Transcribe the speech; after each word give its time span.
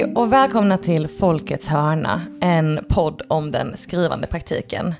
Hej 0.00 0.12
och 0.14 0.32
välkomna 0.32 0.78
till 0.78 1.08
Folkets 1.08 1.66
hörna, 1.66 2.22
en 2.40 2.84
podd 2.88 3.22
om 3.28 3.50
den 3.50 3.76
skrivande 3.76 4.26
praktiken. 4.26 4.94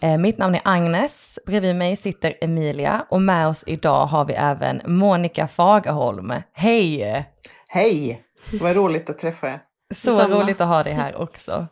Eh, 0.00 0.18
mitt 0.18 0.38
namn 0.38 0.54
är 0.54 0.60
Agnes, 0.64 1.38
bredvid 1.46 1.76
mig 1.76 1.96
sitter 1.96 2.34
Emilia 2.40 3.06
och 3.10 3.22
med 3.22 3.48
oss 3.48 3.64
idag 3.66 4.06
har 4.06 4.24
vi 4.24 4.34
även 4.34 4.80
Monica 4.86 5.48
Fagerholm. 5.48 6.32
Hej! 6.52 7.24
Hej! 7.68 8.22
Vad 8.60 8.76
roligt 8.76 9.10
att 9.10 9.18
träffa 9.18 9.48
er. 9.48 9.60
Så 9.94 10.16
Samma. 10.16 10.42
roligt 10.42 10.60
att 10.60 10.68
ha 10.68 10.82
dig 10.82 10.92
här 10.92 11.20
också. 11.20 11.66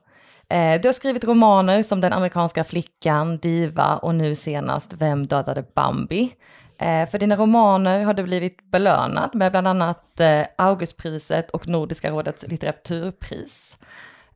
Eh, 0.51 0.81
du 0.81 0.89
har 0.89 0.93
skrivit 0.93 1.25
romaner 1.25 1.83
som 1.83 2.01
Den 2.01 2.13
amerikanska 2.13 2.65
flickan, 2.65 3.39
Diva 3.39 3.97
och 3.97 4.15
nu 4.15 4.35
senast 4.35 4.93
Vem 4.93 5.27
dödade 5.27 5.65
Bambi? 5.75 6.33
Eh, 6.79 7.09
för 7.09 7.19
dina 7.19 7.37
romaner 7.37 8.05
har 8.05 8.15
du 8.15 8.23
blivit 8.23 8.71
belönad 8.71 9.31
med 9.35 9.51
bland 9.51 9.69
annat 9.69 10.21
eh, 10.21 10.47
Augustpriset 10.59 11.51
och 11.51 11.69
Nordiska 11.69 12.11
rådets 12.11 12.47
litteraturpris. 12.49 13.79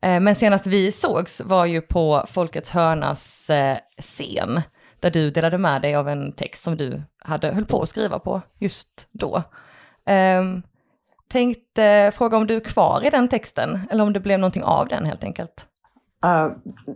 Eh, 0.00 0.20
men 0.20 0.36
senast 0.36 0.66
vi 0.66 0.92
sågs 0.92 1.40
var 1.40 1.64
ju 1.64 1.80
på 1.80 2.24
Folkets 2.28 2.70
hörnas 2.70 3.50
scen, 4.00 4.62
där 5.00 5.10
du 5.10 5.30
delade 5.30 5.58
med 5.58 5.82
dig 5.82 5.94
av 5.94 6.08
en 6.08 6.32
text 6.32 6.62
som 6.62 6.76
du 6.76 7.02
hade 7.18 7.54
höll 7.54 7.64
på 7.64 7.82
att 7.82 7.88
skriva 7.88 8.18
på 8.18 8.42
just 8.58 9.06
då. 9.12 9.42
Ehm, 10.06 10.62
tänkte 11.28 12.12
fråga 12.14 12.36
om 12.36 12.46
du 12.46 12.56
är 12.56 12.60
kvar 12.60 13.06
i 13.06 13.10
den 13.10 13.28
texten, 13.28 13.80
eller 13.90 14.04
om 14.04 14.12
det 14.12 14.20
blev 14.20 14.38
någonting 14.38 14.64
av 14.64 14.88
den 14.88 15.06
helt 15.06 15.24
enkelt? 15.24 15.66
Uh, 16.24 16.52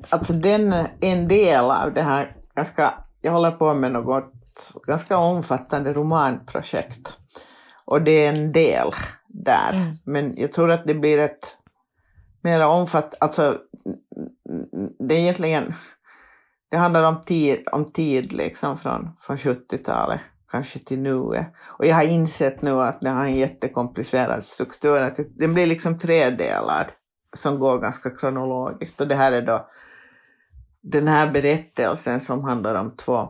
alltså 0.08 0.32
den 0.32 0.72
är 0.72 0.88
en 1.00 1.28
del 1.28 1.64
av 1.64 1.94
det 1.94 2.02
här, 2.02 2.36
jag, 2.54 2.66
ska, 2.66 2.90
jag 3.20 3.32
håller 3.32 3.50
på 3.50 3.74
med 3.74 3.92
något 3.92 4.35
ganska 4.86 5.18
omfattande 5.18 5.92
romanprojekt. 5.92 7.18
Och 7.84 8.02
det 8.02 8.26
är 8.26 8.32
en 8.32 8.52
del 8.52 8.90
där. 9.28 9.72
Mm. 9.72 9.96
Men 10.04 10.34
jag 10.36 10.52
tror 10.52 10.70
att 10.70 10.86
det 10.86 10.94
blir 10.94 11.18
ett 11.18 11.58
mer 12.42 12.66
omfattande, 12.66 13.16
alltså 13.20 13.58
det 14.98 15.14
är 15.14 15.18
egentligen, 15.18 15.74
det 16.70 16.76
handlar 16.76 17.08
om 17.08 17.20
tid, 17.20 17.68
om 17.72 17.92
tid 17.92 18.32
liksom 18.32 18.78
från, 18.78 19.10
från 19.20 19.36
70-talet 19.36 20.20
kanske 20.48 20.78
till 20.78 20.98
nu. 20.98 21.14
Och 21.14 21.86
jag 21.86 21.94
har 21.94 22.02
insett 22.02 22.62
nu 22.62 22.82
att 22.82 23.00
det 23.00 23.10
har 23.10 23.24
en 23.24 23.36
jättekomplicerad 23.36 24.44
struktur, 24.44 25.02
att 25.02 25.18
den 25.36 25.54
blir 25.54 25.66
liksom 25.66 25.98
tredelad 25.98 26.86
som 27.32 27.58
går 27.58 27.78
ganska 27.78 28.10
kronologiskt. 28.10 29.00
Och 29.00 29.08
det 29.08 29.14
här 29.14 29.32
är 29.32 29.42
då 29.42 29.68
den 30.82 31.08
här 31.08 31.30
berättelsen 31.30 32.20
som 32.20 32.44
handlar 32.44 32.74
om 32.74 32.96
två 32.96 33.28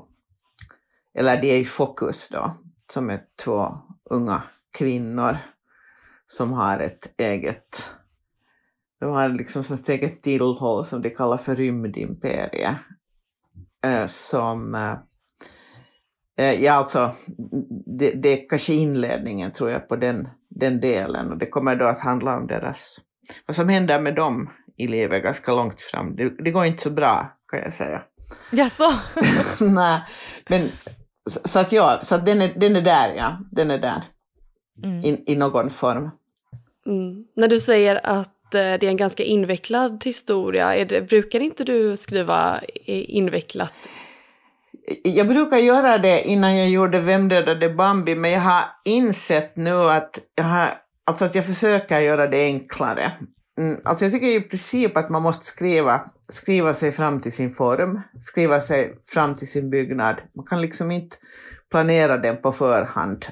eller 1.16 1.40
de 1.40 1.50
är 1.50 1.58
i 1.58 1.64
fokus 1.64 2.28
då, 2.28 2.52
som 2.86 3.10
är 3.10 3.20
två 3.44 3.78
unga 4.10 4.42
kvinnor 4.78 5.36
som 6.26 6.52
har 6.52 6.78
ett 6.78 7.20
eget, 7.20 7.94
de 9.00 9.10
har 9.10 9.28
liksom 9.28 9.60
ett 9.60 9.88
eget 9.88 10.22
tillhåll 10.22 10.84
som 10.84 11.02
de 11.02 11.10
kallar 11.10 11.36
för 11.36 11.56
rymdimperie. 11.56 12.78
Eh, 13.84 14.06
som, 14.06 14.74
eh, 14.74 14.94
eh, 16.38 16.62
ja 16.64 16.72
alltså, 16.72 17.12
det, 17.98 18.10
det 18.10 18.28
är 18.28 18.48
kanske 18.48 18.72
inledningen 18.72 19.52
tror 19.52 19.70
jag 19.70 19.88
på 19.88 19.96
den, 19.96 20.28
den 20.48 20.80
delen 20.80 21.32
och 21.32 21.38
det 21.38 21.46
kommer 21.46 21.76
då 21.76 21.84
att 21.84 22.00
handla 22.00 22.36
om 22.36 22.46
deras, 22.46 23.00
vad 23.46 23.56
som 23.56 23.68
händer 23.68 24.00
med 24.00 24.14
dem 24.14 24.50
i 24.76 24.86
livet 24.88 25.22
ganska 25.22 25.52
långt 25.52 25.80
fram. 25.80 26.16
Det, 26.16 26.28
det 26.28 26.50
går 26.50 26.64
inte 26.64 26.82
så 26.82 26.90
bra 26.90 27.36
kan 27.48 27.60
jag 27.60 27.74
säga. 27.74 28.02
Jaså? 28.52 28.92
Nej, 29.64 30.02
men 30.48 30.70
så 31.26 31.58
att 31.58 31.72
ja, 31.72 32.00
så 32.02 32.14
att 32.14 32.26
den, 32.26 32.42
är, 32.42 32.52
den 32.56 32.76
är 32.76 32.82
där, 32.82 33.14
ja. 33.16 33.38
Den 33.50 33.70
är 33.70 33.78
där. 33.78 34.02
Mm. 34.84 35.04
I, 35.04 35.24
I 35.26 35.36
någon 35.36 35.70
form. 35.70 36.10
Mm. 36.86 37.24
När 37.36 37.48
du 37.48 37.60
säger 37.60 38.06
att 38.06 38.54
eh, 38.54 38.60
det 38.60 38.82
är 38.82 38.88
en 38.88 38.96
ganska 38.96 39.24
invecklad 39.24 40.04
historia, 40.04 40.84
det, 40.84 41.08
brukar 41.08 41.40
inte 41.40 41.64
du 41.64 41.96
skriva 41.96 42.60
invecklat? 42.86 43.74
Jag 45.02 45.28
brukar 45.28 45.56
göra 45.56 45.98
det 45.98 46.28
innan 46.28 46.56
jag 46.56 46.68
gjorde 46.68 46.98
Vem 46.98 47.28
dödade 47.28 47.68
Bambi, 47.68 48.14
men 48.14 48.30
jag 48.30 48.40
har 48.40 48.64
insett 48.84 49.56
nu 49.56 49.90
att 49.90 50.18
jag, 50.34 50.44
har, 50.44 50.68
alltså 51.04 51.24
att 51.24 51.34
jag 51.34 51.46
försöker 51.46 52.00
göra 52.00 52.26
det 52.26 52.44
enklare. 52.44 53.12
Mm, 53.58 53.80
alltså 53.84 54.04
jag 54.04 54.12
tycker 54.12 54.28
i 54.28 54.40
princip 54.40 54.96
att 54.96 55.10
man 55.10 55.22
måste 55.22 55.44
skriva, 55.44 56.10
skriva 56.28 56.74
sig 56.74 56.92
fram 56.92 57.20
till 57.20 57.32
sin 57.32 57.50
form, 57.50 58.00
skriva 58.20 58.60
sig 58.60 59.00
fram 59.04 59.34
till 59.34 59.48
sin 59.48 59.70
byggnad. 59.70 60.16
Man 60.34 60.46
kan 60.46 60.60
liksom 60.60 60.90
inte 60.90 61.16
planera 61.70 62.16
den 62.16 62.42
på 62.42 62.52
förhand 62.52 63.26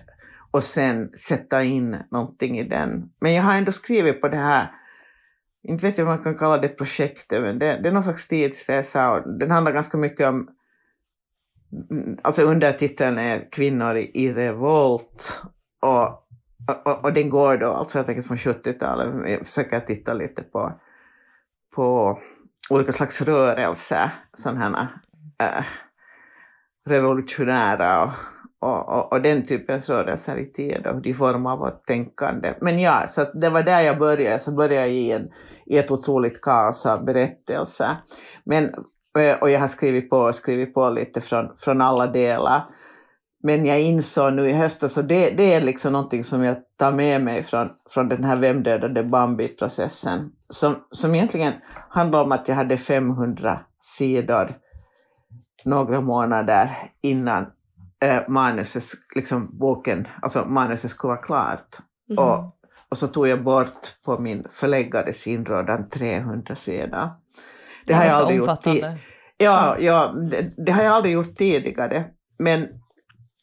och 0.50 0.62
sen 0.62 1.12
sätta 1.12 1.62
in 1.62 1.96
någonting 2.10 2.58
i 2.58 2.64
den. 2.64 3.10
Men 3.20 3.34
jag 3.34 3.42
har 3.42 3.54
ändå 3.54 3.72
skrivit 3.72 4.20
på 4.20 4.28
det 4.28 4.36
här, 4.36 4.70
inte 5.68 5.86
vet 5.86 5.98
jag 5.98 6.08
om 6.08 6.14
man 6.14 6.24
kan 6.24 6.38
kalla 6.38 6.58
det 6.58 6.68
projektet, 6.68 7.42
men 7.42 7.58
det, 7.58 7.80
det 7.82 7.88
är 7.88 7.92
någon 7.92 8.02
slags 8.02 8.28
tidsresa 8.28 9.10
och 9.10 9.38
den 9.38 9.50
handlar 9.50 9.72
ganska 9.72 9.98
mycket 9.98 10.28
om 10.28 10.48
mm, 11.90 12.18
Alltså 12.22 12.42
undertiteln 12.42 13.18
är 13.18 13.50
Kvinnor 13.52 13.96
i 13.96 14.32
revolt 14.32 15.42
och 15.82 16.23
och, 16.84 17.04
och, 17.04 17.12
den 17.12 17.30
går 17.30 17.56
då, 17.56 17.72
alltså 17.72 17.98
jag 17.98 18.06
tänker 18.06 18.22
från 18.22 18.36
70-talet, 18.36 19.30
jag 19.30 19.46
försöker 19.46 19.80
titta 19.80 20.14
lite 20.14 20.42
på, 20.42 20.72
på 21.74 22.18
olika 22.70 22.92
slags 22.92 23.22
rörelser, 23.22 24.10
sådana 24.34 24.90
här 25.38 25.58
äh, 25.58 25.64
revolutionära 26.86 28.02
och, 28.02 28.10
och, 28.60 28.88
och, 28.88 29.12
och, 29.12 29.22
den 29.22 29.46
typens 29.46 29.90
rörelser 29.90 30.36
i 30.36 30.52
tid 30.52 30.86
och 30.86 31.02
de 31.02 31.14
formar 31.14 31.56
vårt 31.56 31.86
tänkande. 31.86 32.54
Men 32.60 32.80
ja, 32.80 33.06
så 33.06 33.24
det 33.34 33.48
var 33.48 33.62
där 33.62 33.80
jag 33.80 33.98
började, 33.98 34.38
så 34.38 34.52
började 34.52 34.74
jag 34.74 34.90
i, 34.90 35.12
en, 35.12 35.28
i 35.66 35.78
ett 35.78 35.90
otroligt 35.90 36.40
kaos 36.40 36.86
av 36.86 37.04
berättelser. 37.04 37.96
Men, 38.44 38.64
eh, 39.18 39.38
och 39.40 39.50
jag 39.50 39.60
har 39.60 39.68
skrivit 39.68 40.10
på, 40.10 40.32
skrivit 40.32 40.74
på 40.74 40.90
lite 40.90 41.20
från, 41.20 41.56
från 41.56 41.80
alla 41.80 42.06
delar. 42.06 42.64
Men 43.46 43.66
jag 43.66 43.80
insåg 43.80 44.32
nu 44.32 44.50
i 44.50 44.52
höstas, 44.52 44.96
och 44.96 45.04
det, 45.04 45.30
det 45.30 45.54
är 45.54 45.60
liksom 45.60 45.92
någonting 45.92 46.24
som 46.24 46.42
jag 46.42 46.56
tar 46.76 46.92
med 46.92 47.20
mig 47.20 47.42
från, 47.42 47.70
från 47.90 48.08
den 48.08 48.24
här 48.24 48.36
Vem 48.36 48.62
dödade 48.62 49.02
Bambi-processen, 49.02 50.30
som, 50.48 50.76
som 50.90 51.14
egentligen 51.14 51.52
handlar 51.88 52.22
om 52.22 52.32
att 52.32 52.48
jag 52.48 52.54
hade 52.54 52.76
500 52.76 53.60
sidor 53.78 54.50
några 55.64 56.00
månader 56.00 56.70
innan 57.02 57.46
eh, 58.04 58.28
manuset, 58.28 58.82
liksom 59.14 59.58
boken, 59.58 60.08
alltså 60.22 60.44
manuset 60.44 60.90
skulle 60.90 61.08
vara 61.08 61.22
klart. 61.22 61.76
Mm. 62.10 62.24
Och, 62.24 62.56
och 62.88 62.96
så 62.96 63.06
tog 63.06 63.28
jag 63.28 63.44
bort 63.44 64.02
på 64.04 64.18
min 64.18 64.46
förläggares 64.50 65.26
inrådan 65.26 65.88
300 65.88 66.56
sidor. 66.56 66.88
Det, 66.90 67.10
det 67.86 67.94
har 67.94 68.04
jag 68.04 68.14
aldrig 68.14 68.38
gjort. 68.38 68.64
Ja, 69.36 69.76
ja 69.78 70.14
det, 70.30 70.64
det, 70.66 70.72
har 70.72 70.82
jag 70.82 70.92
aldrig 70.92 71.14
gjort 71.14 71.34
tidigare. 71.34 72.04
Men 72.38 72.68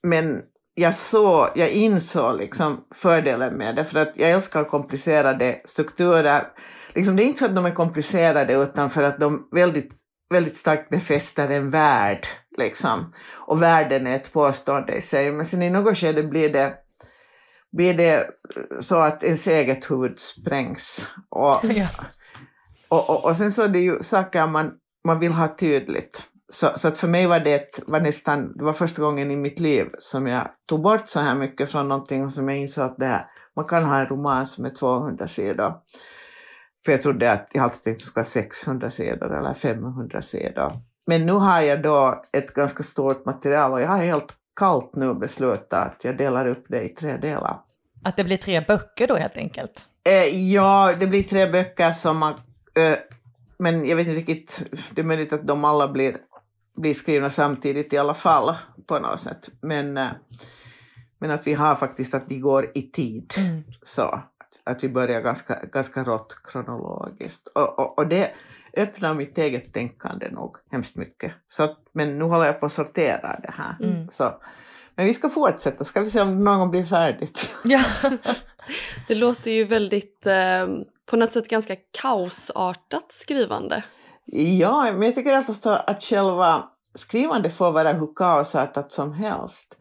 men 0.03 0.41
jag, 0.73 0.95
såg, 0.95 1.50
jag 1.56 1.69
insåg 1.69 2.38
liksom 2.38 2.85
fördelen 2.95 3.57
med 3.57 3.75
det, 3.75 3.84
för 3.84 4.00
att 4.00 4.12
jag 4.16 4.31
älskar 4.31 4.63
komplicerade 4.63 5.62
strukturer. 5.66 6.47
Liksom, 6.94 7.16
det 7.16 7.23
är 7.23 7.25
inte 7.25 7.39
för 7.39 7.45
att 7.45 7.56
de 7.56 7.66
är 7.66 7.75
komplicerade, 7.75 8.53
utan 8.53 8.90
för 8.90 9.03
att 9.03 9.19
de 9.19 9.47
väldigt, 9.51 9.94
väldigt 10.34 10.56
starkt 10.56 10.90
befäster 10.90 11.50
en 11.50 11.70
värld. 11.70 12.28
Liksom. 12.58 13.14
Och 13.31 13.61
världen 13.61 14.08
är 14.08 14.16
ett 14.16 14.34
påstående 14.34 14.96
i 14.96 15.02
sig, 15.02 15.31
men 15.31 15.46
sen 15.46 15.61
i 15.61 15.70
något 15.70 15.97
skede 15.97 16.23
blir 16.23 16.49
det, 16.49 16.73
blir 17.72 17.93
det 17.93 18.28
så 18.79 18.96
att 18.96 19.23
ens 19.23 19.47
eget 19.47 19.91
huvud 19.91 20.20
sprängs. 20.20 21.08
Och, 21.29 21.66
och, 22.87 23.09
och, 23.09 23.25
och, 23.25 23.37
sen 23.37 23.52
så 23.52 23.61
är 23.64 23.67
det 23.67 23.79
ju 23.79 24.03
saker 24.03 24.47
man, 24.47 24.72
man 25.05 25.20
vill 25.20 25.31
ha 25.31 25.55
tydligt. 25.55 26.30
Så, 26.51 26.71
så 26.75 26.87
att 26.87 26.97
för 26.97 27.07
mig 27.07 27.27
var 27.27 27.39
det, 27.39 27.79
var 27.87 27.99
nästan, 27.99 28.57
det 28.57 28.63
var 28.63 28.73
första 28.73 29.01
gången 29.01 29.31
i 29.31 29.35
mitt 29.35 29.59
liv 29.59 29.87
som 29.99 30.27
jag 30.27 30.47
tog 30.69 30.81
bort 30.81 31.07
så 31.07 31.19
här 31.19 31.35
mycket 31.35 31.71
från 31.71 31.87
någonting 31.87 32.29
som 32.29 32.49
jag 32.49 32.57
insåg 32.57 32.83
att 32.83 32.99
det 32.99 33.05
här, 33.05 33.25
man 33.55 33.65
kan 33.65 33.83
ha 33.83 33.99
en 33.99 34.05
roman 34.05 34.45
som 34.45 34.65
är 34.65 34.69
200 34.69 35.27
sidor. 35.27 35.73
För 36.85 36.91
jag 36.91 37.01
trodde 37.01 37.31
att 37.31 37.47
jag 37.53 37.63
alltid 37.63 37.83
tänkte 37.83 37.91
att 37.91 37.97
det 37.97 38.05
skulle 38.05 38.21
vara 38.21 38.23
600 38.23 38.89
sidor 38.89 39.37
eller 39.37 39.53
500 39.53 40.21
sidor. 40.21 40.73
Men 41.07 41.25
nu 41.25 41.31
har 41.31 41.61
jag 41.61 41.83
då 41.83 42.23
ett 42.33 42.53
ganska 42.53 42.83
stort 42.83 43.25
material 43.25 43.71
och 43.71 43.81
jag 43.81 43.87
har 43.87 43.97
helt 43.97 44.33
kallt 44.55 44.95
nu 44.95 45.13
beslutat 45.13 45.73
att 45.73 46.03
jag 46.03 46.17
delar 46.17 46.47
upp 46.47 46.65
det 46.67 46.83
i 46.83 46.89
tre 46.89 47.17
delar. 47.17 47.57
Att 48.03 48.17
det 48.17 48.23
blir 48.23 48.37
tre 48.37 48.61
böcker 48.61 49.07
då 49.07 49.15
helt 49.15 49.37
enkelt? 49.37 49.85
Eh, 50.09 50.51
ja, 50.53 50.95
det 50.99 51.07
blir 51.07 51.23
tre 51.23 51.47
böcker 51.51 51.91
som 51.91 52.17
man... 52.17 52.33
Eh, 52.77 52.97
men 53.59 53.85
jag 53.85 53.95
vet 53.95 54.07
inte 54.07 54.19
riktigt, 54.19 54.63
det 54.91 55.01
är 55.01 55.05
möjligt 55.05 55.33
att 55.33 55.47
de 55.47 55.65
alla 55.65 55.87
blir 55.87 56.17
bli 56.81 56.93
skrivna 56.93 57.29
samtidigt 57.29 57.93
i 57.93 57.97
alla 57.97 58.13
fall 58.13 58.55
på 58.87 58.99
något 58.99 59.19
sätt. 59.19 59.49
Men, 59.61 59.97
eh, 59.97 60.09
men 61.19 61.31
att 61.31 61.47
vi 61.47 61.53
har 61.53 61.75
faktiskt 61.75 62.13
att 62.13 62.29
de 62.29 62.39
går 62.39 62.72
i 62.73 62.81
tid. 62.81 63.33
Mm. 63.37 63.63
Så 63.83 64.23
att 64.63 64.83
vi 64.83 64.89
börjar 64.89 65.22
ganska, 65.22 65.66
ganska 65.73 66.03
rått 66.03 66.41
kronologiskt. 66.43 67.47
Och, 67.47 67.79
och, 67.79 67.97
och 67.97 68.07
det 68.07 68.31
öppnar 68.78 69.13
mitt 69.13 69.37
eget 69.37 69.73
tänkande 69.73 70.29
nog 70.29 70.55
hemskt 70.72 70.95
mycket. 70.95 71.33
Så 71.47 71.63
att, 71.63 71.78
men 71.93 72.19
nu 72.19 72.25
håller 72.25 72.45
jag 72.45 72.59
på 72.59 72.66
att 72.66 72.72
sortera 72.72 73.39
det 73.43 73.53
här. 73.57 73.75
Mm. 73.79 74.09
Så, 74.09 74.41
men 74.95 75.05
vi 75.05 75.13
ska 75.13 75.29
fortsätta, 75.29 75.84
ska 75.84 76.01
vi 76.01 76.09
se 76.09 76.22
om 76.22 76.27
det 76.27 76.43
någon 76.43 76.59
gång 76.59 76.72
blir 76.72 76.85
färdigt. 76.85 77.49
Ja. 77.63 77.84
Det 79.07 79.16
låter 79.16 79.51
ju 79.51 79.66
väldigt, 79.66 80.25
eh, 80.25 80.67
på 81.05 81.17
något 81.17 81.34
sätt 81.34 81.47
ganska 81.47 81.75
kaosartat 82.01 83.05
skrivande. 83.09 83.84
Ja, 84.26 84.84
men 84.84 85.02
jag 85.02 85.16
tycker 85.16 85.34
att, 85.34 85.66
att 85.66 86.03
själva 86.03 86.64
skrivande 86.96 87.50
får 87.50 87.72
vara 87.72 87.94
hur 87.94 88.16
kaosartat 88.16 88.91
som 88.91 89.14
helst. 89.14 89.78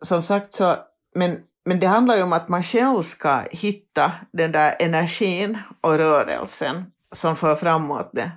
Som 0.00 0.22
sagt 0.22 0.54
så, 0.54 0.76
men, 1.14 1.36
men 1.64 1.80
det 1.80 1.86
handlar 1.86 2.16
ju 2.16 2.22
om 2.22 2.32
att 2.32 2.48
man 2.48 2.62
själv 2.62 3.02
ska 3.02 3.42
hitta 3.50 4.12
den 4.32 4.52
där 4.52 4.76
energin 4.78 5.58
och 5.80 5.94
rörelsen 5.98 6.84
som 7.12 7.36
för 7.36 7.54
framåt 7.54 8.10
det 8.12 8.30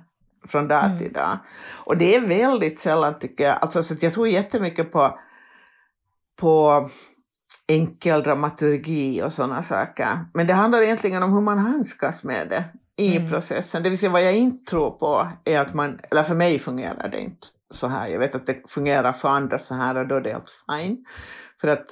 från 0.46 0.68
dag 0.68 0.84
Mm. 0.84 0.98
till 0.98 1.12
dag. 1.12 1.38
Och 1.72 1.96
det 1.96 2.14
är 2.16 2.20
väldigt 2.20 2.78
sällan 2.78 3.18
tycker 3.18 3.44
jag, 3.44 3.58
alltså 3.60 3.82
så 3.82 3.94
jag 4.00 4.12
tror 4.12 4.28
jättemycket 4.28 4.92
på, 4.92 5.18
på 6.40 6.88
enkel 7.68 8.22
dramaturgi 8.22 9.22
och 9.22 9.32
sådana 9.32 9.62
saker. 9.62 10.08
Men 10.34 10.46
det 10.46 10.52
handlar 10.54 10.80
egentligen 10.80 11.22
om 11.22 11.32
hur 11.32 11.40
man 11.40 11.58
handskas 11.58 12.24
med 12.24 12.48
det 12.48 12.64
i 12.96 13.16
Mm. 13.16 13.28
processen. 13.28 13.82
Det 13.82 13.88
vill 13.88 13.98
säga 13.98 14.12
vad 14.12 14.24
jag 14.24 14.36
inte 14.36 14.70
tror 14.70 14.90
på 14.90 15.28
är 15.44 15.60
att 15.60 15.74
man, 15.74 16.00
eller 16.10 16.22
för 16.22 16.34
mig 16.34 16.58
fungerar 16.58 17.08
det 17.08 17.20
inte 17.20 17.46
så 17.70 17.88
här. 17.88 18.08
Jag 18.08 18.18
vet 18.18 18.34
att 18.34 18.46
det 18.46 18.70
fungerar 18.70 19.12
för 19.12 19.28
andra 19.28 19.58
så 19.58 19.74
här 19.74 19.96
och 19.96 20.08
då 20.08 20.14
är 20.14 20.20
det 20.20 20.32
helt 20.32 20.50
fine. 20.70 21.04
För 21.60 21.68
att, 21.68 21.84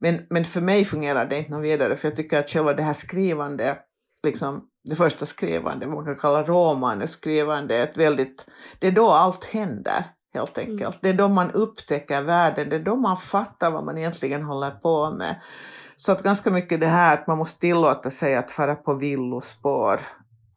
men, 0.00 0.26
men 0.30 0.44
för 0.44 0.60
mig 0.60 0.84
fungerar 0.84 1.26
det 1.26 1.38
inte 1.38 1.50
något 1.50 1.64
vidare 1.64 1.96
för 1.96 2.08
jag 2.08 2.16
tycker 2.16 2.38
att 2.38 2.50
själva 2.50 2.72
det 2.74 2.82
här 2.82 2.92
skrivande, 2.92 3.78
liksom 4.26 4.64
det 4.84 4.94
första 4.96 5.26
skrivande, 5.26 5.86
vad 5.86 5.94
man 5.94 6.04
kan 6.04 6.16
kalla 6.16 6.42
råmanuskrivande, 6.42 7.76
är 7.76 7.82
ett 7.82 7.96
väldigt, 7.96 8.46
det 8.78 8.86
är 8.86 8.92
då 8.92 9.10
allt 9.10 9.44
händer 9.44 10.04
helt 10.34 10.58
enkelt. 10.58 10.80
Mm. 10.80 10.98
Det 11.02 11.08
är 11.08 11.14
då 11.14 11.28
man 11.28 11.50
upptäcker 11.50 12.22
världen, 12.22 12.68
det 12.68 12.76
är 12.76 12.80
då 12.84 12.96
man 12.96 13.16
fattar 13.16 13.70
vad 13.70 13.84
man 13.84 13.98
egentligen 13.98 14.42
håller 14.42 14.70
på 14.70 15.10
med. 15.10 15.40
Så 15.96 16.12
att 16.12 16.22
ganska 16.22 16.50
mycket 16.50 16.80
det 16.80 16.86
här 16.86 17.14
att 17.14 17.26
man 17.26 17.38
måste 17.38 17.60
tillåta 17.60 18.10
sig 18.10 18.36
att 18.36 18.50
fara 18.50 18.74
på 18.74 18.94
villospår 18.94 20.00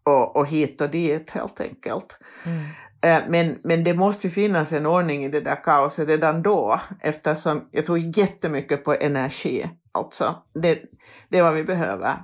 och, 0.05 0.35
och 0.35 0.47
hit 0.47 0.81
och 0.81 0.89
dit 0.89 1.29
helt 1.29 1.61
enkelt. 1.61 2.17
Mm. 2.45 2.59
Eh, 3.05 3.29
Men, 3.29 3.59
men 3.63 3.83
det 3.83 3.93
måste 3.93 4.29
finnas 4.29 4.71
en 4.71 4.85
ordning 4.85 5.25
i 5.25 5.29
det 5.29 5.41
där 5.41 5.63
kaoset 5.63 6.07
redan 6.07 6.41
då 6.41 6.79
eftersom 7.01 7.69
jag 7.71 7.85
tror 7.85 7.97
jättemycket 7.97 8.83
på 8.83 8.93
energi. 8.93 9.69
Alltså, 9.91 10.35
det, 10.53 10.79
det 11.29 11.37
är 11.37 11.43
vad 11.43 11.53
vi 11.53 11.63
behöver 11.63 12.15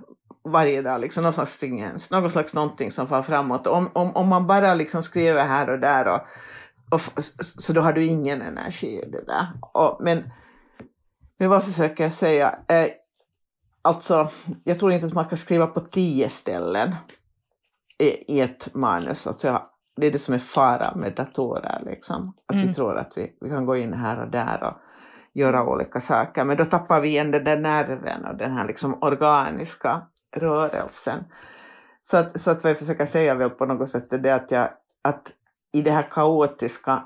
varje 0.43 0.81
dag, 0.81 1.01
liksom 1.01 1.23
någon 1.23 1.33
slags 1.33 1.51
stringens, 1.51 2.11
någon 2.11 2.29
slags 2.29 2.53
någonting 2.53 2.91
som 2.91 3.07
far 3.07 3.21
framåt. 3.21 3.67
Om, 3.67 3.89
om, 3.93 4.15
om 4.15 4.27
man 4.27 4.47
bara 4.47 4.73
liksom 4.73 5.03
skriver 5.03 5.45
här 5.45 5.69
och 5.69 5.79
där 5.79 6.07
och, 6.07 6.21
och, 6.91 7.01
så 7.39 7.73
då 7.73 7.81
har 7.81 7.93
du 7.93 8.05
ingen 8.05 8.41
energi 8.41 8.87
i 8.87 9.09
det 9.11 9.25
där. 9.25 9.47
Och, 9.73 9.97
men, 10.03 10.31
men 11.39 11.49
vad 11.49 11.63
försöker 11.63 12.03
jag 12.03 12.13
säga? 12.13 12.59
Eh, 12.67 12.87
alltså, 13.81 14.29
jag 14.63 14.79
tror 14.79 14.91
inte 14.91 15.05
att 15.05 15.13
man 15.13 15.25
ska 15.25 15.37
skriva 15.37 15.67
på 15.67 15.79
tio 15.79 16.29
ställen 16.29 16.95
i, 18.03 18.41
ett 18.41 18.73
manus. 18.73 19.27
Alltså, 19.27 19.61
det 19.95 20.07
är 20.07 20.11
det 20.11 20.19
som 20.19 20.33
är 20.33 20.39
fara 20.39 20.95
med 20.95 21.15
datorer. 21.15 21.81
Liksom. 21.85 22.33
Att 22.45 22.55
vi 22.55 22.61
Mm. 22.61 22.73
tror 22.73 22.97
att 22.97 23.13
vi, 23.17 23.37
vi 23.41 23.49
kan 23.49 23.65
gå 23.65 23.75
in 23.75 23.93
här 23.93 24.19
och 24.23 24.31
där 24.31 24.63
och 24.63 24.73
göra 25.33 25.65
olika 25.65 25.99
saker. 25.99 26.43
Men 26.43 26.57
då 26.57 26.65
tappar 26.65 26.99
vi 27.01 27.07
igen 27.09 27.31
den 27.31 27.43
där 27.43 27.57
nerven 27.57 28.25
och 28.25 28.37
den 28.37 28.51
här 28.51 28.67
liksom 28.67 29.03
organiska 29.03 30.01
rörelsen. 30.35 31.23
Så 32.01 32.17
att, 32.17 32.39
så 32.39 32.51
att 32.51 32.63
vad 32.63 32.69
jag 32.69 32.77
försöker 32.79 33.05
säga 33.05 33.35
väl 33.35 33.49
på 33.49 33.65
något 33.65 33.89
sätt 33.89 34.13
är 34.13 34.17
det 34.17 34.35
att, 34.35 34.51
jag, 34.51 34.69
att 35.01 35.31
i 35.73 35.81
det 35.81 35.91
här 35.91 36.07
kaotiska 36.11 37.03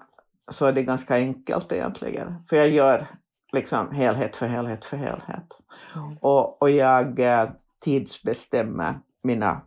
så 0.47 0.65
är 0.65 0.73
det 0.73 0.83
ganska 0.83 1.15
enkelt 1.15 1.71
egentligen. 1.71 2.35
För 2.49 2.55
jag 2.55 2.69
gör 2.69 3.07
liksom 3.53 3.91
helhet 3.91 4.35
för 4.35 4.47
helhet 4.47 4.85
för 4.85 4.97
helhet. 4.97 5.59
Mm. 5.95 6.17
Och, 6.21 6.61
och 6.61 6.69
jag 6.69 7.19
eh, 7.19 7.49
tidsbestämmer 7.83 8.99
mina 9.23 9.61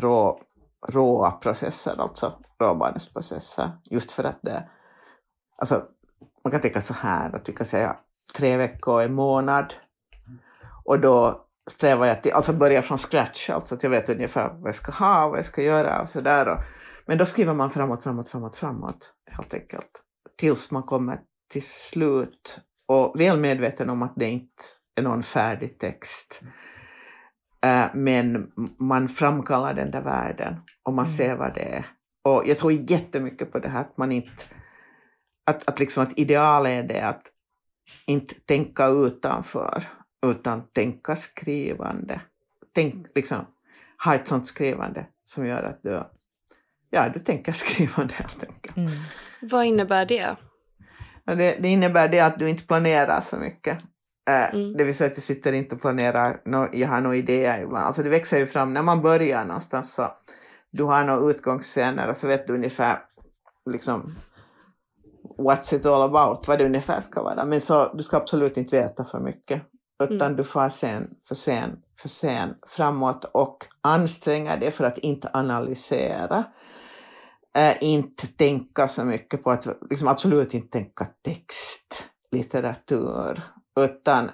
rå, 0.00 0.40
råa 0.86 1.30
processer, 1.30 1.94
alltså 1.98 2.38
råbarnsprocesser. 2.60 3.70
Just 3.84 4.10
för 4.10 4.24
att 4.24 4.38
det, 4.42 4.68
alltså 5.56 5.84
man 6.44 6.50
kan 6.50 6.60
tänka 6.60 6.80
så 6.80 6.94
här 6.94 7.36
att 7.36 7.48
vi 7.48 7.52
kan 7.52 7.66
säga 7.66 7.96
tre 8.34 8.56
veckor, 8.56 9.02
en 9.02 9.14
månad. 9.14 9.74
Och 10.84 11.00
då 11.00 11.44
strävar 11.70 12.06
jag 12.06 12.22
till, 12.22 12.32
alltså 12.32 12.52
börja 12.52 12.82
från 12.82 12.98
scratch, 12.98 13.50
alltså 13.50 13.74
att 13.74 13.82
jag 13.82 13.90
vet 13.90 14.08
ungefär 14.08 14.48
vad 14.48 14.68
jag 14.68 14.74
ska 14.74 14.92
ha, 14.92 15.28
vad 15.28 15.38
jag 15.38 15.44
ska 15.44 15.62
göra 15.62 16.00
och 16.00 16.08
sådär. 16.08 16.64
Men 17.06 17.18
då 17.18 17.26
skriver 17.26 17.52
man 17.52 17.70
framåt, 17.70 18.02
framåt, 18.02 18.28
framåt, 18.28 18.56
framåt 18.56 19.12
helt 19.30 19.54
enkelt. 19.54 19.90
Tills 20.38 20.70
man 20.70 20.82
kommer 20.82 21.20
till 21.52 21.66
slut 21.66 22.60
och 22.86 23.20
väl 23.20 23.38
medveten 23.38 23.90
om 23.90 24.02
att 24.02 24.12
det 24.16 24.28
inte 24.28 24.62
är 24.94 25.02
någon 25.02 25.22
färdig 25.22 25.78
text. 25.78 26.40
Eh, 27.66 27.86
men 27.94 28.52
man 28.78 29.08
framkallar 29.08 29.74
den 29.74 29.90
där 29.90 30.00
världen 30.02 30.56
och 30.82 30.92
man 30.94 31.04
Mm. 31.04 31.16
ser 31.16 31.36
vad 31.36 31.54
det 31.54 31.60
är. 31.74 31.86
Och 32.24 32.42
jag 32.46 32.58
tror 32.58 32.72
jättemycket 32.72 33.52
på 33.52 33.58
det 33.58 33.68
här 33.68 33.80
att 33.80 33.96
man 33.96 34.12
inte... 34.12 34.42
Att, 35.46 35.68
att, 35.70 35.78
liksom 35.78 36.02
att 36.02 36.18
ideal 36.18 36.66
är 36.66 36.82
det 36.82 37.00
att 37.00 37.22
inte 38.06 38.34
tänka 38.34 38.86
utanför 38.86 39.84
utan 40.26 40.62
tänka 40.72 41.16
skrivande. 41.16 42.20
Tänk, 42.74 43.06
liksom, 43.14 43.46
ha 44.04 44.14
ett 44.14 44.26
sånt 44.26 44.46
skrivande 44.46 45.06
som 45.24 45.46
gör 45.46 45.62
att 45.62 45.82
du, 45.82 46.02
ja, 46.90 47.08
du 47.08 47.18
tänker 47.18 47.52
skrivande 47.52 48.14
helt 48.14 48.44
enkelt. 48.44 48.76
Mm. 48.76 48.90
Vad 49.42 49.64
innebär 49.64 50.06
det? 50.06 50.36
Det, 51.24 51.62
det 51.62 51.68
innebär 51.68 52.08
det 52.08 52.20
att 52.20 52.38
du 52.38 52.50
inte 52.50 52.66
planerar 52.66 53.20
så 53.20 53.36
mycket. 53.36 53.78
Eh, 54.28 54.54
Mm. 54.54 54.76
Det 54.76 54.84
vill 54.84 54.94
säga 54.94 55.08
att 55.10 55.14
du 55.14 55.20
sitter 55.20 55.52
inte 55.52 55.74
och 55.74 55.80
planerar, 55.80 56.40
nå 56.44 56.68
jag 56.72 56.88
har 56.88 57.00
några 57.00 57.16
idéer 57.16 57.62
ibland. 57.62 57.86
Alltså 57.86 58.02
det 58.02 58.10
växer 58.10 58.38
ju 58.38 58.46
fram 58.46 58.74
när 58.74 58.82
man 58.82 59.02
börjar 59.02 59.44
någonstans 59.44 59.94
så 59.94 60.12
du 60.70 60.82
har 60.84 61.04
några 61.04 61.30
utgångsscener 61.30 62.08
och 62.08 62.16
så 62.16 62.26
vet 62.26 62.46
du 62.46 62.54
ungefär 62.54 62.98
liksom 63.70 64.14
what's 65.38 65.74
it 65.74 65.86
all 65.86 66.02
about, 66.02 66.48
vad 66.48 66.58
det 66.58 66.64
ungefär 66.64 67.00
ska 67.00 67.22
vara. 67.22 67.44
Men 67.44 67.60
så, 67.60 67.92
du 67.94 68.02
ska 68.02 68.16
absolut 68.16 68.56
inte 68.56 68.76
veta 68.76 69.04
för 69.04 69.18
mycket. 69.18 69.62
Utan 70.02 70.20
Mm. 70.26 70.36
du 70.36 70.44
får 70.44 70.68
sen, 70.68 71.08
för 71.28 71.34
sen, 71.34 71.76
för 72.00 72.08
sen 72.08 72.54
framåt 72.66 73.24
och 73.24 73.56
anstränga 73.80 74.56
dig 74.56 74.70
för 74.70 74.84
att 74.84 74.98
inte 74.98 75.30
analysera. 75.32 76.44
Eh, 77.58 77.76
inte 77.80 78.26
tänka 78.26 78.88
så 78.88 79.04
mycket 79.04 79.42
på 79.44 79.50
att, 79.50 79.66
liksom 79.90 80.08
absolut 80.08 80.54
inte 80.54 80.68
tänka 80.68 81.06
text, 81.24 82.06
litteratur, 82.32 83.42
utan, 83.84 84.30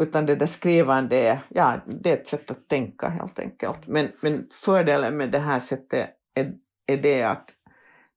utan 0.00 0.26
det 0.26 0.34
där 0.34 0.46
skrivande, 0.46 1.40
ja, 1.48 1.80
det 1.86 2.10
är 2.10 2.14
ett 2.14 2.26
sätt 2.26 2.50
att 2.50 2.68
tänka 2.68 3.08
helt 3.08 3.38
enkelt. 3.38 3.86
Men, 3.86 4.08
men 4.20 4.46
fördelen 4.52 5.16
med 5.16 5.30
det 5.30 5.38
här 5.38 5.58
sättet 5.58 6.10
är, 6.34 6.52
är 6.86 6.96
det 6.96 7.22
att 7.22 7.50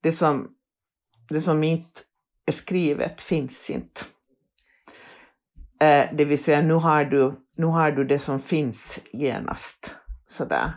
det 0.02 0.12
som, 0.12 0.48
det 1.30 1.42
som 1.42 1.64
inte 1.64 2.02
är 2.46 2.52
skrivet 2.52 3.22
finns 3.22 3.70
inte. 3.70 4.02
Eh, 5.82 6.10
det 6.14 6.26
vill 6.26 6.44
säga, 6.44 6.62
nu 6.62 6.74
har, 6.74 7.06
du, 7.06 7.34
nu 7.56 7.66
har 7.66 7.92
du 7.92 8.04
det 8.04 8.20
som 8.20 8.40
finns 8.40 9.00
genast. 9.14 9.96
Sådär. 10.26 10.74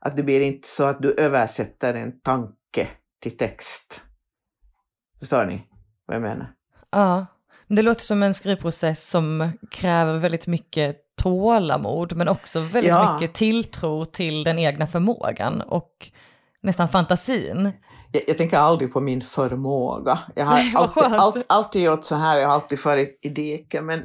Att 0.00 0.16
det 0.16 0.22
blir 0.22 0.40
inte 0.40 0.68
så 0.68 0.84
att 0.84 1.02
du 1.02 1.14
översätter 1.14 1.94
en 1.94 2.20
tanke 2.20 2.88
till 3.20 3.36
text. 3.36 4.02
Förstår 5.18 5.44
ni 5.44 5.68
vad 6.06 6.14
jag 6.14 6.22
menar? 6.22 6.54
Ja, 6.90 7.26
det 7.76 7.82
låter 7.82 8.00
som 8.02 8.22
en 8.22 8.34
skrivprocess 8.34 9.08
som 9.10 9.52
kräver 9.70 10.18
väldigt 10.18 10.46
mycket 10.46 10.96
tålamod 11.22 12.16
men 12.16 12.28
också 12.28 12.60
väldigt 12.60 12.88
Ja. 12.92 13.14
mycket 13.14 13.34
tilltro 13.34 14.04
till 14.04 14.44
den 14.44 14.58
egna 14.58 14.86
förmågan 14.86 15.60
och 15.60 16.10
nästan 16.62 16.88
fantasin. 16.88 17.72
Jag, 18.12 18.22
jag 18.26 18.38
tänker 18.38 18.56
aldrig 18.58 18.92
på 18.92 19.00
min 19.00 19.20
förmåga. 19.20 20.18
Jag 20.36 20.44
har 20.44 20.54
Nej, 20.54 20.72
alltid, 20.76 21.02
skönt. 21.02 21.14
allt, 21.14 21.44
alltid 21.48 21.82
gjort 21.82 22.04
så 22.04 22.14
här, 22.14 22.38
jag 22.38 22.48
har 22.48 22.54
alltid 22.54 22.78
varit 22.84 23.18
i 23.22 23.28
diket, 23.28 23.84
men 23.84 24.02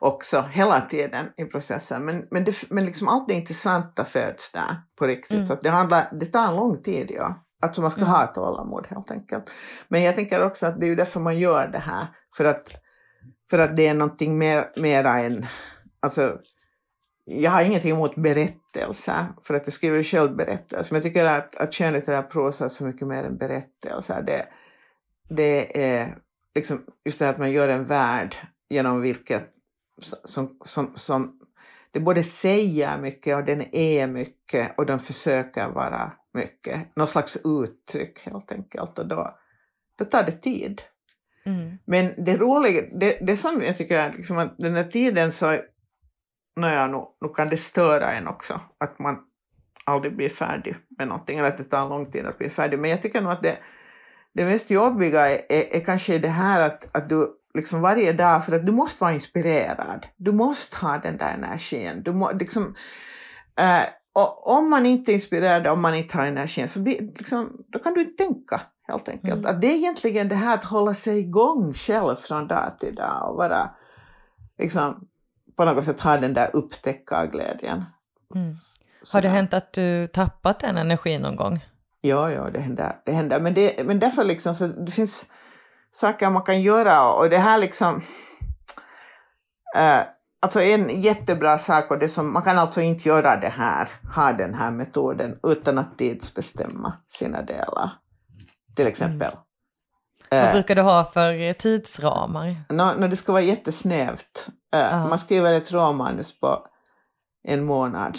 också 0.00 0.44
hela 0.52 0.80
tiden 0.80 1.26
i 1.36 1.44
processen. 1.44 2.04
Men, 2.04 2.24
men, 2.30 2.44
det, 2.44 2.70
men 2.70 2.84
liksom 2.84 3.08
allt 3.08 3.28
det 3.28 3.34
intressanta 3.34 4.04
föds 4.04 4.52
där 4.52 4.76
på 4.98 5.06
riktigt. 5.06 5.30
Mm. 5.30 5.46
Så 5.46 5.54
det, 5.62 5.68
handlar, 5.68 6.08
det 6.20 6.26
tar 6.26 6.48
en 6.48 6.56
lång 6.56 6.82
tid, 6.82 7.10
ja. 7.14 7.44
Alltså 7.60 7.80
man 7.80 7.90
ska 7.90 8.04
ha 8.04 8.26
tålamod 8.26 8.86
helt 8.86 9.10
enkelt. 9.10 9.50
Men 9.88 10.02
jag 10.02 10.14
tänker 10.14 10.44
också 10.44 10.66
att 10.66 10.80
det 10.80 10.86
är 10.86 10.88
ju 10.88 10.94
därför 10.94 11.20
man 11.20 11.38
gör 11.38 11.68
det 11.68 11.78
här. 11.78 12.06
För 12.36 12.44
att, 12.44 12.72
för 13.50 13.58
att 13.58 13.76
det 13.76 13.86
är 13.86 13.94
någonting 13.94 14.38
mer, 14.38 14.72
mera 14.76 15.20
än... 15.20 15.46
Alltså, 16.00 16.38
jag 17.24 17.50
har 17.50 17.62
ingenting 17.62 17.90
emot 17.92 18.14
berättelser, 18.14 19.26
för 19.42 19.54
att 19.54 19.66
jag 19.66 19.72
skriver 19.72 19.96
ju 19.96 20.04
själv 20.04 20.36
berättelser. 20.36 20.92
Men 20.92 20.96
jag 20.96 21.02
tycker 21.02 21.26
att, 21.26 21.56
att 21.56 21.74
skönlitterär 21.74 22.22
prosa 22.22 22.64
är 22.64 22.68
så 22.68 22.84
mycket 22.84 23.08
mer 23.08 23.24
än 23.24 23.36
berättelser. 23.36 24.22
Det, 24.22 24.46
det 25.28 25.82
är 25.92 26.18
liksom 26.54 26.84
just 27.04 27.18
det 27.18 27.28
att 27.28 27.38
man 27.38 27.52
gör 27.52 27.68
en 27.68 27.84
värld 27.84 28.36
genom 28.68 29.00
vilket 29.00 29.48
som, 30.24 30.58
som, 30.64 30.92
som 30.94 31.37
det 31.90 32.00
både 32.00 32.22
säger 32.22 32.98
mycket 32.98 33.36
och 33.36 33.44
den 33.44 33.74
är 33.74 34.06
mycket 34.06 34.78
och 34.78 34.86
den 34.86 34.98
försöker 34.98 35.68
vara 35.68 36.12
mycket. 36.34 36.96
Någon 36.96 37.06
slags 37.06 37.38
uttryck 37.44 38.18
helt 38.18 38.52
enkelt 38.52 38.98
och 38.98 39.08
då, 39.08 39.38
då 39.98 40.04
tar 40.04 40.22
det 40.22 40.32
tid. 40.32 40.82
Mm. 41.46 41.78
Men 41.84 42.24
det 42.24 42.36
roliga, 42.36 42.82
det, 42.92 43.18
det 43.20 43.36
som 43.36 43.62
jag 43.62 43.76
tycker 43.76 43.98
är 43.98 44.12
liksom 44.12 44.38
att 44.38 44.58
den 44.58 44.74
här 44.74 44.84
tiden 44.84 45.32
så, 45.32 45.58
naja, 46.56 46.86
nu, 46.86 46.98
nu 47.20 47.28
kan 47.28 47.48
det 47.48 47.56
störa 47.56 48.12
en 48.12 48.28
också, 48.28 48.60
att 48.78 48.98
man 48.98 49.18
aldrig 49.84 50.16
blir 50.16 50.28
färdig 50.28 50.76
med 50.98 51.08
någonting, 51.08 51.38
eller 51.38 51.48
att 51.48 51.56
det 51.56 51.64
tar 51.64 51.88
lång 51.88 52.10
tid 52.10 52.26
att 52.26 52.38
bli 52.38 52.50
färdig. 52.50 52.78
Men 52.78 52.90
jag 52.90 53.02
tycker 53.02 53.22
nog 53.22 53.32
att 53.32 53.42
det, 53.42 53.58
det 54.34 54.44
mest 54.44 54.70
jobbiga 54.70 55.28
är, 55.28 55.42
är, 55.48 55.76
är 55.76 55.80
kanske 55.80 56.18
det 56.18 56.28
här 56.28 56.60
att, 56.60 56.96
att 56.96 57.08
du 57.08 57.37
liksom 57.54 57.80
varje 57.80 58.12
dag, 58.12 58.44
för 58.44 58.52
att 58.52 58.66
du 58.66 58.72
måste 58.72 59.04
vara 59.04 59.14
inspirerad. 59.14 60.06
Du 60.16 60.32
måste 60.32 60.86
ha 60.86 60.98
den 60.98 61.16
där 61.16 61.34
energin. 61.34 62.02
Du 62.02 62.12
må, 62.12 62.32
liksom, 62.32 62.74
äh, 63.60 63.82
och 64.12 64.56
om 64.56 64.70
man 64.70 64.86
inte 64.86 65.12
är 65.12 65.14
inspirerad, 65.14 65.66
om 65.66 65.82
man 65.82 65.94
inte 65.94 66.16
har 66.16 66.26
energin, 66.26 66.68
så 66.68 66.80
blir, 66.80 67.00
liksom, 67.00 67.64
då 67.68 67.78
kan 67.78 67.94
du 67.94 68.00
inte 68.00 68.24
tänka 68.24 68.60
helt 68.88 69.08
enkelt. 69.08 69.34
Mm. 69.34 69.46
Att 69.46 69.60
det 69.60 69.66
är 69.66 69.76
egentligen 69.76 70.28
det 70.28 70.34
här 70.34 70.54
att 70.54 70.64
hålla 70.64 70.94
sig 70.94 71.18
igång 71.18 71.74
själv 71.74 72.16
från 72.16 72.48
dag 72.48 72.76
till 72.80 72.94
dag 72.94 73.30
och 73.30 73.36
vara, 73.36 73.70
liksom, 74.58 75.06
på 75.56 75.64
något 75.64 75.84
sätt 75.84 76.00
ha 76.00 76.16
den 76.16 76.34
där 76.34 76.50
upptäckarglädjen. 76.56 77.84
Mm. 78.34 78.54
Har 79.12 79.22
det 79.22 79.28
hänt 79.28 79.54
att 79.54 79.72
du 79.72 80.06
tappat 80.06 80.60
den 80.60 80.76
energin 80.76 81.22
någon 81.22 81.36
gång? 81.36 81.64
Ja, 82.00 82.30
ja, 82.30 82.50
det 82.50 82.60
händer. 82.60 82.96
Det 83.04 83.12
händer. 83.12 83.40
Men, 83.40 83.54
det, 83.54 83.86
men 83.86 83.98
därför 83.98 84.24
liksom, 84.24 84.54
så 84.54 84.66
det 84.66 84.92
finns 84.92 85.26
saker 85.90 86.30
man 86.30 86.42
kan 86.42 86.62
göra 86.62 87.12
och 87.12 87.30
det 87.30 87.38
här 87.38 87.58
liksom... 87.58 88.00
Äh, 89.76 90.00
alltså 90.42 90.60
en 90.60 91.00
jättebra 91.00 91.58
sak, 91.58 91.90
och 91.90 91.98
det 91.98 92.08
som, 92.08 92.32
man 92.32 92.42
kan 92.42 92.58
alltså 92.58 92.80
inte 92.80 93.08
göra 93.08 93.36
det 93.36 93.52
här, 93.56 93.88
ha 94.14 94.32
den 94.32 94.54
här 94.54 94.70
metoden 94.70 95.38
utan 95.42 95.78
att 95.78 95.98
tidsbestämma 95.98 96.92
sina 97.08 97.42
delar. 97.42 97.90
Till 98.76 98.86
exempel. 98.86 99.28
Mm. 99.28 99.38
Vad 100.30 100.40
äh, 100.40 100.52
brukar 100.52 100.74
du 100.74 100.82
ha 100.82 101.04
för 101.04 101.52
tidsramar? 101.52 102.56
No, 102.68 103.00
no, 103.00 103.08
det 103.08 103.16
ska 103.16 103.32
vara 103.32 103.42
jättesnävt. 103.42 104.48
Äh, 104.74 105.08
Man 105.08 105.18
skriver 105.18 105.52
ett 105.52 105.72
råmanus 105.72 106.40
på 106.40 106.66
en 107.48 107.64
månad. 107.64 108.18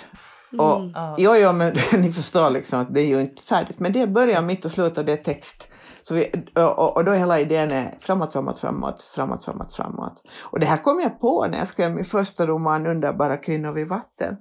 Mm. 0.54 0.66
Och, 0.66 0.82
jo, 1.18 1.36
jo, 1.36 1.52
men 1.52 1.74
ni 1.94 2.12
förstår 2.12 2.50
liksom 2.50 2.80
att 2.80 2.94
det 2.94 3.02
är 3.02 3.08
ju 3.08 3.22
inte 3.22 3.42
färdigt. 3.42 3.80
Men 3.80 3.94
det 3.94 4.02
är 4.02 4.08
början, 4.08 4.46
mitt 4.46 4.66
och 4.66 4.72
slut 4.72 4.98
och 4.98 5.06
det 5.06 5.14
är 5.14 5.24
text. 5.24 5.68
Så 6.10 6.16
vi, 6.16 6.32
och, 6.56 6.98
och 6.98 7.06
då 7.06 7.12
är 7.12 7.18
hela 7.18 7.40
idén 7.40 7.72
är 7.72 7.98
framåt, 8.00 8.34
framåt, 8.34 8.60
framåt, 8.60 9.02
framåt, 9.02 9.46
framåt, 9.46 9.74
framåt. 9.74 10.24
Och 10.42 10.60
det 10.60 10.66
här 10.66 10.78
kom 10.78 11.00
jag 11.00 11.20
på 11.20 11.48
när 11.48 11.58
jag 11.58 11.68
skrev 11.68 11.96
min 11.96 12.06
första 12.06 12.48
roman 12.48 12.88
Underbara 12.88 13.38
kvinnor 13.38 13.72
vid 13.72 13.88
vatten. 13.88 14.38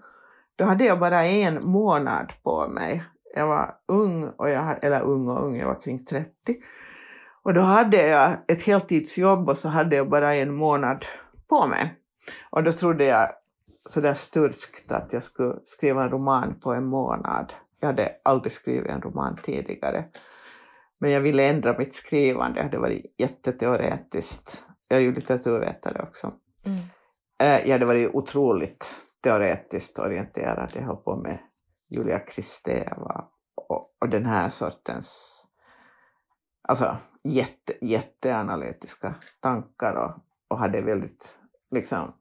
Då 0.57 0.65
hade 0.65 0.85
jag 0.85 1.01
bara 1.01 1.25
en 1.25 1.71
månad 1.71 2.33
på 2.43 2.69
mig. 2.69 3.05
Jag 3.35 3.47
var 3.47 3.75
ung, 3.89 4.29
och 4.29 4.51
jag, 4.51 4.85
eller 4.85 5.03
ung 5.03 5.29
och 5.29 5.45
ung, 5.45 5.57
jag 5.57 5.67
var 5.67 5.81
kring 5.81 6.05
30. 6.05 6.31
Och 7.43 7.55
då 7.55 7.61
hade 7.61 8.07
jag 8.07 8.33
ett 8.49 8.63
heltidsjobb 8.63 9.49
och 9.49 9.59
så 9.59 9.69
hade 9.69 9.97
jag 9.97 10.11
bara 10.11 10.35
en 10.35 10.55
månad 10.55 11.05
på 11.49 11.67
mig. 11.67 11.95
Och 12.51 12.63
då 12.63 12.73
trodde 12.73 13.05
jag 13.05 13.29
sådär 13.87 14.15
sturskt 14.15 14.93
att 14.93 15.13
jag 15.13 15.23
skulle 15.23 15.55
skriva 15.65 16.03
en 16.03 16.11
roman 16.11 16.61
på 16.61 16.75
en 16.75 16.85
månad. 16.85 17.53
Jag 17.81 17.87
hade 17.87 18.13
aldrig 18.25 18.53
skrivit 18.53 18.91
en 18.91 19.01
roman 19.01 19.37
tidigare. 19.43 20.05
Men 21.01 21.11
jag 21.11 21.21
ville 21.21 21.49
ändra 21.49 21.79
mitt 21.79 21.95
skrivande, 21.95 22.61
det 22.61 22.65
hade 22.65 22.79
varit 22.79 23.15
jätteteoretiskt. 23.19 24.65
Jag 24.89 24.99
är 24.99 25.03
ju 25.03 25.15
litteraturvetare 25.15 26.03
också. 26.03 26.33
Mm. 26.67 26.79
Eh, 27.43 27.67
jag 27.67 27.73
hade 27.73 27.87
varit 27.87 28.15
otroligt 28.15 28.87
teoretiskt 29.23 29.99
orienterad. 29.99 30.73
Jag 30.75 30.83
höll 30.83 30.97
på 30.97 31.17
med 31.17 31.39
Julia 31.91 32.19
Kristeva 32.19 33.25
och, 33.69 33.97
och 34.01 34.09
den 34.09 34.27
här 34.27 34.49
sortens 34.49 35.45
alltså, 36.69 36.97
jätte, 37.25 37.73
jätteanalytiska 37.81 39.15
tankar 39.41 39.95
och, 39.97 40.25
och 40.49 40.59
hade 40.59 40.81
väldigt 40.81 41.39
liksom, 41.71 42.13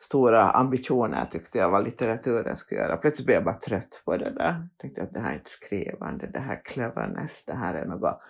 stora 0.00 0.50
ambitioner 0.50 1.24
tyckte 1.24 1.58
jag 1.58 1.70
vad 1.70 1.84
litteraturen 1.84 2.56
skulle 2.56 2.80
göra. 2.80 2.96
Plötsligt 2.96 3.26
blev 3.26 3.34
jag 3.34 3.44
bara 3.44 3.54
trött 3.54 4.02
på 4.04 4.16
det 4.16 4.30
där. 4.30 4.68
Tänkte 4.78 5.02
att 5.02 5.14
det 5.14 5.20
här 5.20 5.30
är 5.30 5.34
inte 5.34 5.50
skrivande, 5.50 6.26
det 6.26 6.38
här 6.38 6.56
är 6.56 6.64
cleverness, 6.64 7.44
det 7.44 7.54
här 7.54 7.74
är 7.74 7.86
något... 7.86 8.22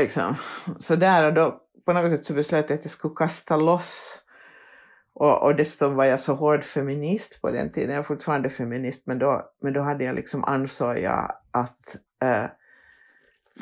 Liksom. 0.00 0.34
Så 0.78 0.96
där 0.96 1.26
och 1.26 1.34
då 1.34 1.60
på 1.86 1.92
något 1.92 2.10
sätt 2.10 2.24
så 2.24 2.34
beslöt 2.34 2.70
jag 2.70 2.78
att 2.78 2.84
jag 2.84 2.90
skulle 2.90 3.14
kasta 3.14 3.56
loss. 3.56 4.20
Och, 5.14 5.42
och 5.42 5.56
dessutom 5.56 5.94
var 5.94 6.04
jag 6.04 6.20
så 6.20 6.34
hård 6.34 6.64
feminist 6.64 7.40
på 7.42 7.50
den 7.50 7.72
tiden. 7.72 7.90
Jag 7.90 7.98
är 7.98 8.02
fortfarande 8.02 8.48
feminist, 8.48 9.06
men 9.06 9.18
då, 9.18 9.50
men 9.62 9.72
då 9.72 9.80
hade 9.80 10.04
jag 10.04 10.14
liksom 10.14 10.44
ansåg 10.44 10.98
jag 10.98 11.32
att, 11.50 11.96
eh, 12.22 12.44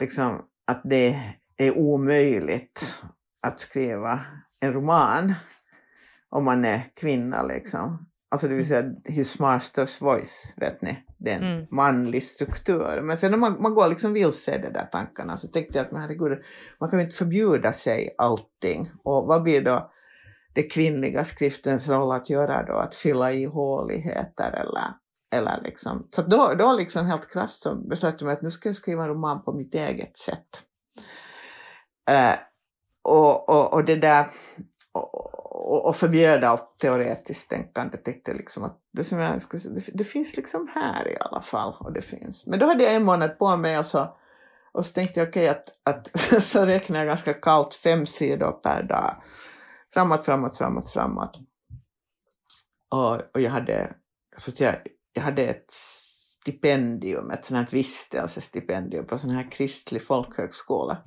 liksom, 0.00 0.42
att 0.66 0.80
det 0.84 1.20
är 1.56 1.78
omöjligt 1.78 3.02
att 3.40 3.60
skriva 3.60 4.20
en 4.60 4.72
roman 4.72 5.34
om 6.32 6.44
man 6.44 6.64
är 6.64 6.90
kvinna 6.94 7.42
liksom. 7.42 8.06
Alltså 8.30 8.48
det 8.48 8.54
vill 8.54 8.66
säga 8.66 8.90
his 9.04 9.38
master's 9.38 10.00
voice, 10.00 10.54
vet 10.56 10.82
ni. 10.82 11.04
Det 11.18 11.30
är 11.30 11.36
en 11.36 11.52
mm. 11.52 11.66
manlig 11.70 12.24
struktur. 12.24 13.00
Men 13.02 13.16
sen 13.16 13.30
när 13.30 13.38
man, 13.38 13.62
man 13.62 13.74
går 13.74 13.88
liksom 13.88 14.12
vilse 14.12 14.54
i 14.54 14.62
de 14.62 14.70
där 14.70 14.88
tankarna 14.92 15.36
så 15.36 15.48
tänkte 15.48 15.78
jag 15.78 15.84
att 15.84 15.92
men 15.92 16.00
herregud, 16.00 16.38
man 16.80 16.90
kan 16.90 16.98
ju 16.98 17.04
inte 17.04 17.16
förbjuda 17.16 17.72
sig 17.72 18.14
allting. 18.18 18.90
Och 19.04 19.26
vad 19.26 19.42
blir 19.42 19.64
då 19.64 19.90
det 20.54 20.62
kvinnliga 20.62 21.24
skriftens 21.24 21.88
roll 21.88 22.12
att 22.12 22.30
göra 22.30 22.62
då? 22.62 22.74
Att 22.74 22.94
fylla 22.94 23.32
i 23.32 23.44
håligheter 23.44 24.52
eller, 24.52 24.94
eller 25.34 25.60
liksom. 25.64 26.08
Så 26.10 26.22
då, 26.22 26.54
då 26.58 26.72
liksom 26.72 27.06
helt 27.06 27.32
krasst 27.32 27.62
så 27.62 27.74
beslöt 27.74 28.20
jag 28.20 28.26
mig 28.26 28.32
att 28.32 28.42
nu 28.42 28.50
ska 28.50 28.68
jag 28.68 28.76
skriva 28.76 29.02
en 29.02 29.08
roman 29.08 29.44
på 29.44 29.52
mitt 29.52 29.74
eget 29.74 30.16
sätt. 30.16 30.62
Uh, 32.10 32.38
och, 33.02 33.48
och, 33.48 33.72
och 33.72 33.84
det 33.84 33.96
där 33.96 34.26
och, 34.92 35.31
och 35.54 35.96
förbjöd 35.96 36.44
allt 36.44 36.78
teoretiskt 36.78 37.50
tänkande. 37.50 37.96
Tänkte 37.96 38.34
liksom 38.34 38.64
att 38.64 38.78
det 38.92 39.04
som 39.04 39.18
jag 39.18 39.42
ska 39.42 39.58
säga, 39.58 39.74
det, 39.74 39.90
det, 39.94 40.04
finns 40.04 40.36
liksom 40.36 40.68
här 40.74 41.08
i 41.08 41.16
alla 41.20 41.42
fall. 41.42 41.76
Och 41.80 41.92
det 41.92 42.00
finns. 42.00 42.46
Men 42.46 42.58
då 42.58 42.66
hade 42.66 42.84
jag 42.84 42.94
en 42.94 43.04
månad 43.04 43.38
på 43.38 43.56
mig 43.56 43.78
och 43.78 43.86
så, 43.86 44.16
och 44.72 44.86
så 44.86 44.92
tänkte 44.92 45.20
jag 45.20 45.28
okej 45.28 45.50
okay, 45.50 45.62
att, 45.84 46.10
att 46.32 46.42
så 46.42 46.66
räknar 46.66 46.98
jag 46.98 47.06
ganska 47.06 47.34
kallt 47.34 47.74
fem 47.74 48.06
sidor 48.06 48.52
per 48.52 48.82
dag. 48.82 49.22
Framåt, 49.94 50.24
framåt, 50.24 50.56
framåt, 50.56 50.88
framåt. 50.88 51.38
Och, 52.88 53.14
och 53.34 53.40
jag 53.40 53.50
hade, 53.50 53.94
så 54.36 54.50
att 54.50 54.60
jag 55.12 55.22
hade 55.22 55.42
ett 55.42 55.70
stipendium, 55.70 57.30
ett 57.30 57.44
sånt 57.44 57.60
här 57.60 57.76
vistelsestipendium 57.76 59.06
på 59.06 59.18
sån 59.18 59.30
här 59.30 59.50
kristlig 59.50 60.06
folkhögskola. 60.06 61.02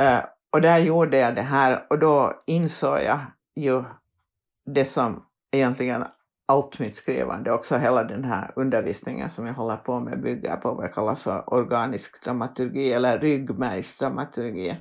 Uh, 0.00 0.20
och 0.52 0.60
där 0.60 0.78
gjorde 0.78 1.18
jag 1.18 1.34
det 1.34 1.42
här 1.42 1.86
och 1.90 1.98
då 1.98 2.42
insåg 2.46 2.98
jag 2.98 3.20
ju 3.56 3.84
det 4.66 4.84
som 4.84 5.22
egentligen 5.52 6.04
allt 6.48 6.78
mitt 6.78 6.94
skrivande, 6.94 7.52
också 7.52 7.78
hela 7.78 8.04
den 8.04 8.24
här 8.24 8.52
undervisningen 8.56 9.30
som 9.30 9.46
jag 9.46 9.54
håller 9.54 9.76
på 9.76 10.00
med 10.00 10.22
bygger 10.22 10.56
på 10.56 10.74
vad 10.74 10.84
jag 10.84 10.94
kallar 10.94 11.14
för 11.14 11.54
organisk 11.54 12.24
dramaturgi 12.24 12.92
eller 12.92 13.18
ryggmärgsdramaturgi. 13.18 14.76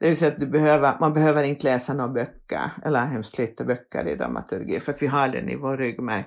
Det 0.00 0.08
vill 0.08 0.16
säga 0.16 0.32
att 0.32 0.38
du 0.38 0.46
behöver, 0.46 0.96
man 1.00 1.12
behöver 1.12 1.44
inte 1.44 1.64
läsa 1.64 1.94
några 1.94 2.12
böcker, 2.12 2.70
eller 2.84 3.06
hemskt 3.06 3.38
lite 3.38 3.64
böcker 3.64 4.08
i 4.08 4.14
dramaturgi, 4.14 4.80
för 4.80 4.92
att 4.92 5.02
vi 5.02 5.06
har 5.06 5.28
den 5.28 5.48
i 5.48 5.56
vår 5.56 5.76
ryggmärg. 5.76 6.24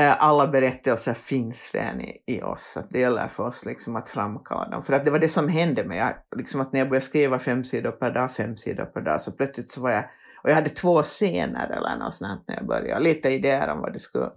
Eh, 0.00 0.22
alla 0.22 0.46
berättelser 0.46 1.14
finns 1.14 1.70
redan 1.74 2.00
i, 2.00 2.22
i 2.26 2.42
oss, 2.42 2.76
att 2.76 2.90
det 2.90 2.98
gäller 2.98 3.28
för 3.28 3.46
oss 3.46 3.64
liksom 3.64 3.96
att 3.96 4.08
framkalla 4.08 4.68
dem. 4.68 4.82
För 4.82 4.92
att 4.92 5.04
det 5.04 5.10
var 5.10 5.18
det 5.18 5.28
som 5.28 5.48
hände 5.48 5.84
mig, 5.84 6.16
liksom 6.36 6.60
att 6.60 6.72
när 6.72 6.80
jag 6.80 6.88
började 6.88 7.04
skriva 7.04 7.38
fem 7.38 7.64
sidor 7.64 7.90
per 7.90 8.10
dag, 8.10 8.30
fem 8.30 8.56
sidor 8.56 8.84
per 8.84 9.00
dag, 9.00 9.20
så 9.20 9.32
plötsligt 9.32 9.68
så 9.68 9.80
var 9.80 9.90
jag, 9.90 10.04
och 10.42 10.50
jag 10.50 10.54
hade 10.54 10.70
två 10.70 11.02
scener 11.02 11.70
eller 11.70 11.96
något 12.04 12.14
sånt 12.14 12.44
när 12.48 12.56
jag 12.56 12.66
började, 12.66 13.04
lite 13.04 13.28
idéer 13.28 13.68
om 13.68 13.80
vad 13.80 13.92
det 13.92 13.98
skulle, 13.98 14.30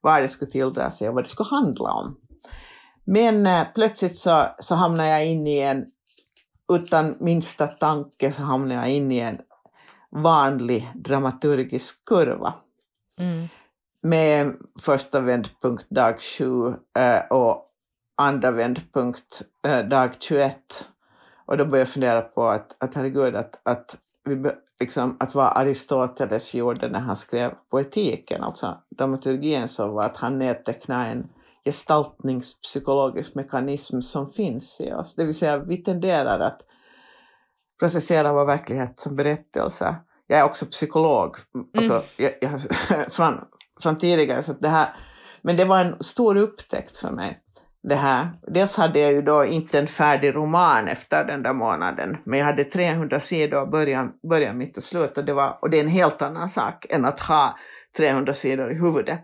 vad 0.00 0.22
det 0.22 0.28
skulle 0.28 0.50
tilldra 0.50 0.90
sig 0.90 1.08
och 1.08 1.14
vad 1.14 1.24
det 1.24 1.28
skulle 1.28 1.48
handla 1.48 1.92
om. 1.92 2.16
Men 3.04 3.46
äh, 3.46 3.66
plötsligt 3.74 4.16
så, 4.16 4.46
så 4.58 4.74
hamnade 4.74 5.08
jag 5.08 5.26
in 5.26 5.46
i 5.46 5.58
en, 5.58 5.84
utan 6.72 7.16
minsta 7.20 7.66
tanke 7.66 8.32
så 8.32 8.42
hamnade 8.42 8.80
jag 8.80 8.90
in 8.90 9.12
i 9.12 9.18
en 9.18 9.38
vanlig 10.10 10.92
dramaturgisk 10.94 12.04
kurva. 12.04 12.54
Mm 13.18 13.48
med 14.02 14.56
första 14.80 15.20
vändpunkt 15.20 15.90
dag 15.90 16.20
7 16.20 16.68
eh, 16.98 17.18
och 17.30 17.66
andra 18.16 18.50
vändpunkt 18.50 19.42
eh, 19.66 19.78
dag 19.78 20.10
21. 20.18 20.56
Och 21.46 21.56
då 21.56 21.64
började 21.64 21.78
jag 21.78 21.88
fundera 21.88 22.20
på 22.20 22.48
att, 22.48 22.76
att 22.78 22.94
herregud, 22.94 23.36
att, 23.36 23.60
att, 23.62 23.96
vi, 24.24 24.50
liksom, 24.80 25.16
att 25.20 25.34
vad 25.34 25.56
Aristoteles 25.56 26.54
gjorde 26.54 26.88
när 26.88 27.00
han 27.00 27.16
skrev 27.16 27.54
poetiken, 27.70 28.42
alltså 28.42 28.78
dramaturgin, 28.98 29.68
så 29.68 29.88
var 29.88 30.04
att 30.04 30.16
han 30.16 30.38
nedtecknade 30.38 31.06
en 31.06 31.28
gestaltningspsykologisk 31.64 33.34
mekanism 33.34 34.00
som 34.00 34.32
finns 34.32 34.80
i 34.80 34.92
oss. 34.92 35.14
Det 35.14 35.24
vill 35.24 35.34
säga, 35.34 35.58
vi 35.58 35.76
tenderar 35.76 36.40
att 36.40 36.60
processera 37.78 38.32
vår 38.32 38.44
verklighet 38.44 38.98
som 38.98 39.16
berättelser. 39.16 39.94
Jag 40.26 40.38
är 40.38 40.44
också 40.44 40.66
psykolog, 40.66 41.36
alltså, 41.76 41.92
mm. 41.92 42.04
jag, 42.16 42.32
jag, 42.40 43.12
från, 43.12 43.44
från 43.82 43.96
tidigare, 43.96 44.42
så 44.42 44.52
det 44.52 44.68
här, 44.68 44.88
men 45.42 45.56
det 45.56 45.64
var 45.64 45.84
en 45.84 46.02
stor 46.02 46.36
upptäckt 46.36 46.96
för 46.96 47.10
mig. 47.10 47.40
Det 47.82 47.94
här. 47.94 48.30
Dels 48.46 48.76
hade 48.76 48.98
jag 49.00 49.12
ju 49.12 49.22
då 49.22 49.44
inte 49.44 49.78
en 49.78 49.86
färdig 49.86 50.34
roman 50.34 50.88
efter 50.88 51.24
den 51.24 51.42
där 51.42 51.52
månaden, 51.52 52.16
men 52.24 52.38
jag 52.38 52.46
hade 52.46 52.64
300 52.64 53.20
sidor 53.20 53.66
början, 53.66 54.12
början 54.28 54.58
mitt 54.58 54.76
och 54.76 54.82
slut 54.82 55.18
och 55.18 55.24
det, 55.24 55.32
var, 55.32 55.58
och 55.62 55.70
det 55.70 55.76
är 55.76 55.82
en 55.82 55.88
helt 55.88 56.22
annan 56.22 56.48
sak 56.48 56.86
än 56.90 57.04
att 57.04 57.20
ha 57.20 57.58
300 57.96 58.34
sidor 58.34 58.72
i 58.72 58.74
huvudet. 58.74 59.20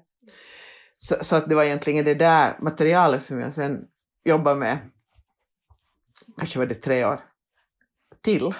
Så, 0.98 1.14
så 1.20 1.36
att 1.36 1.48
det 1.48 1.54
var 1.54 1.64
egentligen 1.64 2.04
det 2.04 2.14
där 2.14 2.56
materialet 2.60 3.22
som 3.22 3.40
jag 3.40 3.52
sen 3.52 3.84
jobbade 4.24 4.60
med, 4.60 4.78
kanske 6.38 6.58
var 6.58 6.66
det 6.66 6.74
tre 6.74 7.04
år 7.04 7.20
till. 8.22 8.52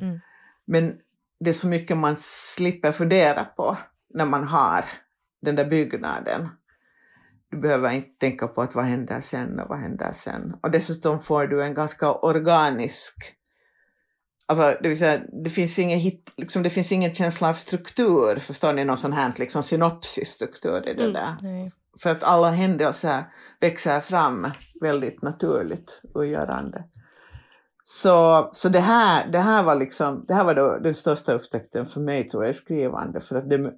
Mm. 0.00 0.20
Men 0.66 0.98
det 1.40 1.50
är 1.50 1.54
så 1.54 1.66
mycket 1.66 1.96
man 1.96 2.16
slipper 2.16 2.92
fundera 2.92 3.44
på 3.44 3.76
när 4.14 4.24
man 4.24 4.48
har 4.48 4.84
den 5.46 5.56
där 5.56 5.64
byggnaden. 5.64 6.48
Du 7.50 7.60
behöver 7.60 7.90
inte 7.90 8.18
tänka 8.18 8.48
på 8.48 8.62
att 8.62 8.74
vad 8.74 8.84
händer 8.84 9.20
sen 9.20 9.60
och 9.60 9.68
vad 9.68 9.78
händer 9.78 10.12
sen. 10.12 10.54
Och 10.62 10.70
dessutom 10.70 11.20
får 11.20 11.46
du 11.46 11.64
en 11.64 11.74
ganska 11.74 12.12
organisk 12.12 13.36
Alltså, 14.48 14.76
det 14.82 14.88
vill 14.88 14.98
säga, 14.98 15.20
det 15.44 15.50
finns 15.50 15.78
ingen, 15.78 15.98
hit, 15.98 16.32
liksom, 16.36 16.62
det 16.62 16.70
finns 16.70 16.92
ingen 16.92 17.14
känsla 17.14 17.48
av 17.48 17.52
struktur, 17.52 18.36
förstår 18.36 18.72
ni, 18.72 18.84
någon 18.84 18.96
sån 18.96 19.12
här 19.12 19.32
liksom, 19.36 19.62
synopsisstruktur 19.62 20.88
i 20.88 20.94
det 20.94 21.02
mm, 21.02 21.12
där. 21.12 21.36
Nej. 21.40 21.72
För 22.02 22.10
att 22.10 22.22
alla 22.22 22.50
händelser 22.50 23.24
växer 23.60 24.00
fram 24.00 24.50
väldigt 24.80 25.22
naturligt 25.22 26.02
och 26.14 26.26
görande. 26.26 26.84
Så, 27.84 28.50
så 28.52 28.68
det, 28.68 28.80
här, 28.80 29.28
det 29.32 29.38
här 29.38 29.62
var, 29.62 29.74
liksom, 29.74 30.24
det 30.28 30.34
här 30.34 30.44
var 30.44 30.54
då 30.54 30.78
den 30.78 30.94
största 30.94 31.32
upptäckten 31.32 31.86
för 31.86 32.00
mig 32.00 32.28
tror 32.28 32.44
jag 32.44 32.50
i 32.50 32.54
skrivande. 32.54 33.20
För 33.20 33.36
att 33.36 33.50
det, 33.50 33.72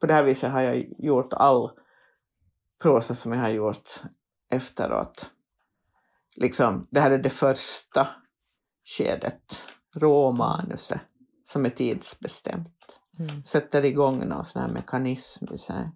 på 0.00 0.06
det 0.06 0.14
här 0.14 0.22
viset 0.22 0.52
har 0.52 0.60
jag 0.60 0.86
gjort 0.98 1.32
all 1.32 1.70
prosa 2.82 3.14
som 3.14 3.32
jag 3.32 3.40
har 3.40 3.48
gjort 3.48 3.88
efteråt. 4.50 5.30
Liksom, 6.36 6.88
det 6.90 7.00
här 7.00 7.10
är 7.10 7.18
det 7.18 7.30
första 7.30 8.08
skedet, 8.84 9.64
råmanuset, 9.94 11.00
som 11.44 11.64
är 11.64 11.70
tidsbestämt. 11.70 12.68
Mm. 13.18 13.44
Sätter 13.44 13.84
igång 13.84 14.28
någon 14.28 14.44
sån 14.44 14.62
här 14.62 14.68
mekanism 14.68 15.44
i 15.54 15.58
sig. 15.58 15.90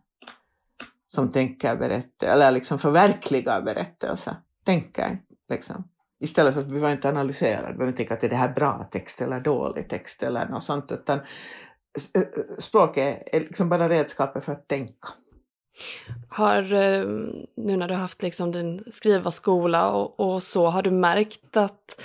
Som 1.06 1.30
tänker 1.30 1.76
berätta, 1.76 2.26
eller 2.26 2.50
liksom 2.50 2.78
förverkligar 2.78 3.62
berättelser. 3.62 4.36
Tänker 4.64 5.22
liksom. 5.48 5.88
Istället 6.20 6.54
så 6.54 6.60
att 6.60 6.66
vi 6.66 6.70
behöver 6.70 6.92
inte 6.92 7.08
analysera, 7.08 7.60
vi 7.60 7.72
behöver 7.72 7.86
inte 7.86 7.96
tänka 7.96 8.14
att 8.14 8.24
är 8.24 8.28
det 8.28 8.36
här 8.36 8.54
bra 8.54 8.88
text 8.92 9.20
eller 9.20 9.40
dålig 9.40 9.88
text 9.88 10.22
eller 10.22 10.48
något 10.48 10.64
sånt, 10.64 10.92
utan 10.92 11.20
språket 12.58 13.22
är 13.32 13.40
liksom 13.40 13.68
bara 13.68 13.88
redskapet 13.88 14.44
för 14.44 14.52
att 14.52 14.68
tänka. 14.68 15.08
Har, 16.28 16.72
eh, 16.72 17.06
nu 17.56 17.76
när 17.76 17.88
du 17.88 17.94
har 17.94 18.00
haft 18.00 18.22
liksom 18.22 18.52
din 18.52 18.84
skrivarskola 18.88 19.90
och, 19.90 20.20
och 20.20 20.42
så, 20.42 20.66
har 20.66 20.82
du 20.82 20.90
märkt 20.90 21.56
att 21.56 22.02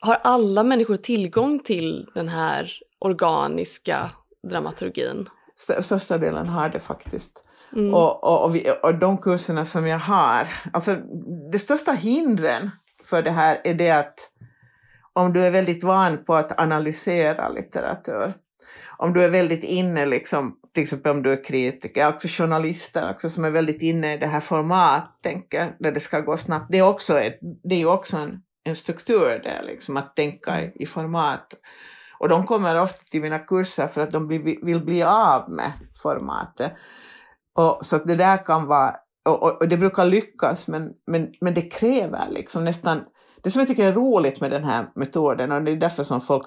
har 0.00 0.14
alla 0.14 0.62
människor 0.62 0.96
tillgång 0.96 1.58
till 1.58 2.10
den 2.14 2.28
här 2.28 2.72
organiska 2.98 4.10
dramaturgin? 4.50 5.28
Största 5.80 6.18
delen 6.18 6.48
har 6.48 6.68
det 6.68 6.80
faktiskt. 6.80 7.48
Mm. 7.72 7.94
Och, 7.94 8.24
och, 8.24 8.44
och, 8.44 8.54
vi, 8.54 8.66
och 8.82 8.94
de 8.94 9.18
kurserna 9.18 9.64
som 9.64 9.86
jag 9.86 9.98
har, 9.98 10.46
alltså 10.72 10.96
det 11.52 11.58
största 11.58 11.92
hindren 11.92 12.70
för 13.04 13.22
det 13.22 13.30
här 13.30 13.60
är 13.64 13.74
det 13.74 13.90
att 13.90 14.30
om 15.12 15.32
du 15.32 15.46
är 15.46 15.50
väldigt 15.50 15.84
van 15.84 16.24
på 16.24 16.34
att 16.34 16.60
analysera 16.60 17.48
litteratur, 17.48 18.32
om 19.02 19.12
du 19.12 19.24
är 19.24 19.30
väldigt 19.30 19.64
inne, 19.64 20.06
liksom, 20.06 20.56
till 20.74 20.82
exempel 20.82 21.12
om 21.12 21.22
du 21.22 21.32
är 21.32 21.44
kritiker, 21.44 22.08
också 22.08 22.28
journalister 22.30 23.10
också, 23.10 23.28
som 23.28 23.44
är 23.44 23.50
väldigt 23.50 23.82
inne 23.82 24.14
i 24.14 24.18
det 24.18 24.26
här 24.26 24.40
formattänket, 24.40 25.76
där 25.78 25.92
det 25.92 26.00
ska 26.00 26.20
gå 26.20 26.36
snabbt, 26.36 26.66
det 26.70 26.78
är 26.78 26.88
också, 26.88 27.18
ett, 27.18 27.38
det 27.64 27.82
är 27.82 27.86
också 27.86 28.16
en, 28.16 28.42
en 28.64 28.76
struktur 28.76 29.40
där, 29.44 29.62
liksom, 29.66 29.96
att 29.96 30.16
tänka 30.16 30.62
i, 30.62 30.72
i 30.74 30.86
format. 30.86 31.54
Och 32.18 32.28
de 32.28 32.46
kommer 32.46 32.80
ofta 32.80 33.02
till 33.10 33.22
mina 33.22 33.38
kurser 33.38 33.86
för 33.86 34.00
att 34.00 34.10
de 34.10 34.28
vill 34.62 34.82
bli 34.84 35.02
av 35.02 35.50
med 35.50 35.72
formatet. 36.02 36.72
Och, 37.54 37.86
så 37.86 37.96
att 37.96 38.06
det 38.06 38.16
där 38.16 38.44
kan 38.44 38.66
vara 38.66 38.96
och, 39.24 39.42
och, 39.42 39.62
och, 39.62 39.68
det 39.68 39.76
brukar 39.76 40.04
lyckas, 40.04 40.66
men, 40.68 40.92
men, 41.06 41.32
men 41.40 41.54
det 41.54 41.62
kräver 41.62 42.28
liksom 42.30 42.64
nästan... 42.64 43.04
Det 43.42 43.50
som 43.50 43.58
jag 43.58 43.68
tycker 43.68 43.88
är 43.88 43.92
roligt 43.92 44.40
med 44.40 44.50
den 44.50 44.64
här 44.64 44.90
metoden, 44.94 45.52
och 45.52 45.62
det 45.62 45.70
är 45.70 45.76
därför 45.76 46.02
som 46.02 46.20
folk, 46.20 46.46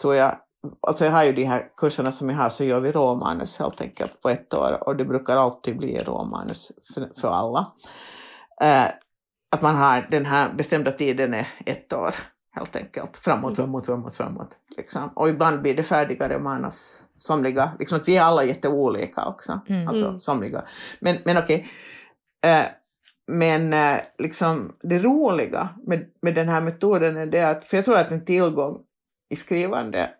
tror 0.00 0.14
jag, 0.14 0.38
Alltså 0.86 1.04
jag 1.04 1.12
har 1.12 1.24
ju 1.24 1.32
de 1.32 1.44
här 1.44 1.70
kurserna 1.76 2.12
som 2.12 2.30
jag 2.30 2.36
har 2.36 2.48
så 2.48 2.64
gör 2.64 2.80
vi 2.80 2.92
råmanus 2.92 3.58
helt 3.58 3.80
enkelt 3.80 4.22
på 4.22 4.28
ett 4.28 4.54
år 4.54 4.88
och 4.88 4.96
det 4.96 5.04
brukar 5.04 5.36
alltid 5.36 5.76
bli 5.76 5.98
råmanus 5.98 6.72
för, 6.94 7.10
för 7.20 7.28
alla. 7.28 7.72
Eh, 8.62 8.92
att 9.52 9.62
man 9.62 9.76
har 9.76 10.08
den 10.10 10.26
här 10.26 10.52
bestämda 10.52 10.92
tiden 10.92 11.34
är 11.34 11.48
ett 11.66 11.92
år 11.92 12.14
helt 12.58 12.76
enkelt. 12.76 13.16
Framåt, 13.16 13.44
mm. 13.44 13.54
framåt, 13.54 13.86
framåt, 13.86 14.14
framåt. 14.14 14.56
Liksom. 14.76 15.10
Och 15.14 15.28
ibland 15.28 15.62
blir 15.62 15.76
det 15.76 15.82
färdigare 15.82 16.38
manus, 16.38 17.06
somliga. 17.18 17.72
Liksom 17.78 17.98
att 17.98 18.08
vi 18.08 18.16
är 18.16 18.22
alla 18.22 18.44
jätteolika 18.44 19.26
också. 19.26 19.60
Mm. 19.68 19.88
Alltså 19.88 20.06
mm. 20.06 20.18
somliga. 20.18 20.64
Men, 21.00 21.16
men 21.24 21.36
okej. 21.36 21.66
Okay. 22.42 22.52
Eh, 22.52 22.66
men 23.32 23.72
eh, 23.72 24.00
liksom 24.18 24.72
det 24.82 24.98
roliga 24.98 25.68
med, 25.86 26.06
med 26.22 26.34
den 26.34 26.48
här 26.48 26.60
metoden 26.60 27.16
är 27.16 27.26
det 27.26 27.42
att, 27.42 27.64
för 27.64 27.76
jag 27.76 27.84
tror 27.84 27.96
att 27.96 28.10
en 28.10 28.24
tillgång 28.24 28.78
i 29.30 29.36
skrivande 29.36 30.10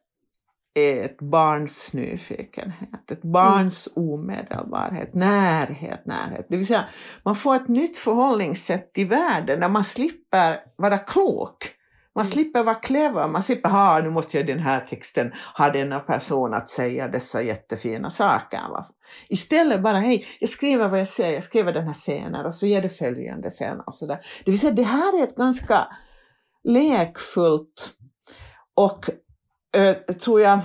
är 0.79 1.05
ett 1.05 1.19
barns 1.19 1.93
nyfikenhet, 1.93 3.11
ett 3.11 3.23
barns 3.23 3.89
omedelbarhet, 3.97 5.15
närhet, 5.15 6.07
närhet. 6.07 6.47
Det 6.49 6.57
vill 6.57 6.67
säga, 6.67 6.85
man 7.25 7.35
får 7.35 7.57
ett 7.57 7.69
nytt 7.69 7.97
förhållningssätt 7.97 8.93
till 8.93 9.07
världen 9.07 9.61
när 9.61 9.69
man 9.69 9.85
slipper 9.85 10.61
vara 10.77 10.99
klok. 10.99 11.75
Man 12.15 12.25
mm. 12.25 12.33
slipper 12.33 12.63
vara 12.63 12.75
clever, 12.75 13.29
man 13.29 13.43
slipper 13.43 13.69
ha, 13.69 14.01
nu 14.01 14.11
måste 14.11 14.37
jag 14.37 14.47
den 14.47 14.59
här 14.59 14.81
texten 14.81 15.33
ha 15.59 15.71
denna 15.71 16.01
person 16.01 16.55
att 16.55 16.69
säga 16.69 17.09
dessa 17.09 17.43
jättefina 17.43 18.11
saker. 18.11 18.61
Istället 19.29 19.83
bara, 19.83 19.99
hej, 19.99 20.25
jag 20.41 20.51
skriver 20.51 20.89
vad 20.89 21.01
jag 21.01 21.09
säger, 21.09 21.35
jag 21.35 21.45
skriver 21.45 21.73
den 21.73 21.87
här 21.87 21.95
scenen 21.95 22.47
och 22.47 22.55
så 22.55 22.67
ger 22.67 22.83
det 22.83 22.89
följande 22.89 23.51
sen 23.51 23.81
och 23.81 23.95
sådär. 23.95 24.19
Det 24.45 24.51
vill 24.51 24.61
säga, 24.61 24.73
det 24.73 24.83
här 24.83 25.19
är 25.19 25.23
ett 25.23 25.37
ganska 25.37 25.89
lekfullt 26.65 27.93
och, 28.77 29.11
tror 30.21 30.41
jag, 30.41 30.61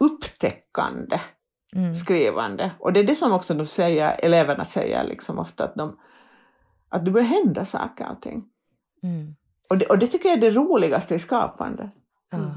upptäckande 0.00 1.20
mm. 1.76 1.94
skrivande. 1.94 2.70
Och 2.78 2.92
det 2.92 3.00
är 3.00 3.04
det 3.04 3.14
som 3.14 3.32
också 3.32 3.54
de 3.54 3.66
säger, 3.66 4.16
eleverna 4.22 4.64
säger 4.64 5.04
liksom 5.04 5.38
ofta, 5.38 5.64
att, 5.64 5.74
de, 5.74 5.98
att 6.88 7.04
det 7.04 7.10
börjar 7.10 7.26
hända 7.26 7.64
saker 7.64 8.10
och 8.10 8.22
ting. 8.22 8.44
Mm. 9.02 9.36
Och 9.68 9.78
det, 9.78 9.86
och 9.86 9.98
det 9.98 10.06
tycker 10.06 10.28
jag 10.28 10.38
är 10.38 10.40
det 10.40 10.50
roligaste 10.50 11.14
i 11.14 11.18
skapande. 11.18 11.90
Mm. 12.32 12.50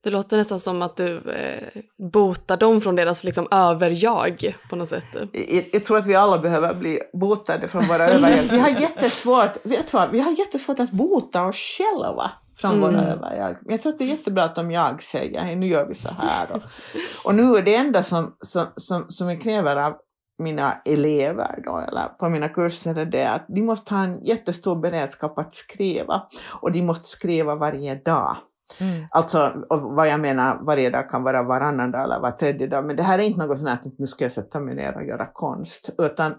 Det 0.00 0.10
låter 0.10 0.36
nästan 0.36 0.60
som 0.60 0.82
att 0.82 0.96
du 0.96 1.30
eh, 1.30 1.82
botar 2.12 2.56
dem 2.56 2.80
från 2.80 2.96
deras 2.96 3.24
liksom, 3.24 3.48
överjag 3.50 4.56
på 4.70 4.76
något 4.76 4.88
sätt. 4.88 5.04
Jag, 5.32 5.64
jag, 5.72 5.84
tror 5.84 5.96
att 5.96 6.06
vi 6.06 6.14
alla 6.14 6.38
behöver 6.38 6.74
bli 6.74 7.00
botade 7.12 7.68
från 7.68 7.86
våra 7.86 8.08
överjag. 8.08 8.44
Vi 8.50 8.58
har 8.58 8.68
jättesvårt, 8.80 9.56
vet 9.62 9.92
vad, 9.92 10.10
vi 10.10 10.20
har 10.20 10.32
jättesvårt 10.38 10.80
att 10.80 10.90
bota 10.90 11.44
oss 11.44 11.56
själva 11.56 12.30
från 12.58 12.70
mm. 12.70 12.80
våra 12.80 13.04
överjag. 13.04 13.56
Jag 13.66 13.82
tror 13.82 13.92
att 13.92 13.98
det 13.98 14.04
är 14.04 14.08
jättebra 14.08 14.44
att 14.44 14.58
om 14.58 14.70
jag 14.70 15.02
säger 15.02 15.40
hej 15.40 15.56
nu 15.56 15.66
gör 15.66 15.86
vi 15.86 15.94
så 15.94 16.08
här. 16.18 16.46
Och, 16.52 16.62
och 17.24 17.34
nu 17.34 17.56
är 17.56 17.62
det 17.62 17.74
enda 17.74 18.02
som, 18.02 18.36
som, 18.40 18.66
som, 18.76 19.04
som 19.08 19.28
jag 19.28 19.40
kräver 19.40 19.76
av 19.76 19.96
mina 20.38 20.82
elever 20.84 21.62
då, 21.64 21.78
eller 21.78 22.08
på 22.08 22.28
mina 22.28 22.48
kurser 22.48 22.98
är 22.98 23.06
det 23.06 23.30
att 23.30 23.46
de 23.48 23.60
måste 23.60 23.94
ha 23.94 24.02
en 24.02 24.24
jättestor 24.24 24.76
beredskap 24.76 25.38
att 25.38 25.54
skriva 25.54 26.22
och 26.60 26.72
de 26.72 26.82
måste 26.82 27.08
skriva 27.08 27.54
varje 27.54 27.94
dag. 27.94 28.36
Mm. 28.80 29.06
Alltså, 29.10 29.52
vad 29.68 30.08
jag 30.08 30.20
menar, 30.20 30.58
varje 30.62 30.90
dag 30.90 31.10
kan 31.10 31.22
vara 31.22 31.42
varannan 31.42 31.90
dag 31.90 32.04
eller 32.04 32.20
var 32.20 32.30
tredje 32.30 32.66
dag, 32.66 32.84
men 32.84 32.96
det 32.96 33.02
här 33.02 33.18
är 33.18 33.22
inte 33.22 33.46
något 33.46 33.58
sånt 33.58 33.86
att 33.86 33.98
nu 33.98 34.06
ska 34.06 34.24
jag 34.24 34.32
sätta 34.32 34.60
mig 34.60 34.74
ner 34.74 34.96
och 34.96 35.04
göra 35.04 35.26
konst, 35.32 35.90
utan, 35.98 36.34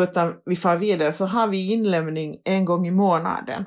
utan 0.00 0.34
vi 0.44 0.56
far 0.56 0.76
vidare 0.76 1.12
så 1.12 1.26
har 1.26 1.46
vi 1.46 1.72
inlämning 1.72 2.36
en 2.44 2.64
gång 2.64 2.86
i 2.86 2.90
månaden. 2.90 3.64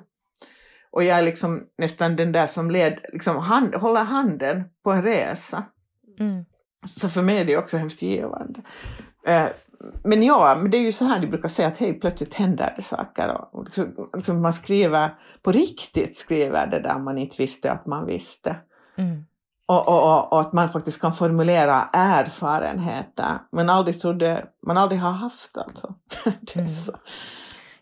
Och 0.91 1.03
jag 1.03 1.17
är 1.17 1.23
liksom 1.23 1.63
nästan 1.77 2.15
den 2.15 2.31
där 2.31 2.47
som 2.47 2.71
led, 2.71 2.99
liksom 3.13 3.37
hand, 3.37 3.75
håller 3.75 4.03
handen 4.03 4.63
på 4.83 4.91
en 4.91 5.03
resa. 5.03 5.63
Mm. 6.19 6.45
Så 6.85 7.09
för 7.09 7.21
mig 7.21 7.37
är 7.37 7.45
det 7.45 7.57
också 7.57 7.77
hemskt 7.77 8.01
givande. 8.01 8.61
Eh, 9.27 9.45
men 10.03 10.23
ja, 10.23 10.57
men 10.61 10.71
det 10.71 10.77
är 10.77 10.81
ju 10.81 10.91
så 10.91 11.05
här 11.05 11.19
de 11.19 11.27
brukar 11.27 11.49
säga 11.49 11.67
att 11.67 11.77
hej, 11.77 11.93
plötsligt 11.93 12.33
händer 12.33 12.73
det 12.75 12.81
saker. 12.81 13.37
Och 13.51 13.63
liksom, 13.63 14.09
liksom 14.13 14.41
man 14.41 14.53
skriver, 14.53 15.13
på 15.41 15.51
riktigt 15.51 16.15
skriver 16.15 16.67
det 16.67 16.79
där 16.79 16.99
man 16.99 17.17
inte 17.17 17.35
visste 17.37 17.71
att 17.71 17.85
man 17.85 18.05
visste. 18.05 18.55
Mm. 18.97 19.25
Och, 19.65 19.87
och, 19.87 20.03
och, 20.03 20.33
och, 20.33 20.41
att 20.41 20.53
man 20.53 20.69
faktiskt 20.69 21.01
kan 21.01 21.13
formulera 21.13 21.89
erfarenheter 21.93 23.39
man 23.51 23.69
aldrig 23.69 24.01
trodde, 24.01 24.45
man 24.67 24.77
aldrig 24.77 25.01
har 25.01 25.11
haft 25.11 25.57
alltså. 25.57 25.95
mm. 26.55 26.67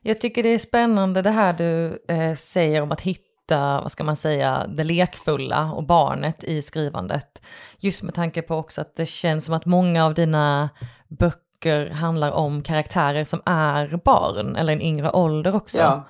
Jag 0.08 0.22
tycker 0.22 0.43
det 0.43 0.50
är 0.50 0.60
spännande 0.60 1.22
det 1.22 1.30
här 1.30 1.54
du 1.54 2.00
eh, 2.08 2.36
säger 2.36 2.82
om 2.82 2.91
att 2.91 3.02
hitta 3.02 3.82
vad 3.82 3.91
ska 3.91 4.04
man 4.04 4.15
säga, 4.15 4.65
det 4.67 4.84
lekfulla 4.84 5.72
och 5.72 5.84
barnet 5.84 6.43
i 6.43 6.62
skrivandet. 6.62 7.41
Just 7.80 8.04
med 8.04 8.13
tanke 8.13 8.41
på 8.41 8.56
också 8.56 8.82
att 8.82 8.96
det 8.96 9.06
känns 9.06 9.46
som 9.46 9.54
att 9.54 9.65
många 9.65 10.06
av 10.06 10.13
dina 10.13 10.70
böcker 11.08 11.89
handlar 11.89 12.32
om 12.32 12.62
karaktärer 12.62 13.24
som 13.24 13.41
är 13.46 14.00
barn 14.06 14.56
eller 14.56 14.74
en 14.74 14.82
yngre 14.82 15.10
ålder 15.12 15.56
också. 15.56 15.78
Ja, 15.78 16.08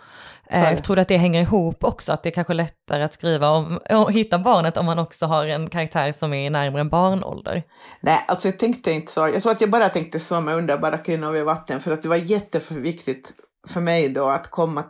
Eh, 0.49 0.63
Jag 0.63 0.83
tror 0.83 0.99
att 0.99 1.07
det 1.07 1.17
hänger 1.17 1.41
ihop 1.41 1.83
också, 1.83 2.11
att 2.11 2.23
det 2.23 2.29
är 2.29 2.33
kanske 2.33 2.53
lättare 2.53 3.03
att 3.03 3.13
skriva 3.13 3.49
om, 3.49 3.79
och 3.89 4.11
hitta 4.11 4.39
barnet 4.39 4.77
om 4.77 4.85
man 4.85 4.99
också 4.99 5.25
har 5.25 5.47
en 5.47 5.69
karaktär 5.69 6.11
som 6.11 6.33
är 6.33 6.49
närmare 6.49 6.81
en 6.81 6.89
barnålder. 6.89 7.63
Nej, 8.01 8.25
alltså 8.27 8.47
jag 8.47 8.59
tänkte 8.59 8.91
inte 8.91 9.11
så. 9.11 9.19
Jag 9.19 9.41
tror 9.41 9.51
att 9.51 9.61
jag 9.61 9.69
bara 9.69 9.89
tänkte 9.89 10.19
så 10.19 10.41
med 10.41 10.55
underbara 10.55 10.97
kvinnor 10.97 11.31
vid 11.31 11.43
vatten 11.43 11.79
för 11.79 11.91
att 11.91 12.01
det 12.03 12.09
var 12.09 12.15
jätteviktigt 12.15 13.33
för 13.67 13.81
mig 13.81 14.09
då 14.09 14.25
att 14.25 14.51
komma 14.51 14.83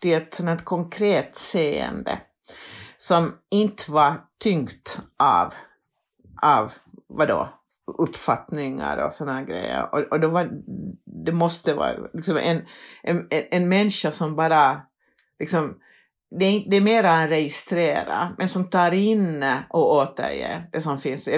till 0.00 0.14
ett 0.14 0.34
sådant 0.34 0.64
konkret 0.64 1.36
seende 1.36 2.18
som 2.96 3.32
inte 3.50 3.90
var 3.90 4.14
tyngt 4.42 5.00
av, 5.18 5.54
av 6.42 6.72
vadå, 7.08 7.48
uppfattningar 7.98 9.06
och 9.06 9.12
sådana 9.12 9.42
grejer. 9.42 9.94
Och, 9.94 10.00
och 10.00 10.20
då 10.20 10.28
var, 10.28 10.50
det 11.24 11.32
måste 11.32 11.74
vara 11.74 11.92
liksom 12.14 12.36
en, 12.36 12.66
en, 13.02 13.28
en 13.30 13.68
människa 13.68 14.10
som 14.10 14.36
bara 14.36 14.82
liksom, 15.38 15.78
det 16.38 16.44
är, 16.44 16.70
det 16.70 16.76
är 16.76 16.80
mera 16.80 17.10
än 17.10 17.28
registrera, 17.28 18.34
men 18.38 18.48
som 18.48 18.70
tar 18.70 18.92
in 18.92 19.44
och 19.70 19.94
återger 19.94 20.68
det 20.72 20.80
som 20.80 20.98
finns, 20.98 21.28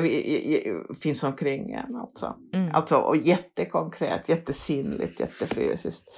finns 1.03 1.25
omkring 1.25 1.73
en. 1.73 1.97
Alltså. 1.97 2.37
Mm. 2.53 2.75
Alltså, 2.75 2.97
och 2.97 3.17
jättekonkret, 3.17 4.29
jättesinnligt, 4.29 5.21
jättefysiskt. 5.21 6.09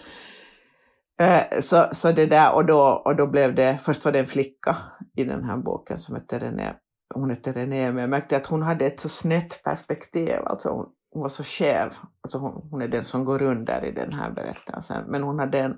Eh, 1.21 1.61
så, 1.61 1.87
så 1.93 2.13
det 2.13 2.27
där, 2.27 2.55
och 2.55 2.67
då, 2.67 3.03
och 3.05 3.17
då 3.17 3.27
blev 3.27 3.55
det, 3.55 3.79
först 3.79 4.05
var 4.05 4.13
det 4.13 4.19
en 4.19 4.27
flicka 4.27 4.77
i 5.17 5.25
den 5.25 5.45
här 5.45 5.57
boken 5.57 5.99
som 5.99 6.15
hette 6.15 6.39
René, 6.39 6.75
hon 7.15 7.31
hette 7.31 7.53
René, 7.53 7.93
men 7.93 8.01
jag 8.01 8.11
märkte 8.11 8.37
att 8.37 8.47
hon 8.47 8.63
hade 8.63 8.87
ett 8.87 9.01
så 9.01 9.09
snett 9.09 9.63
perspektiv, 9.65 10.39
alltså 10.45 10.69
hon, 10.69 10.87
hon 11.11 11.23
var 11.23 11.29
så 11.29 11.45
skev, 11.45 11.95
alltså 12.23 12.39
hon, 12.39 12.69
hon 12.71 12.83
är 12.83 12.89
den 12.89 13.05
som 13.05 13.25
går 13.25 13.43
under 13.43 13.85
i 13.85 13.93
den 13.93 14.13
här 14.13 14.31
berättelsen, 14.31 15.05
men 15.09 15.23
hon 15.23 15.39
hade 15.39 15.59
en, 15.59 15.77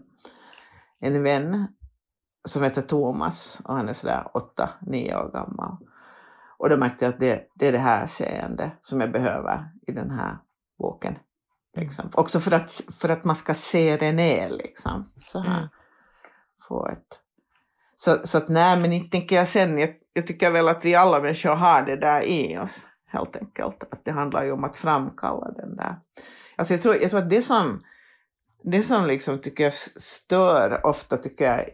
en 1.00 1.22
vän 1.22 1.66
som 2.48 2.62
heter 2.62 2.82
Thomas 2.82 3.62
och 3.64 3.76
han 3.76 3.88
är 3.88 3.92
sådär 3.92 4.30
åtta, 4.34 4.70
nio 4.80 5.16
år 5.16 5.32
gammal. 5.32 5.76
Och 6.58 6.70
då 6.70 6.76
märkte 6.76 7.04
jag 7.04 7.14
att 7.14 7.20
det, 7.20 7.46
det 7.54 7.68
är 7.68 7.72
det 7.72 7.78
här 7.78 8.06
seende 8.06 8.70
som 8.80 9.00
jag 9.00 9.12
behöver 9.12 9.70
i 9.86 9.92
den 9.92 10.10
här 10.10 10.38
boken. 10.78 11.18
Liksom. 11.80 12.10
Också 12.14 12.40
för 12.40 12.52
att, 12.52 12.82
för 13.00 13.08
att 13.08 13.24
man 13.24 13.36
ska 13.36 13.54
se 13.54 13.96
René 13.96 14.48
liksom. 14.48 15.12
Så 15.18 15.40
här. 15.40 15.58
Mm. 15.58 15.68
Få 16.68 16.88
ett... 16.88 17.20
Så, 17.94 18.18
så 18.24 18.38
att 18.38 18.48
nej, 18.48 18.80
men 18.80 18.92
inte 18.92 19.10
tänker 19.10 19.36
jag 19.36 19.48
sen, 19.48 19.78
jag, 19.78 19.90
jag 20.12 20.26
tycker 20.26 20.50
väl 20.50 20.68
att 20.68 20.84
vi 20.84 20.94
alla 20.94 21.20
människor 21.20 21.54
har 21.54 21.82
det 21.82 22.00
där 22.00 22.22
i 22.24 22.58
oss 22.58 22.86
helt 23.06 23.36
enkelt. 23.36 23.84
Att 23.90 24.04
det 24.04 24.12
handlar 24.12 24.44
ju 24.44 24.52
om 24.52 24.64
att 24.64 24.76
framkalla 24.76 25.50
den 25.50 25.76
där. 25.76 25.98
Alltså 26.56 26.74
jag 26.74 26.82
tror, 26.82 26.96
jag 26.96 27.10
tror 27.10 27.20
att 27.20 27.30
det 27.30 27.42
som, 27.42 27.82
det 28.64 28.82
som 28.82 29.06
liksom 29.06 29.38
tycker 29.38 29.64
jag 29.64 29.72
stör 29.72 30.86
ofta 30.86 31.16
tycker 31.16 31.44
jag 31.44 31.64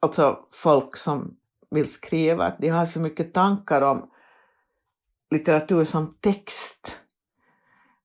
alltså 0.00 0.38
folk 0.52 0.96
som 0.96 1.36
vill 1.70 1.92
skriva, 1.92 2.56
de 2.58 2.68
har 2.68 2.86
så 2.86 3.00
mycket 3.00 3.34
tankar 3.34 3.82
om 3.82 4.10
litteratur 5.30 5.84
som 5.84 6.16
text. 6.20 7.00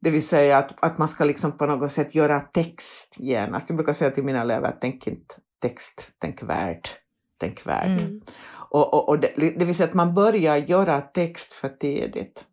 Det 0.02 0.10
vill 0.10 0.28
säga 0.28 0.58
att, 0.58 0.84
att 0.84 0.98
man 0.98 1.08
ska 1.08 1.26
liksom 1.26 1.52
på 1.52 1.66
något 1.66 1.92
sätt 1.92 2.16
göra 2.16 2.40
text 2.40 3.18
genast. 3.20 3.70
Jag 3.70 3.76
brukar 3.76 3.94
säga 3.94 4.12
till 4.12 4.24
mina 4.24 4.42
elever, 4.42 4.78
tänk 4.82 5.08
inte 5.08 5.36
text, 5.62 6.12
tänk 6.20 6.44
värld. 6.44 6.88
Tänk 7.38 7.68
värld. 7.68 8.02
Mm. 8.02 8.22
Och, 8.70 8.94
och, 8.94 9.10
och 9.10 9.20
det, 9.20 9.34
det 9.36 9.66
vill 9.66 9.76
säga 9.76 9.90
att 9.90 9.94
man 9.94 10.14
börjar 10.14 10.56
göra 10.56 11.02
text 11.02 11.54
för 11.54 11.70
tidigt. 11.70 12.46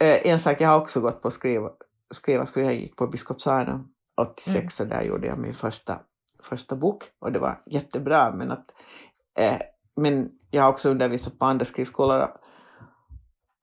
Eh, 0.00 0.32
en 0.32 0.40
sak, 0.40 0.60
jag 0.60 0.68
har 0.68 0.80
också 0.80 1.00
gått 1.00 1.22
på 1.22 1.30
skriva, 1.30 1.70
skriva 2.10 2.46
skola, 2.46 2.66
jag 2.66 2.74
gick 2.74 2.96
på 2.96 3.06
Biskopsarna 3.06 3.84
86 4.20 4.80
och 4.80 4.86
där 4.86 5.02
gjorde 5.02 5.26
jag 5.26 5.38
min 5.38 5.54
första 5.54 6.00
första 6.42 6.76
bok 6.76 7.04
och 7.18 7.32
det 7.32 7.38
var 7.38 7.62
jättebra 7.66 8.32
men 8.32 8.50
att 8.50 8.70
eh, 9.38 9.58
men 9.96 10.30
jag 10.50 10.62
har 10.62 10.70
också 10.70 10.90
undervisat 10.90 11.38
på 11.38 11.44
andra 11.44 11.64
skrivskolor 11.64 12.28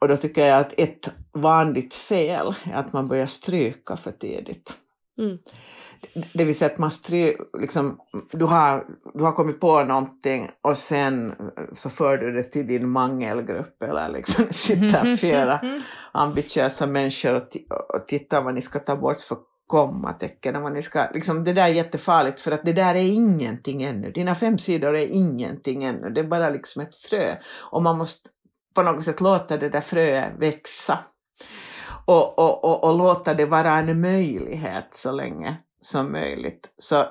och 0.02 0.08
då 0.08 0.18
tycker 0.18 0.46
jag 0.46 0.60
att 0.60 0.80
ett 0.80 1.10
vanligt 1.34 1.94
fel 1.94 2.56
är 2.64 2.74
att 2.74 2.94
man 2.94 3.08
börjar 3.08 3.26
stryka 3.26 3.98
för 3.98 4.12
tidigt. 4.12 4.74
Mm. 5.18 5.38
Det 6.34 6.44
vill 6.44 6.56
säga 6.56 6.72
att 6.72 6.78
man 6.78 6.92
stry, 6.92 7.38
liksom, 7.60 8.00
du, 8.32 8.46
har, 8.46 8.86
du 9.14 9.24
har 9.24 9.32
kommit 9.32 9.60
på 9.60 9.84
någonting 9.84 10.52
och 10.62 10.78
sen 10.78 11.34
så 11.74 11.90
för 11.90 12.18
du 12.18 12.32
det 12.32 12.44
till 12.44 12.68
din 12.68 12.90
mangelgrupp 12.90 13.84
eller 13.84 14.10
liksom 14.10 14.46
sitter 14.52 15.16
flera 15.18 15.60
ambitiösa 16.12 16.88
människor 16.88 17.34
och, 17.34 17.48
och 17.96 18.08
tittar 18.08 18.42
vad 18.42 18.54
ni 18.54 18.62
ska 18.62 18.80
ta 18.80 18.96
bort 18.96 19.22
för 19.22 19.38
kommatecken. 19.68 20.64
Vad 20.64 20.74
ni 20.74 20.82
ska, 20.82 21.08
liksom, 21.14 21.44
det 21.44 21.54
där 21.54 21.64
är 21.64 21.74
jättefarligt 21.74 22.40
för 22.40 22.52
att 22.52 22.66
det 22.66 22.74
där 22.74 22.96
är 22.96 23.14
ingenting 23.14 23.84
ännu. 23.84 24.12
Dina 24.12 24.36
fem 24.36 24.58
sidor 24.58 24.96
är 24.96 25.08
ingenting 25.08 25.84
ännu. 25.84 26.10
Det 26.10 26.22
är 26.22 26.28
bara 26.28 26.50
liksom 26.50 26.82
ett 26.82 26.96
frö. 26.96 27.36
Och 27.62 27.84
man 27.84 27.98
måste 27.98 28.30
på 28.76 28.84
något 28.84 29.04
sätt 29.04 29.22
låta 29.22 29.58
det 29.58 29.70
där 29.70 29.82
fröet 29.82 30.34
växa. 30.38 31.00
Och, 32.06 32.40
och, 32.40 32.64
och, 32.64 32.84
och 32.84 32.98
låta 32.98 33.34
det 33.34 33.46
vara 33.46 33.72
en 33.72 34.02
möjlighet 34.02 34.88
så 34.90 35.12
länge 35.12 35.58
som 35.82 36.12
möjligt. 36.12 36.74
Så 36.78 37.06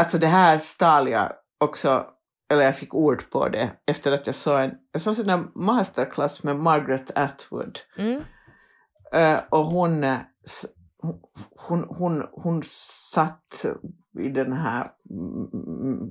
alltså 0.00 0.18
det 0.18 0.26
här 0.26 0.58
stal 0.58 1.08
jag 1.08 1.32
också, 1.64 2.06
eller 2.52 2.62
jag 2.62 2.76
fick 2.76 2.94
ord 2.94 3.30
på 3.30 3.48
det 3.48 3.70
efter 3.86 4.12
att 4.12 4.26
jag 4.26 4.34
såg 4.34 4.60
en, 4.60 4.72
jag 4.92 5.02
såg 5.02 5.28
en 5.28 5.48
masterclass 5.54 6.42
med 6.42 6.56
Margaret 6.56 7.18
Atwood. 7.18 7.78
Mm. 7.98 8.22
Uh, 9.14 9.40
och 9.50 9.64
hon 9.64 10.04
hon, 11.56 11.86
hon, 11.88 12.26
hon 12.32 12.62
satt 12.64 13.64
i 14.18 14.28
den 14.28 14.52
här 14.52 14.90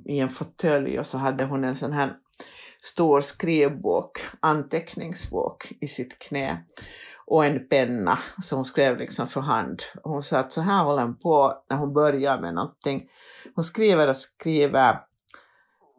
i 0.05 0.19
en 0.19 0.29
fåtölj 0.29 0.99
och 0.99 1.05
så 1.05 1.17
hade 1.17 1.45
hon 1.45 1.63
en 1.63 1.75
sån 1.75 1.93
här 1.93 2.15
stor 2.81 3.21
skrivbok, 3.21 4.19
anteckningsbok 4.39 5.71
i 5.81 5.87
sitt 5.87 6.19
knä 6.19 6.63
och 7.25 7.45
en 7.45 7.67
penna 7.67 8.19
som 8.41 8.57
hon 8.57 8.65
skrev 8.65 8.97
liksom 8.97 9.27
för 9.27 9.41
hand. 9.41 9.81
Och 10.03 10.11
hon 10.11 10.23
sa 10.23 10.39
att 10.39 10.51
så 10.51 10.61
här 10.61 10.83
håller 10.83 11.01
hon 11.01 11.19
på 11.19 11.63
när 11.69 11.77
hon 11.77 11.93
börjar 11.93 12.41
med 12.41 12.53
någonting. 12.53 13.09
Hon 13.55 13.63
skriver 13.63 14.07
och 14.07 14.15
skriver 14.15 14.99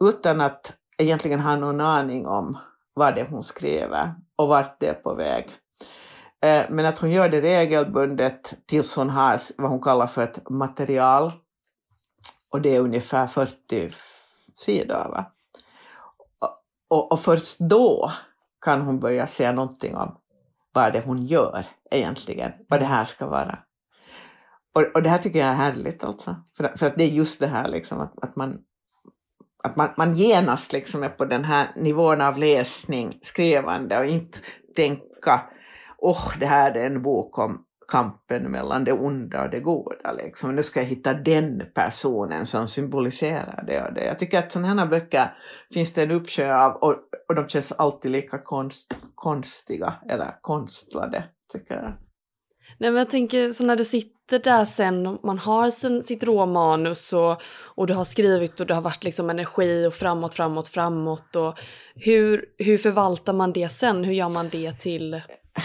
utan 0.01 0.41
att 0.41 0.73
egentligen 0.99 1.41
ha 1.41 1.57
någon 1.57 1.81
aning 1.81 2.27
om 2.27 2.59
vad 2.95 3.15
det 3.15 3.21
är 3.21 3.27
hon 3.27 3.43
skriver 3.43 4.15
och 4.37 4.49
vart 4.49 4.81
det 4.81 4.87
är 4.87 4.95
på 4.95 5.15
väg. 5.15 5.51
Eh, 6.45 6.65
men 6.71 6.87
att 6.87 6.99
hon 6.99 7.11
gör 7.11 7.29
det 7.29 7.41
regelbundet 7.41 8.67
tills 8.67 8.97
hon 8.97 9.11
har 9.11 9.39
vad 9.59 9.71
hon 9.71 9.83
kallar 9.83 10.07
för 10.07 10.23
ett 10.23 10.49
material. 10.51 11.33
Och 12.51 12.61
det 12.61 12.77
är 12.77 12.81
ungefär 12.81 13.27
40 13.27 13.91
sidor. 14.57 15.09
Va? 15.09 15.33
Och, 16.91 17.13
och 17.13 17.21
först 17.21 17.59
då 17.59 18.11
kan 18.65 18.81
hon 18.81 19.01
börja 19.01 19.27
säga 19.27 19.53
någonting 19.53 19.97
om 19.97 20.17
vad 20.73 20.93
det 20.93 20.99
är 20.99 21.03
hon 21.03 21.27
gör 21.27 21.65
egentligen, 21.91 22.53
vad 22.69 22.81
det 22.81 22.87
här 22.87 23.05
ska 23.05 23.27
vara. 23.27 23.59
Och, 24.75 24.83
och 24.95 25.03
det 25.03 25.09
här 25.09 25.19
tycker 25.19 25.39
jag 25.39 25.49
är 25.49 25.55
härligt 25.55 26.05
alltså. 26.05 26.37
För, 26.57 26.77
för 26.77 26.87
att 26.87 26.97
det 26.97 27.05
är 27.05 27.09
just 27.09 27.41
det 27.41 27.47
här 27.47 27.69
liksom 27.69 28.01
att, 28.01 28.25
att 28.25 28.37
man 28.37 28.59
att 29.63 29.77
man, 29.77 29.91
man 29.97 30.15
genast 30.15 30.73
liksom 30.73 31.03
är 31.03 31.09
på 31.09 31.25
den 31.25 31.45
här 31.45 31.73
nivån 31.77 32.21
av 32.21 32.39
läsning, 32.39 33.19
skrivande 33.23 33.99
och 33.99 34.07
inte 34.07 34.39
tänka 34.77 35.41
oh, 35.99 36.39
det 36.39 36.47
här 36.47 36.77
är 36.77 36.87
en 36.87 37.03
bok 37.03 37.39
om 37.39 37.65
kampen 37.91 38.51
mellan 38.51 38.85
det 38.85 38.93
onda 38.93 39.45
och 39.45 39.51
det 39.51 39.61
goda. 39.61 40.13
Liksom. 40.13 40.57
Nu 40.57 40.63
ska 40.63 40.81
jag 40.81 40.87
hitta 40.87 41.15
den 41.15 41.63
personen 41.75 42.47
som 42.47 42.67
symboliserar 42.67 43.65
det 43.67 43.83
och 43.83 43.95
det. 43.95 44.05
Jag 44.05 44.19
tycker 44.19 44.39
att 44.39 44.53
sådana 44.53 44.83
här 44.83 44.87
böcker 44.87 45.35
finns 45.75 45.93
det 45.93 46.03
en 46.03 46.11
uppsjö 46.11 46.55
av 46.55 46.73
och, 46.73 46.97
och 47.29 47.35
de 47.35 47.49
känns 47.49 47.73
alltid 47.73 48.11
lika 48.11 48.39
konst, 48.39 48.95
konstiga 49.15 49.95
eller 50.09 50.35
konstlade, 50.41 51.25
tycker 51.53 51.75
jag. 51.75 51.93
Nej, 52.79 52.91
men 52.91 52.97
jag 52.97 53.11
tänker 53.11 53.51
så 53.51 53.65
när 53.65 53.77
du 53.77 53.85
sitter 53.85 54.39
där 54.39 54.65
sen, 54.65 55.19
man 55.23 55.39
har 55.39 55.71
sin, 55.71 56.05
sitt 56.05 56.25
råmanus 56.25 57.13
och, 57.13 57.43
och 57.65 57.87
du 57.87 57.95
har 57.95 58.05
skrivit 58.05 58.61
och 58.61 58.67
det 58.67 58.75
har 58.75 58.83
varit 58.83 59.05
liksom 59.05 59.31
energi 59.31 59.87
och 59.87 59.95
framåt, 59.95 60.35
framåt, 60.35 60.69
framåt. 60.69 61.37
Och 61.37 61.59
hur, 61.95 62.45
hur 62.59 62.79
förvaltar 62.79 63.33
man 63.33 63.53
det 63.53 63.69
sen? 63.69 64.05
Hur 64.05 64.13
gör 64.13 64.29
man 64.29 64.49
det 64.49 64.73
till 64.73 65.21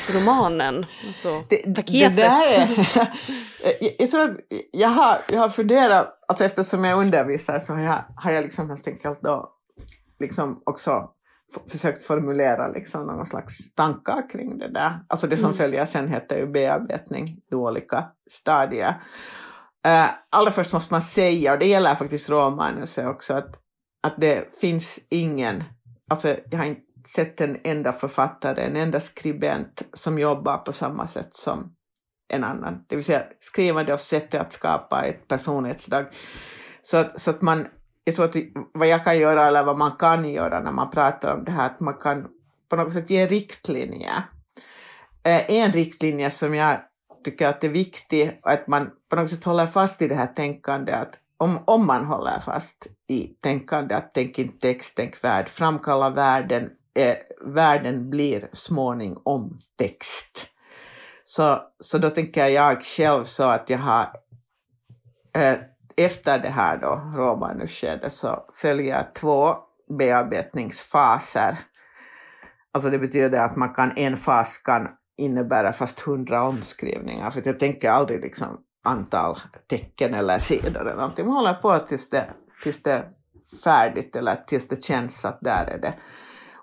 romanen? 0.10 0.86
Alltså 1.08 1.44
det, 1.50 1.76
paketet. 1.76 2.16
Det 2.16 2.24
där 2.24 2.46
är, 2.48 2.88
jag, 4.00 4.10
jag, 4.12 4.38
jag, 4.72 4.90
har, 4.90 5.18
jag 5.32 5.40
har 5.40 5.50
funderat, 5.50 6.08
alltså 6.28 6.44
eftersom 6.44 6.84
jag 6.84 7.00
undervisar 7.00 7.60
så 7.60 7.74
har 7.74 7.82
jag, 7.82 8.06
har 8.16 8.32
jag 8.32 8.44
liksom 8.44 8.70
helt 8.70 8.88
enkelt 8.88 9.22
då 9.22 9.52
liksom 10.20 10.62
också 10.66 11.10
försökt 11.72 12.04
formulera 12.04 12.68
liksom 12.68 13.08
någon 13.08 13.26
slags 13.26 13.74
tankar 13.74 14.30
kring 14.30 14.58
det 14.58 14.72
där. 14.74 15.00
Alltså 15.08 15.28
det 15.28 15.38
som 15.38 15.50
mm. 15.50 15.58
följer 15.58 15.86
sen 15.86 16.08
heter 16.08 16.38
ju 16.38 16.48
bearbetning 16.48 17.42
i 17.52 17.56
olika 17.56 18.06
stadier. 18.32 18.90
Uh, 19.88 20.10
allra 20.30 20.52
först 20.52 20.74
måste 20.74 20.94
man 20.94 21.02
säga, 21.02 21.54
och 21.54 21.60
det 21.60 21.66
gäller 21.66 21.96
faktiskt 21.96 22.30
råmanuset 22.30 23.06
också, 23.06 23.34
att, 23.34 23.60
att 24.04 24.16
det 24.18 24.60
finns 24.62 25.00
ingen, 25.10 25.64
alltså 26.10 26.36
jag 26.52 26.58
har 26.58 26.66
inte 26.66 26.85
sett 27.08 27.42
en 27.42 27.58
enda 27.64 27.94
författare, 27.94 28.62
en 28.62 28.76
enda 28.76 29.00
skribent 29.00 29.82
som 29.94 30.20
jobbar 30.20 30.58
på 30.58 30.74
samma 30.74 31.08
sätt 31.08 31.34
som 31.34 31.76
en 32.28 32.44
annan. 32.44 32.86
Det 32.88 32.96
vill 32.96 33.06
säga 33.06 33.24
skrivande 33.40 33.94
och 33.94 34.00
sättet 34.00 34.42
att 34.42 34.54
skapa 34.54 35.04
ett 35.04 35.28
personlighetsdrag. 35.28 36.06
Så, 36.82 36.98
att, 36.98 37.20
så 37.20 37.32
att 37.32 37.42
man, 37.42 37.68
jag 38.04 38.16
tror 38.16 38.26
att 38.26 38.36
vad 38.74 38.88
jag 38.88 39.04
kan 39.04 39.20
göra 39.20 39.48
eller 39.48 39.64
vad 39.64 39.78
man 39.78 39.92
kan 39.92 40.30
göra 40.30 40.60
när 40.60 40.72
man 40.72 40.90
pratar 40.90 41.36
om 41.36 41.46
det 41.46 41.52
här, 41.52 41.66
att 41.66 41.80
man 41.80 41.94
kan 41.94 42.28
på 42.70 42.76
något 42.76 42.94
sätt 42.94 43.10
ge 43.10 43.28
riktlinjer. 43.28 44.24
Eh, 45.24 45.52
en 45.52 45.72
riktlinje 45.72 46.32
som 46.32 46.56
jag 46.56 46.78
tycker 47.24 47.48
att 47.48 47.62
det 47.62 47.68
är 47.68 47.72
viktig, 47.72 48.40
att 48.44 48.68
man 48.68 48.90
på 49.10 49.16
något 49.16 49.30
sätt 49.30 49.44
håller 49.44 49.66
fast 49.66 50.02
i 50.02 50.08
det 50.08 50.16
här 50.16 50.28
tänkandet, 50.28 50.96
att 50.96 51.20
om, 51.38 51.60
om 51.66 51.88
man 51.88 52.06
håller 52.06 52.40
fast 52.40 52.88
i 53.08 53.28
tänkandet 53.28 53.98
att 53.98 54.14
tänk 54.14 54.40
inte 54.40 54.68
text, 54.68 54.94
tänk 54.96 55.24
värld, 55.24 55.50
framkalla 55.50 56.10
världen, 56.10 56.70
eh, 56.96 57.16
världen 57.46 58.10
blir 58.10 58.50
småningom 58.52 59.60
text. 59.78 60.48
Så, 61.24 61.62
så 61.80 61.98
då 61.98 62.10
tänker 62.10 62.48
jag 62.48 62.84
själv 62.84 63.24
så 63.24 63.44
att 63.44 63.70
jag 63.70 63.78
har 63.78 64.10
eh, 65.38 65.58
efter 65.98 66.40
det 66.40 66.50
här 66.50 66.78
då, 66.78 67.12
romanuskedet, 67.16 68.14
så 68.14 68.46
följer 68.54 68.96
jag 68.96 69.16
två 69.16 69.56
bearbetningsfaser. 70.00 71.58
Alltså 72.72 72.90
det 72.90 73.00
betyder 73.00 73.40
att 73.40 73.56
man 73.56 73.74
kan, 73.74 73.94
en 73.96 74.18
fas 74.18 74.58
kan 74.58 74.88
innebära 75.18 75.74
fast 75.74 76.00
hundra 76.00 76.44
omskrivningar, 76.44 77.32
för 77.32 77.42
jag 77.46 77.60
tänker 77.60 77.90
aldrig 77.90 78.22
liksom 78.22 78.62
antal 78.84 79.40
tecken 79.70 80.14
eller 80.14 80.40
sidor 80.40 80.82
eller 80.82 80.96
någonting. 80.96 81.26
Man 81.28 81.36
håller 81.36 81.54
på 81.54 81.80
tills 81.80 82.10
det, 82.10 82.30
tills 82.64 82.84
det 82.84 82.92
är 82.92 83.10
färdigt 83.64 84.16
eller 84.16 84.36
tills 84.36 84.68
det 84.68 84.84
känns 84.84 85.26
att 85.26 85.40
där 85.42 85.66
är 85.66 85.78
det. 85.78 85.94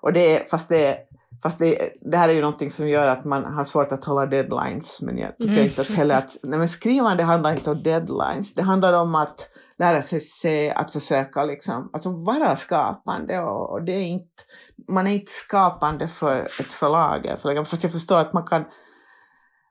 Och 0.02 0.12
det 0.12 0.36
är, 0.36 0.44
fast 0.44 0.68
det, 0.68 0.98
fast 1.42 1.58
det, 1.58 1.92
det 2.00 2.16
här 2.16 2.28
är 2.28 2.32
ju 2.32 2.40
någonting 2.40 2.70
som 2.70 2.88
gör 2.88 3.08
att 3.08 3.24
man 3.24 3.44
har 3.44 3.64
svårt 3.64 3.92
att 3.92 4.04
hålla 4.04 4.26
deadlines, 4.26 5.00
men 5.00 5.18
jag 5.18 5.38
tycker 5.38 5.52
mm. 5.52 5.64
inte 5.64 5.80
att 5.80 5.88
heller 5.88 6.18
att 6.18 6.36
nej 6.42 6.58
men 6.58 6.68
skrivande 6.68 7.22
handlar 7.22 7.52
inte 7.52 7.70
om 7.70 7.82
deadlines, 7.82 8.54
det 8.54 8.62
handlar 8.62 8.92
om 8.92 9.14
att 9.14 9.48
lära 9.78 10.02
sig 10.02 10.20
se, 10.20 10.70
att 10.70 10.92
försöka 10.92 11.44
liksom, 11.44 11.90
alltså 11.92 12.10
vara 12.10 12.56
skapande 12.56 13.40
och, 13.40 13.70
och 13.70 13.82
det 13.82 13.92
är 13.92 14.04
inte, 14.04 14.42
man 14.88 15.06
är 15.06 15.12
inte 15.12 15.32
skapande 15.32 16.08
för 16.08 16.40
ett 16.60 16.72
förlag, 16.72 17.36
för, 17.38 17.64
fast 17.64 17.82
jag 17.82 17.92
förstår 17.92 18.18
att 18.18 18.32
man 18.32 18.46
kan, 18.46 18.64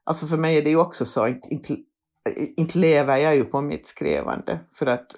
alltså 0.04 0.28
för 0.28 0.38
mig 0.38 0.58
är 0.58 0.62
det 0.62 0.70
ju 0.70 0.80
också 0.80 1.06
så, 1.06 1.28
inte, 1.28 1.50
inte 1.50 1.76
inte 2.58 2.78
lever 2.78 3.18
jag 3.18 3.36
ju 3.36 3.44
på 3.44 3.62
mitt 3.62 3.86
skrivande. 3.86 4.60
För 4.74 4.86
att, 4.86 5.16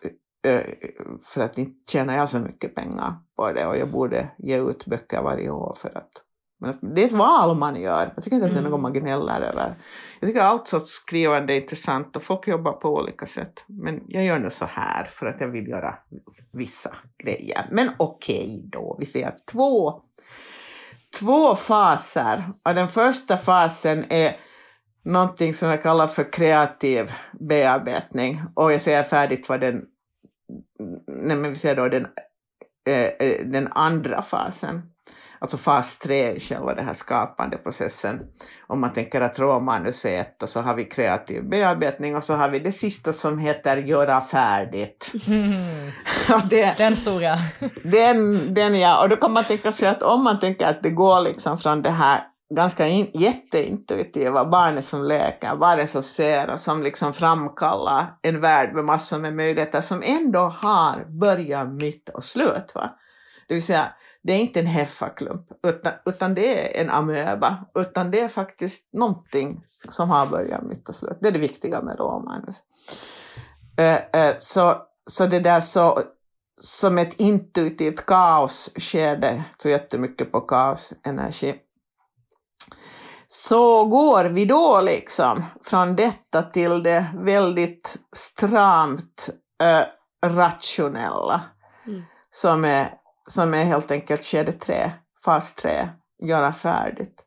för 1.26 1.42
att 1.42 1.58
inte 1.58 1.92
tjänar 1.92 2.18
jag 2.18 2.30
så 2.30 2.40
mycket 2.40 2.76
pengar 2.76 3.16
på 3.36 3.52
det 3.52 3.66
och 3.66 3.78
jag 3.78 3.92
borde 3.92 4.32
ge 4.38 4.58
ut 4.58 4.86
böcker 4.86 5.22
varje 5.22 5.50
år 5.50 5.76
för 5.80 5.98
att 5.98 6.24
men 6.64 6.96
det 6.96 7.02
är 7.02 7.06
ett 7.06 7.12
val 7.12 7.58
man 7.58 7.82
gör. 7.82 8.12
Jag 8.16 8.24
tycker 8.24 8.36
inte 8.36 8.48
att 8.48 8.54
det 8.54 8.60
är 8.60 8.64
något 8.64 8.70
mm. 8.70 8.82
man 8.82 8.94
gnäller 8.94 9.42
över. 9.42 9.74
Jag 10.20 10.30
tycker 10.30 10.42
allt 10.42 10.68
sorts 10.68 10.90
skrivande 10.90 11.54
är 11.54 11.62
intressant 11.62 12.16
och 12.16 12.24
folk 12.24 12.48
jobbar 12.48 12.72
på 12.72 12.90
olika 12.90 13.26
sätt. 13.26 13.64
Men 13.68 14.02
jag 14.08 14.26
gör 14.26 14.40
nu 14.40 14.50
så 14.50 14.66
här 14.66 15.04
för 15.04 15.26
att 15.26 15.42
jag 15.42 15.48
vill 15.48 15.68
göra 15.68 15.96
vissa 16.52 16.96
grejer. 17.24 17.68
Men 17.72 17.90
okej 17.98 18.44
okay 18.44 18.62
då, 18.70 18.98
vi 19.00 19.06
säger 19.06 19.34
två, 19.52 20.02
två 21.20 21.56
faser. 21.56 22.44
Och 22.66 22.76
den 22.76 22.88
första 22.88 23.38
fasen 23.38 24.06
är 24.10 24.36
någonting 25.06 25.54
som 25.54 25.70
jag 25.70 25.84
kallar 25.84 26.08
för 26.08 26.32
kreativ 26.32 27.12
bearbetning. 27.40 28.42
Och 28.56 28.74
jag 28.74 28.82
säger 28.82 29.04
färdigt 29.04 29.50
vad 29.50 29.60
den, 29.60 29.82
nej 31.08 31.38
men 31.38 31.50
vi 31.50 31.56
säger 31.56 31.76
då 31.76 31.90
den, 31.90 32.08
eh, 32.90 33.28
eh, 33.28 33.46
den 33.46 33.68
andra 33.72 34.22
fasen. 34.22 34.82
Alltså 35.40 35.58
fas 35.58 35.98
tre, 36.00 36.40
själva 36.40 36.74
den 36.74 36.86
här 36.86 36.94
skapande 36.94 37.58
processen. 37.58 38.20
Om 38.68 38.82
man 38.82 38.94
tänker 38.94 39.22
att 39.22 39.40
råmanus 39.40 40.06
är 40.06 40.22
ett 40.22 40.44
och 40.44 40.50
så 40.50 40.62
har 40.62 40.76
vi 40.76 40.86
kreativ 40.86 41.50
bearbetning 41.50 42.16
och 42.16 42.24
så 42.24 42.34
har 42.34 42.50
vi 42.50 42.60
det 42.60 42.72
sista 42.72 43.14
som 43.14 43.38
heter 43.38 43.78
göra 43.78 44.22
färdigt. 44.22 45.12
Mm. 45.28 46.50
det, 46.50 46.78
den 46.78 46.96
stora. 46.96 47.38
den, 47.84 48.54
den 48.54 48.80
ja, 48.80 49.04
och 49.04 49.10
då 49.10 49.16
kan 49.16 49.34
man 49.34 49.44
tänka 49.44 49.72
sig 49.72 49.88
att 49.88 50.04
om 50.04 50.24
man 50.24 50.40
tänker 50.40 50.68
att 50.68 50.84
det 50.84 50.90
går 50.90 51.22
liksom 51.22 51.58
från 51.58 51.82
det 51.82 51.90
här 51.90 52.24
ganska 52.56 52.88
in, 52.88 53.12
jätteintuitiva, 53.14 54.46
barnet 54.46 54.86
som 54.86 55.04
leker, 55.04 55.56
barnet 55.56 55.90
som 55.90 56.04
ser 56.04 56.50
och 56.50 56.60
som 56.60 56.84
liksom 56.84 57.14
framkallar 57.14 58.18
en 58.22 58.42
värld 58.42 58.76
med 58.76 58.86
massor 58.86 59.20
med 59.20 59.36
möjligheter 59.36 59.82
som 59.82 60.04
ändå 60.06 60.40
har 60.40 61.06
början, 61.10 61.76
mitt 61.76 62.10
och 62.10 62.24
slut. 62.24 62.72
Va? 62.76 62.96
Det 63.48 63.54
vill 63.54 63.64
säga, 63.64 63.94
det 64.24 64.34
är 64.34 64.40
inte 64.40 64.60
en 64.60 64.66
heffaklump, 64.66 65.48
utan, 65.68 65.94
utan 66.06 66.34
det 66.34 66.78
är 66.78 66.82
en 66.82 66.90
amöba, 66.90 67.66
utan 67.76 68.12
det 68.12 68.20
är 68.20 68.28
faktiskt 68.28 68.94
någonting 68.94 69.64
som 69.90 70.10
har 70.10 70.26
början, 70.26 70.68
mitt 70.68 70.90
och 70.90 70.96
slut. 70.96 71.18
Det 71.22 71.28
är 71.28 71.32
det 71.32 71.40
viktiga 71.40 71.82
med 71.82 72.00
Romanus. 72.00 72.64
Eh, 73.78 73.96
eh, 73.96 74.36
så, 74.38 74.78
så 75.06 75.26
det 75.26 75.40
där 75.40 75.60
så, 75.60 76.00
som 76.58 76.98
ett 76.98 77.20
intuitivt 77.20 78.06
kaos 78.06 78.70
sker 78.80 79.16
det 79.16 79.44
så 79.58 79.70
jättemycket 79.70 80.32
på 80.32 80.42
kaosenergi 80.42 81.56
så 83.36 83.86
går 83.86 84.26
vi 84.26 84.46
då 84.46 84.82
liksom 84.82 85.44
från 85.64 85.96
detta 85.96 86.42
till 86.42 86.84
det 86.84 87.06
väldigt 87.16 87.98
stramt 88.16 89.30
äh, 89.64 89.86
rationella 90.30 91.42
mm. 91.88 92.02
som, 92.30 92.66
är, 92.66 92.94
som 93.28 93.54
är 93.54 93.64
helt 93.64 93.92
enkelt 93.92 94.26
skede 94.26 94.52
tre, 94.52 94.92
fas 95.26 95.54
tre, 95.54 95.90
göra 96.24 96.54
färdigt. 96.54 97.24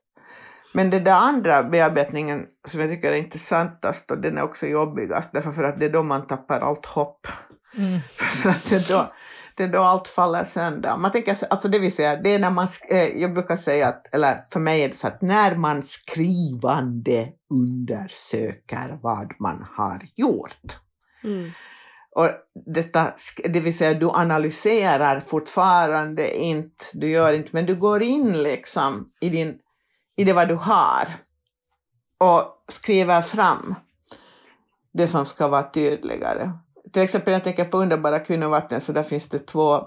Men 0.74 0.90
det 0.90 1.00
där 1.00 1.16
andra 1.16 1.62
bearbetningen 1.62 2.46
som 2.68 2.80
jag 2.80 2.90
tycker 2.90 3.12
är 3.12 3.16
intressantast 3.16 4.10
och 4.10 4.18
den 4.18 4.38
är 4.38 4.42
också 4.42 4.66
jobbigast 4.66 5.32
därför 5.32 5.50
för 5.50 5.64
att 5.64 5.80
det 5.80 5.86
är 5.86 5.90
då 5.90 6.02
man 6.02 6.26
tappar 6.26 6.60
allt 6.60 6.86
hopp. 6.86 7.26
Mm. 7.76 8.00
för 8.16 8.50
att 8.50 8.64
det 8.64 8.90
är 8.90 8.94
då, 8.94 9.12
det 9.56 9.64
är 9.64 9.68
då 9.68 9.82
allt 9.82 10.08
faller 10.08 10.44
sönder. 10.44 10.96
Man 10.96 11.12
tänker, 11.12 11.36
alltså 11.50 11.68
det 11.68 11.78
vill 11.78 11.92
säga, 11.92 12.16
det 12.16 12.34
är 12.34 12.38
när 12.38 12.50
man, 12.50 12.68
eh, 12.90 13.04
jag 13.04 13.34
brukar 13.34 13.56
säga 13.56 13.88
att, 13.88 14.14
eller 14.14 14.44
för 14.48 14.60
mig 14.60 14.82
är 14.82 14.88
det 14.88 14.96
så 14.96 15.06
att 15.06 15.22
när 15.22 15.56
man 15.56 15.82
skrivande 15.82 17.28
undersöker 17.50 18.98
vad 19.02 19.32
man 19.40 19.66
har 19.76 20.00
gjort. 20.16 20.76
Mm. 21.24 21.50
Och 22.14 22.30
detta, 22.66 23.12
det 23.44 23.60
vill 23.60 23.76
säga 23.76 23.94
du 23.94 24.10
analyserar 24.10 25.20
fortfarande 25.20 26.36
inte, 26.36 26.84
du 26.92 27.10
gör 27.10 27.32
inte, 27.32 27.48
men 27.52 27.66
du 27.66 27.74
går 27.76 28.02
in 28.02 28.42
liksom 28.42 29.06
i, 29.20 29.28
din, 29.28 29.58
i 30.16 30.24
det 30.24 30.32
vad 30.32 30.48
du 30.48 30.54
har 30.54 31.08
och 32.18 32.64
skriver 32.68 33.22
fram 33.22 33.74
det 34.92 35.08
som 35.08 35.26
ska 35.26 35.48
vara 35.48 35.70
tydligare 35.70 36.52
till 36.96 37.04
exempel 37.04 37.32
jag 37.32 37.44
tänker 37.44 37.64
på 37.64 37.78
Underbara 37.78 38.18
kvinnovatten 38.18 38.80
så 38.80 38.92
där 38.92 39.02
finns 39.02 39.28
det 39.28 39.38
två 39.38 39.84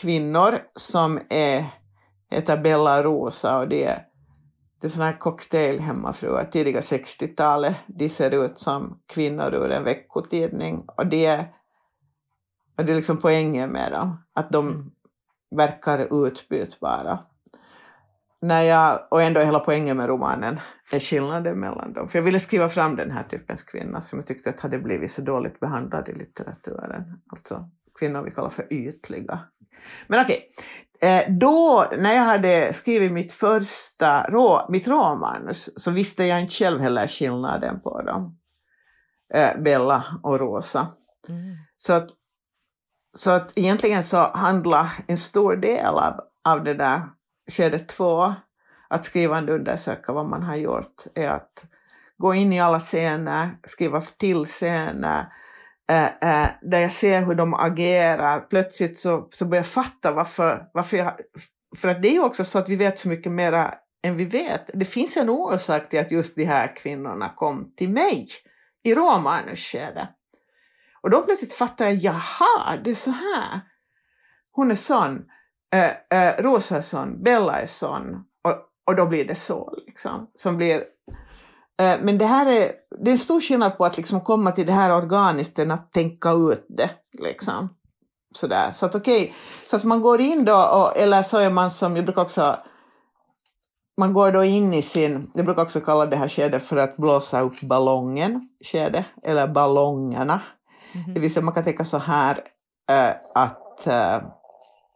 kvinnor 0.00 0.58
som 0.74 1.20
är, 1.30 1.66
heter 2.30 2.56
Bella 2.56 2.98
och 2.98 3.04
Rosa 3.04 3.58
och 3.58 3.68
det 3.68 3.84
är, 3.84 4.02
det 4.80 4.86
är 4.86 4.90
sådana 4.90 5.10
här 5.10 5.18
cocktailhemmafruar, 5.18 6.44
tidiga 6.44 6.80
60-talet. 6.80 7.76
De 7.86 8.08
ser 8.08 8.44
ut 8.44 8.58
som 8.58 9.00
kvinnor 9.06 9.54
ur 9.54 9.70
en 9.70 9.84
veckotidning 9.84 10.84
och 10.96 11.06
det 11.06 11.26
är, 11.26 11.52
och 12.78 12.84
det 12.84 12.92
är 12.92 12.96
liksom 12.96 13.16
poängen 13.16 13.70
med 13.70 13.92
dem, 13.92 14.24
att 14.34 14.50
de 14.50 14.68
mm. 14.68 14.90
verkar 15.56 16.26
utbytbara 16.26 17.18
när 18.44 18.62
jag, 18.62 19.06
och 19.10 19.22
ändå 19.22 19.40
är 19.40 19.44
hela 19.44 19.58
poängen 19.58 19.96
med 19.96 20.06
romanen 20.06 20.60
är 20.92 21.00
skillnaden 21.00 21.60
mellan 21.60 21.92
dem. 21.92 22.08
För 22.08 22.18
jag 22.18 22.24
ville 22.24 22.40
skriva 22.40 22.68
fram 22.68 22.96
den 22.96 23.10
här 23.10 23.22
typens 23.22 23.62
kvinna 23.62 24.00
som 24.00 24.18
jag 24.18 24.26
tyckte 24.26 24.50
att 24.50 24.60
hade 24.60 24.78
blivit 24.78 25.10
så 25.10 25.22
dåligt 25.22 25.60
behandlad 25.60 26.08
i 26.08 26.12
litteraturen. 26.12 27.22
Alltså 27.32 27.70
kvinnor 27.98 28.22
vi 28.22 28.30
kallar 28.30 28.50
för 28.50 28.72
ytliga. 28.72 29.40
Men 30.06 30.20
okej, 30.20 30.48
okay. 31.00 31.10
Eh, 31.10 31.32
då 31.40 31.90
när 31.98 32.14
jag 32.14 32.24
hade 32.24 32.72
skrivit 32.72 33.12
mitt 33.12 33.32
första 33.32 34.30
rå, 34.30 34.66
mitt 34.68 34.88
råmanus 34.88 35.70
så 35.76 35.90
visste 35.90 36.24
jag 36.24 36.40
inte 36.40 36.54
själv 36.54 36.80
heller 36.80 37.06
skillnaden 37.06 37.80
på 37.80 38.02
dem. 38.02 38.38
Eh, 39.34 39.62
Bella 39.62 40.04
och 40.22 40.40
Rosa. 40.40 40.88
Mm. 41.28 41.56
Så, 41.76 41.92
att, 41.92 42.10
så 43.16 43.30
att 43.30 43.58
egentligen 43.58 44.02
så 44.02 44.30
handlar 44.34 44.88
en 45.06 45.16
stor 45.16 45.56
del 45.56 45.94
av, 45.94 46.20
av 46.44 46.64
det 46.64 46.74
där 46.74 47.02
skede 47.50 47.78
två, 47.78 48.34
att 48.88 49.04
skrivande 49.04 49.54
undersöka 49.54 50.12
vad 50.12 50.26
man 50.26 50.42
har 50.42 50.56
gjort, 50.56 51.02
är 51.14 51.28
att 51.28 51.64
gå 52.18 52.34
in 52.34 52.52
i 52.52 52.60
alla 52.60 52.80
scener, 52.80 53.56
skriva 53.66 54.00
till 54.00 54.44
scener, 54.44 55.32
äh, 55.90 56.04
äh, 56.04 56.48
där 56.62 56.78
jag 56.78 56.92
ser 56.92 57.22
hur 57.22 57.34
de 57.34 57.54
agerar. 57.54 58.40
Plötsligt 58.40 58.98
så, 58.98 59.28
så 59.30 59.44
börjar 59.44 59.62
jag 59.62 59.66
fatta 59.66 60.12
varför, 60.12 60.66
varför 60.74 60.96
jag... 60.96 61.12
För 61.76 61.88
att 61.88 62.02
det 62.02 62.08
är 62.08 62.12
ju 62.12 62.22
också 62.22 62.44
så 62.44 62.58
att 62.58 62.68
vi 62.68 62.76
vet 62.76 62.98
så 62.98 63.08
mycket 63.08 63.32
mera 63.32 63.74
än 64.04 64.16
vi 64.16 64.24
vet. 64.24 64.70
Det 64.74 64.84
finns 64.84 65.16
en 65.16 65.30
orsak 65.30 65.88
till 65.88 66.00
att 66.00 66.10
just 66.10 66.36
de 66.36 66.44
här 66.44 66.76
kvinnorna 66.76 67.28
kom 67.28 67.72
till 67.76 67.88
mig 67.88 68.26
i 68.84 68.94
råmanusskedet. 68.94 70.08
Och 71.00 71.10
då 71.10 71.22
plötsligt 71.22 71.52
fattar 71.52 71.84
jag, 71.84 71.94
jaha, 71.94 72.76
det 72.84 72.90
är 72.90 72.94
så 72.94 73.10
här. 73.10 73.60
hon 74.50 74.70
är 74.70 74.74
sån, 74.74 75.24
äh, 75.74 76.28
äh, 76.28 76.42
Rosa 76.42 76.76
är 76.76 76.80
sån, 76.80 77.22
Bella 77.22 77.60
är 77.60 77.66
sån. 77.66 78.14
Och, 78.44 78.56
och 78.86 78.96
då 78.96 79.06
blir 79.06 79.24
det 79.24 79.34
så. 79.34 79.74
Liksom, 79.86 80.30
som 80.34 80.56
blir, 80.56 80.76
äh, 81.82 81.96
men 82.00 82.18
det 82.18 82.26
här 82.26 82.46
är, 82.46 82.72
det 83.04 83.10
är 83.10 83.12
en 83.12 83.18
stor 83.18 83.40
skillnad 83.40 83.78
på 83.78 83.84
att 83.84 83.96
liksom 83.96 84.20
komma 84.20 84.52
till 84.52 84.66
det 84.66 84.72
här 84.72 84.96
organiskt 84.96 85.58
än 85.58 85.70
att 85.70 85.92
tänka 85.92 86.30
ut 86.32 86.66
det. 86.68 86.90
Liksom. 87.18 87.68
Sådär. 88.34 88.72
Så 88.72 88.86
att 88.86 88.94
okej, 88.94 89.22
okay, 89.22 89.34
så 89.66 89.76
att 89.76 89.84
man 89.84 90.02
går 90.02 90.20
in 90.20 90.44
då, 90.44 90.62
och, 90.62 90.96
eller 90.96 91.22
så 91.22 91.38
är 91.38 91.50
man 91.50 91.70
som, 91.70 91.96
jag 91.96 92.04
brukar 92.04 92.22
också 92.22 92.56
man 93.96 94.12
går 94.12 94.32
då 94.32 94.44
in 94.44 94.74
i 94.74 94.82
sin, 94.82 95.30
jag 95.34 95.44
brukar 95.44 95.62
också 95.62 95.80
kalla 95.80 96.06
det 96.06 96.16
här 96.16 96.28
skedet 96.28 96.62
för 96.62 96.76
att 96.76 96.96
blåsa 96.96 97.40
upp 97.40 97.60
ballongen, 97.60 98.48
skede, 98.64 99.04
eller 99.22 99.48
ballongerna. 99.48 100.40
Mm 100.94 101.06
-hmm. 101.06 101.14
Det 101.14 101.20
vill 101.20 101.32
säga 101.32 101.44
man 101.44 101.54
kan 101.54 101.64
tänka 101.64 101.84
så 101.84 101.98
här 101.98 102.40
äh, 102.90 103.10
att 103.34 103.86
äh, 103.86 104.22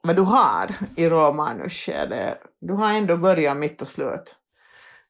vad 0.08 0.16
du 0.16 0.22
har 0.22 0.70
i 0.96 1.08
råmanusskedet, 1.08 2.38
du 2.60 2.72
har 2.72 2.92
ändå 2.92 3.16
början, 3.16 3.58
mitt 3.58 3.82
och 3.82 3.88
slut. 3.88 4.36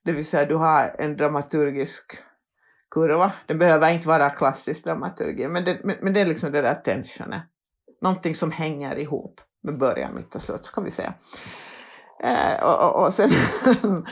Det 0.05 0.13
vill 0.13 0.27
säga 0.27 0.47
du 0.47 0.55
har 0.55 0.95
en 0.99 1.17
dramaturgisk 1.17 2.13
kurva. 2.91 3.33
Den 3.47 3.59
behöver 3.59 3.93
inte 3.93 4.09
vara 4.09 4.31
klassisk 4.31 4.85
dramaturgi, 4.85 5.49
men 5.49 5.65
det, 5.65 5.81
men, 5.85 5.97
men 6.03 6.13
det 6.13 6.21
är 6.21 6.27
liksom 6.27 6.53
det 6.53 6.63
där 6.63 6.75
tensionen. 6.75 7.41
Någonting 8.03 8.35
som 8.35 8.53
hänger 8.53 8.99
ihop 8.99 9.41
med 9.63 9.79
början, 9.79 10.15
mitt 10.15 10.35
och 10.35 10.43
slut, 10.43 10.65
så 10.65 10.73
kan 10.73 10.85
vi 10.85 10.91
säga. 10.91 11.15
Eh, 12.23 12.65
och, 12.65 12.85
och, 12.85 13.05
och, 13.05 13.13
sen 13.13 13.31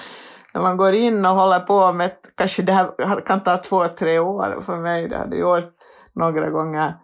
när 0.55 0.63
man 0.63 0.77
går 0.77 0.93
in 0.93 1.27
och 1.27 1.33
håller 1.33 1.61
på 1.61 1.93
med, 1.93 2.13
kanske 2.35 2.63
det 2.63 2.73
här 2.73 3.27
kan 3.27 3.43
ta 3.43 3.57
två, 3.57 3.87
tre 3.87 4.19
år 4.19 4.63
för 4.67 4.77
mig, 4.77 5.09
det 5.09 5.17
hade 5.17 5.37
gjort 5.37 5.75
några 6.13 6.51
gånger. 6.51 6.95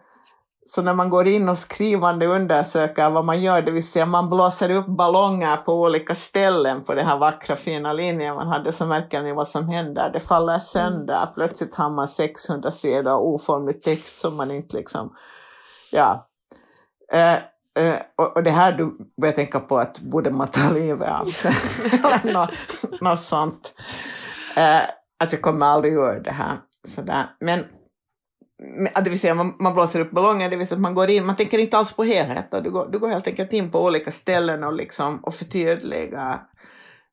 Så 0.65 0.81
när 0.81 0.93
man 0.93 1.09
går 1.09 1.27
in 1.27 1.49
och 1.49 1.57
skrivande 1.57 2.25
undersöker 2.25 3.09
vad 3.09 3.25
man 3.25 3.41
gör, 3.41 3.61
det 3.61 3.71
vill 3.71 3.87
säga 3.87 4.05
man 4.05 4.29
blåser 4.29 4.71
upp 4.71 4.87
ballonger 4.87 5.57
på 5.57 5.73
olika 5.81 6.15
ställen 6.15 6.83
på 6.83 6.93
den 6.93 7.05
här 7.05 7.17
vackra 7.17 7.55
fina 7.55 7.93
linjen 7.93 8.35
man 8.35 8.47
hade, 8.47 8.71
så 8.71 8.85
märker 8.85 9.23
ni 9.23 9.33
vad 9.33 9.47
som 9.47 9.69
händer. 9.69 10.09
Det 10.13 10.19
faller 10.19 10.59
sönder, 10.59 11.29
plötsligt 11.35 11.75
har 11.75 11.89
man 11.89 12.07
600 12.07 12.71
sidor 12.71 13.15
oformlig 13.15 13.81
text 13.81 14.19
som 14.19 14.37
man 14.37 14.51
inte 14.51 14.77
liksom, 14.77 15.15
ja. 15.91 16.27
Eh, 17.13 17.37
Uh, 17.79 17.95
och, 18.15 18.35
och, 18.37 18.43
det 18.43 18.51
här 18.51 18.71
du 18.71 18.97
börjar 19.21 19.33
tänka 19.33 19.59
på 19.59 19.77
att 19.77 19.99
borde 19.99 20.31
man 20.31 20.47
ta 20.47 20.71
livet 20.73 21.09
av 21.09 21.25
sig, 21.25 21.51
eller 21.93 22.33
något, 22.33 23.01
något 23.01 23.19
sånt. 23.19 23.73
Uh, 24.57 24.81
att 25.23 25.31
jag 25.31 25.41
kommer 25.41 25.65
aldrig 25.65 25.93
göra 25.93 26.19
det 26.19 26.31
här. 26.31 26.57
Sådär. 26.87 27.25
Men 27.39 27.65
det 29.03 29.09
vill 29.09 29.19
säga 29.19 29.35
man, 29.35 29.55
man 29.59 29.73
blåser 29.73 29.99
upp 29.99 30.11
ballongen, 30.11 30.51
det 30.51 30.57
vill 30.57 30.67
säga 30.67 30.75
att 30.75 30.81
man 30.81 30.93
går 30.93 31.09
in, 31.09 31.25
man 31.25 31.35
tänker 31.35 31.57
inte 31.57 31.77
alls 31.77 31.93
på 31.93 32.03
helheten, 32.03 32.63
du 32.63 32.71
går, 32.71 32.89
du 32.91 32.99
går 32.99 33.07
helt 33.07 33.27
enkelt 33.27 33.53
in 33.53 33.71
på 33.71 33.83
olika 33.83 34.11
ställen 34.11 34.63
och, 34.63 34.73
liksom, 34.73 35.19
och 35.23 35.35
förtydliga, 35.35 36.41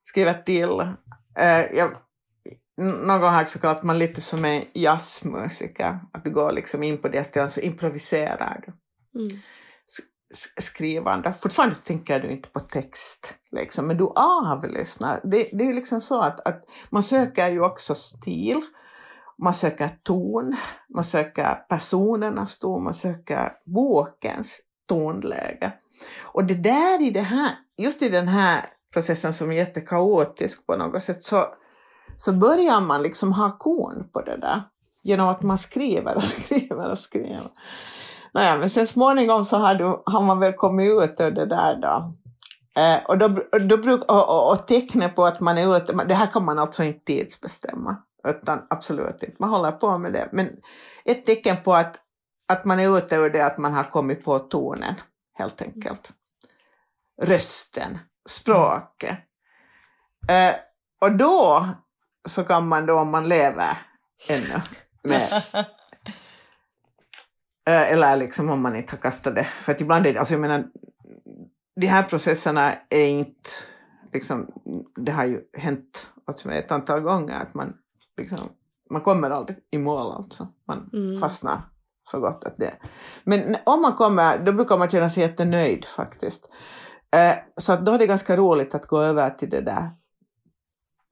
skriver 0.04 0.34
till. 0.34 0.80
Uh, 1.40 1.76
jag, 1.76 1.90
någon 2.76 3.20
gång 3.20 3.28
har 3.28 3.36
jag 3.36 3.42
också 3.42 3.58
kallat 3.58 3.82
man 3.82 3.98
lite 3.98 4.20
som 4.20 4.44
en 4.44 4.64
jazzmusiker, 4.72 6.00
att 6.12 6.24
du 6.24 6.30
går 6.30 6.52
liksom 6.52 6.82
in 6.82 6.98
på 6.98 7.08
det 7.08 7.24
stället 7.24 7.50
så 7.50 7.60
improviserar 7.60 8.64
du. 8.66 8.72
Mm 9.22 9.40
skrivande. 10.60 11.32
Fortfarande 11.32 11.74
tänker 11.74 12.20
du 12.20 12.30
inte 12.30 12.48
på 12.48 12.60
text, 12.60 13.34
liksom, 13.50 13.86
men 13.86 13.96
du 13.96 14.12
avlyssnar. 14.16 15.20
Det, 15.24 15.48
det 15.52 15.64
är 15.64 15.66
ju 15.66 15.72
liksom 15.72 16.00
så 16.00 16.20
att, 16.20 16.48
att 16.48 16.64
man 16.90 17.02
söker 17.02 17.50
ju 17.50 17.60
också 17.60 17.94
stil, 17.94 18.60
man 19.42 19.54
söker 19.54 19.88
ton, 20.02 20.56
man 20.94 21.04
söker 21.04 21.54
personernas 21.68 22.58
ton, 22.58 22.84
man 22.84 22.94
söker 22.94 23.52
bokens 23.66 24.60
tonläge. 24.88 25.72
Och 26.24 26.44
det 26.44 26.54
där 26.54 27.02
i 27.02 27.10
det 27.10 27.20
här, 27.20 27.50
just 27.78 28.02
i 28.02 28.08
den 28.08 28.28
här 28.28 28.66
processen 28.92 29.32
som 29.32 29.52
är 29.52 29.56
jättekaotisk 29.56 30.66
på 30.66 30.76
något 30.76 31.02
sätt, 31.02 31.22
så, 31.22 31.46
så 32.16 32.32
börjar 32.32 32.80
man 32.80 33.02
liksom 33.02 33.32
ha 33.32 33.58
kon 33.58 34.08
på 34.12 34.20
det 34.22 34.36
där 34.36 34.62
genom 35.02 35.28
att 35.28 35.42
man 35.42 35.58
skriver 35.58 36.14
och 36.16 36.22
skriver 36.44 36.90
och 36.90 36.98
skriver. 36.98 37.50
Naja, 38.34 38.58
men 38.58 38.70
sen 38.70 38.86
småningom 38.86 39.44
så 39.44 39.56
har, 39.56 39.74
du, 39.74 39.84
har 39.84 40.26
man 40.26 40.38
väl 40.38 40.52
kommit 40.52 40.90
ut 40.90 41.20
ur 41.20 41.30
det 41.30 41.46
där 41.46 41.80
då. 41.80 42.14
Eh, 42.80 43.04
och, 43.04 43.18
då, 43.18 43.28
då 43.60 43.76
bruk, 43.76 44.02
och, 44.08 44.28
och, 44.28 44.52
och 44.52 44.66
tecknet 44.66 45.16
på 45.16 45.24
att 45.24 45.40
man 45.40 45.58
är 45.58 45.76
ute, 45.76 46.04
det 46.08 46.14
här 46.14 46.26
kan 46.26 46.44
man 46.44 46.58
alltså 46.58 46.84
inte 46.84 47.04
tidsbestämma. 47.04 47.96
Utan 48.24 48.66
absolut 48.70 49.22
inte, 49.22 49.36
man 49.38 49.50
håller 49.50 49.72
på 49.72 49.98
med 49.98 50.12
det. 50.12 50.28
Men 50.32 50.56
ett 51.04 51.26
tecken 51.26 51.56
på 51.62 51.74
att, 51.74 51.96
att 52.48 52.64
man 52.64 52.80
är 52.80 52.98
ute 52.98 53.16
ur 53.16 53.30
det 53.30 53.46
att 53.46 53.58
man 53.58 53.74
har 53.74 53.84
kommit 53.84 54.24
på 54.24 54.38
tonen, 54.38 54.94
helt 55.38 55.62
enkelt. 55.62 56.12
Rösten, 57.22 57.98
språket. 58.28 59.18
Eh, 60.28 60.54
och 61.00 61.16
då 61.16 61.68
så 62.28 62.44
kan 62.44 62.68
man 62.68 62.86
då, 62.86 63.00
om 63.00 63.10
man 63.10 63.28
lever 63.28 63.78
ännu, 64.28 64.62
med 65.02 65.42
Eh, 67.70 67.92
eller 67.92 68.16
liksom 68.16 68.50
om 68.50 68.62
man 68.62 68.76
inte 68.76 68.92
har 68.92 68.98
kastat 68.98 69.34
det. 69.34 69.44
För 69.44 69.72
att 69.72 69.80
ibland 69.80 70.06
är 70.06 70.12
det, 70.12 70.18
alltså 70.18 70.34
jag 70.34 70.40
menar, 70.40 70.66
de 71.76 71.86
här 71.86 72.02
processerna 72.02 72.74
är 72.88 73.06
inte, 73.06 73.50
liksom, 74.12 74.52
det 74.96 75.12
har 75.12 75.24
ju 75.24 75.40
hänt 75.58 76.10
åt 76.26 76.44
mig 76.44 76.58
ett 76.58 76.72
antal 76.72 77.00
gånger 77.00 77.40
att 77.40 77.54
man, 77.54 77.74
liksom, 78.20 78.38
man 78.90 79.00
kommer 79.00 79.30
aldrig 79.30 79.58
i 79.70 79.78
mål 79.78 80.12
alltså. 80.12 80.48
Man 80.68 80.90
mm. 80.92 81.20
fastnar 81.20 81.62
för 82.10 82.18
gott 82.18 82.44
att 82.44 82.56
det. 82.58 82.74
Men 83.24 83.56
om 83.66 83.82
man 83.82 83.92
kommer, 83.92 84.38
då 84.38 84.52
brukar 84.52 84.78
man 84.78 84.88
känna 84.88 85.08
sig 85.08 85.22
jättenöjd 85.22 85.84
faktiskt. 85.84 86.50
Eh, 87.16 87.38
så 87.56 87.72
att 87.72 87.86
då 87.86 87.92
är 87.92 87.98
det 87.98 88.06
ganska 88.06 88.36
roligt 88.36 88.74
att 88.74 88.86
gå 88.86 89.00
över 89.00 89.30
till 89.30 89.50
det 89.50 89.60
där 89.60 89.90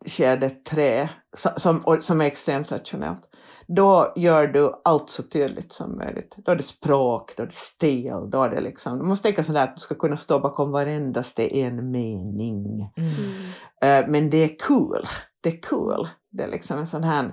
skedet 0.06 0.64
tre, 0.64 1.08
som, 1.56 1.98
som 2.00 2.20
är 2.20 2.24
extremt 2.24 2.72
rationellt 2.72 3.28
då 3.68 4.12
gör 4.16 4.46
du 4.46 4.80
allt 4.84 5.10
så 5.10 5.22
tydligt 5.22 5.72
som 5.72 5.96
möjligt. 5.96 6.34
Då 6.36 6.52
är 6.52 6.56
det 6.56 6.62
språk, 6.62 7.36
då 7.36 7.42
är 7.42 7.46
det 7.46 7.54
stil, 7.54 8.30
då 8.30 8.42
är 8.42 8.50
det 8.50 8.60
liksom, 8.60 8.98
du 8.98 9.04
måste 9.04 9.28
tänka 9.28 9.44
sådär 9.44 9.64
att 9.64 9.76
du 9.76 9.80
ska 9.80 9.94
kunna 9.94 10.16
stå 10.16 10.38
bakom 10.38 10.72
varendaste 10.72 11.56
en 11.56 11.90
mening. 11.90 12.92
Mm. 12.96 14.04
Uh, 14.04 14.10
men 14.10 14.30
det 14.30 14.44
är 14.44 14.58
kul, 14.58 15.02
det 15.40 15.48
är 15.48 15.62
kul. 15.62 16.08
Det 16.30 16.42
är 16.42 16.48
liksom 16.48 16.78
en 16.78 16.86
sån 16.86 17.04
här, 17.04 17.32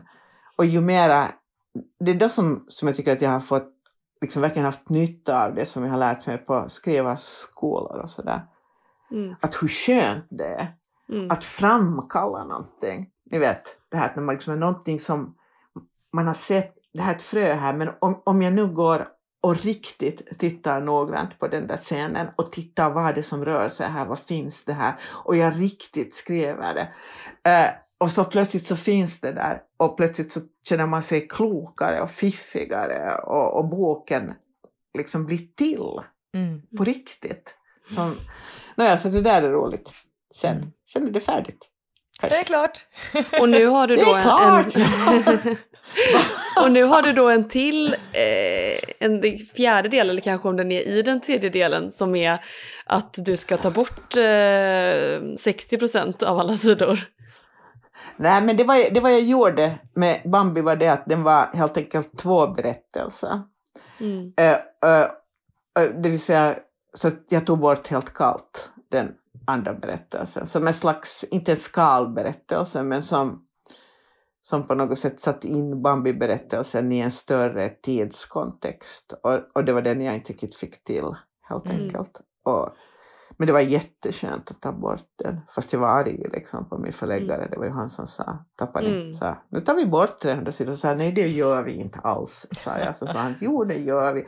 och 0.57 0.65
ju 0.65 0.81
mera, 0.81 1.31
det 1.99 2.11
är 2.11 2.15
det 2.15 2.29
som, 2.29 2.65
som 2.67 2.87
jag 2.87 2.97
tycker 2.97 3.11
att 3.11 3.21
jag 3.21 3.29
har 3.29 3.39
fått, 3.39 3.71
liksom 4.21 4.41
verkligen 4.41 4.65
haft 4.65 4.89
nytta 4.89 5.45
av 5.45 5.55
det 5.55 5.65
som 5.65 5.83
jag 5.83 5.91
har 5.91 5.97
lärt 5.97 6.25
mig 6.25 6.37
på 6.37 6.69
skrivarskolor 6.69 7.99
och 7.99 8.09
sådär. 8.09 8.41
Mm. 9.11 9.35
Att 9.41 9.63
hur 9.63 9.67
skönt 9.67 10.27
det 10.29 10.45
är 10.45 10.75
mm. 11.09 11.31
att 11.31 11.43
framkalla 11.43 12.43
någonting. 12.43 13.09
Ni 13.31 13.39
vet, 13.39 13.63
det 13.89 13.97
här 13.97 14.13
när 14.15 14.23
man 14.23 14.35
liksom 14.35 14.53
är 14.53 14.57
någonting 14.57 14.99
som 14.99 15.35
man 16.13 16.27
har 16.27 16.33
sett 16.33 16.75
det 16.95 17.01
här 17.01 17.11
är 17.11 17.15
ett 17.15 17.21
frö 17.21 17.53
här, 17.53 17.73
men 17.73 17.89
om, 17.99 18.21
om 18.25 18.41
jag 18.41 18.53
nu 18.53 18.67
går 18.67 19.07
och 19.41 19.55
riktigt 19.55 20.39
tittar 20.39 20.81
noggrant 20.81 21.39
på 21.39 21.47
den 21.47 21.67
där 21.67 21.77
scenen 21.77 22.27
och 22.35 22.51
tittar 22.51 22.89
vad 22.89 23.15
det 23.15 23.21
är 23.21 23.23
som 23.23 23.45
rör 23.45 23.69
sig 23.69 23.87
här, 23.87 24.05
vad 24.05 24.19
finns 24.19 24.65
det 24.65 24.73
här? 24.73 24.93
Och 25.23 25.35
jag 25.35 25.59
riktigt 25.59 26.15
skriver 26.15 26.73
det. 26.73 26.89
Uh, 27.49 27.84
och 27.99 28.11
så 28.11 28.23
plötsligt 28.23 28.65
så 28.65 28.75
finns 28.75 29.21
det 29.21 29.31
där 29.31 29.61
och 29.77 29.97
plötsligt 29.97 30.31
så 30.31 30.39
känner 30.69 30.85
man 30.85 31.03
sig 31.03 31.27
klokare 31.27 32.01
och 32.01 32.11
fiffigare 32.11 33.15
och, 33.17 33.57
och 33.57 33.69
boken 33.69 34.33
liksom 34.97 35.25
blir 35.25 35.37
till 35.55 35.99
mm. 36.35 36.61
på 36.77 36.83
riktigt. 36.83 37.55
Som, 37.87 38.15
naja, 38.75 38.97
så 38.97 39.09
det 39.09 39.21
där 39.21 39.43
är 39.43 39.49
roligt. 39.49 39.93
Sen, 40.35 40.57
mm. 40.57 40.71
sen 40.93 41.07
är 41.07 41.11
det 41.11 41.19
färdigt. 41.19 41.59
Kanske. 42.19 42.37
Det 42.37 42.41
är 42.41 42.43
klart. 42.43 42.85
Och 43.41 43.49
nu 43.49 43.65
har 43.65 43.87
du 43.87 43.95
då 43.95 44.03
det 44.03 44.19
är 44.19 44.21
klart! 44.21 44.75
En... 44.75 45.57
och 46.63 46.71
nu 46.71 46.83
har 46.83 47.01
du 47.01 47.13
då 47.13 47.29
en 47.29 47.49
till, 47.49 47.93
eh, 47.93 48.79
en 48.99 49.37
fjärde 49.55 49.89
del, 49.89 50.09
eller 50.09 50.21
kanske 50.21 50.47
om 50.47 50.57
den 50.57 50.71
är 50.71 50.81
i 50.81 51.01
den 51.01 51.21
tredje 51.21 51.49
delen, 51.49 51.91
som 51.91 52.15
är 52.15 52.45
att 52.85 53.15
du 53.17 53.37
ska 53.37 53.57
ta 53.57 53.71
bort 53.71 54.17
eh, 54.17 55.35
60 55.37 55.77
procent 55.77 56.23
av 56.23 56.39
alla 56.39 56.55
sidor. 56.57 56.99
Nej, 58.17 58.41
men 58.41 58.57
det 58.57 58.63
var, 58.63 58.93
det 58.93 58.99
var 58.99 59.09
jag 59.09 59.21
gjorde 59.21 59.79
med 59.93 60.21
Bambi 60.25 60.61
var 60.61 60.75
det 60.75 60.87
att 60.87 61.05
den 61.05 61.23
var 61.23 61.49
helt 61.53 61.77
enkelt 61.77 62.17
två 62.17 62.47
berättelser. 62.47 63.41
Mm. 63.99 64.25
Uh, 64.25 64.99
uh, 65.85 66.01
det 66.01 66.09
vill 66.09 66.19
säga, 66.19 66.55
så 66.93 67.11
jag 67.29 67.45
tog 67.45 67.59
bort 67.59 67.87
helt 67.87 68.13
kallt 68.13 68.69
den 68.91 69.11
andra 69.47 69.73
berättelsen. 69.73 70.47
Som 70.47 70.67
en 70.67 70.73
slags, 70.73 71.23
inte 71.23 71.51
en 71.51 71.57
skalberättelse, 71.57 72.83
men 72.83 73.01
som 73.01 73.45
som 74.45 74.67
på 74.67 74.75
något 74.75 74.97
sätt 74.97 75.19
satt 75.19 75.43
in 75.43 75.81
Bambi-berättelsen 75.81 76.91
i 76.91 76.99
en 76.99 77.11
större 77.11 77.69
tidskontext. 77.69 79.13
Och, 79.23 79.39
och 79.53 79.65
det 79.65 79.73
var 79.73 79.81
den 79.81 80.01
jag 80.01 80.15
inte 80.15 80.33
riktigt 80.33 80.55
fick 80.55 80.83
till, 80.83 81.15
helt 81.49 81.69
mm. 81.69 81.81
enkelt. 81.81 82.21
Och, 82.43 82.75
Men 83.37 83.47
det 83.47 83.53
var 83.53 83.59
jätteskönt 83.59 84.51
att 84.51 84.61
ta 84.61 84.71
bort 84.71 85.05
den. 85.23 85.39
Fast 85.49 85.73
jag 85.73 85.79
var 85.79 85.87
arg 85.87 86.25
liksom, 86.33 86.69
på 86.69 86.77
min 86.77 86.93
förläggare. 86.93 87.37
Mm. 87.37 87.49
Det 87.51 87.57
var 87.57 87.65
ju 87.65 87.71
han 87.71 87.89
som 87.89 88.07
sa, 88.07 88.45
tappade 88.57 88.87
mm. 88.87 89.13
sa, 89.13 89.37
nu 89.49 89.61
tar 89.61 89.75
vi 89.75 89.85
bort 89.85 90.19
300 90.19 90.51
sidor. 90.51 90.71
Så 90.71 90.77
sa 90.77 90.93
nej 90.93 91.11
det 91.11 91.27
gör 91.27 91.63
vi 91.63 91.71
inte 91.71 91.99
alls. 91.99 92.47
Sa 92.51 92.79
jag. 92.79 92.97
Så 92.97 93.07
sa 93.07 93.19
han, 93.19 93.35
jo 93.41 93.63
det 93.63 93.77
gör 93.77 94.13
vi. 94.13 94.25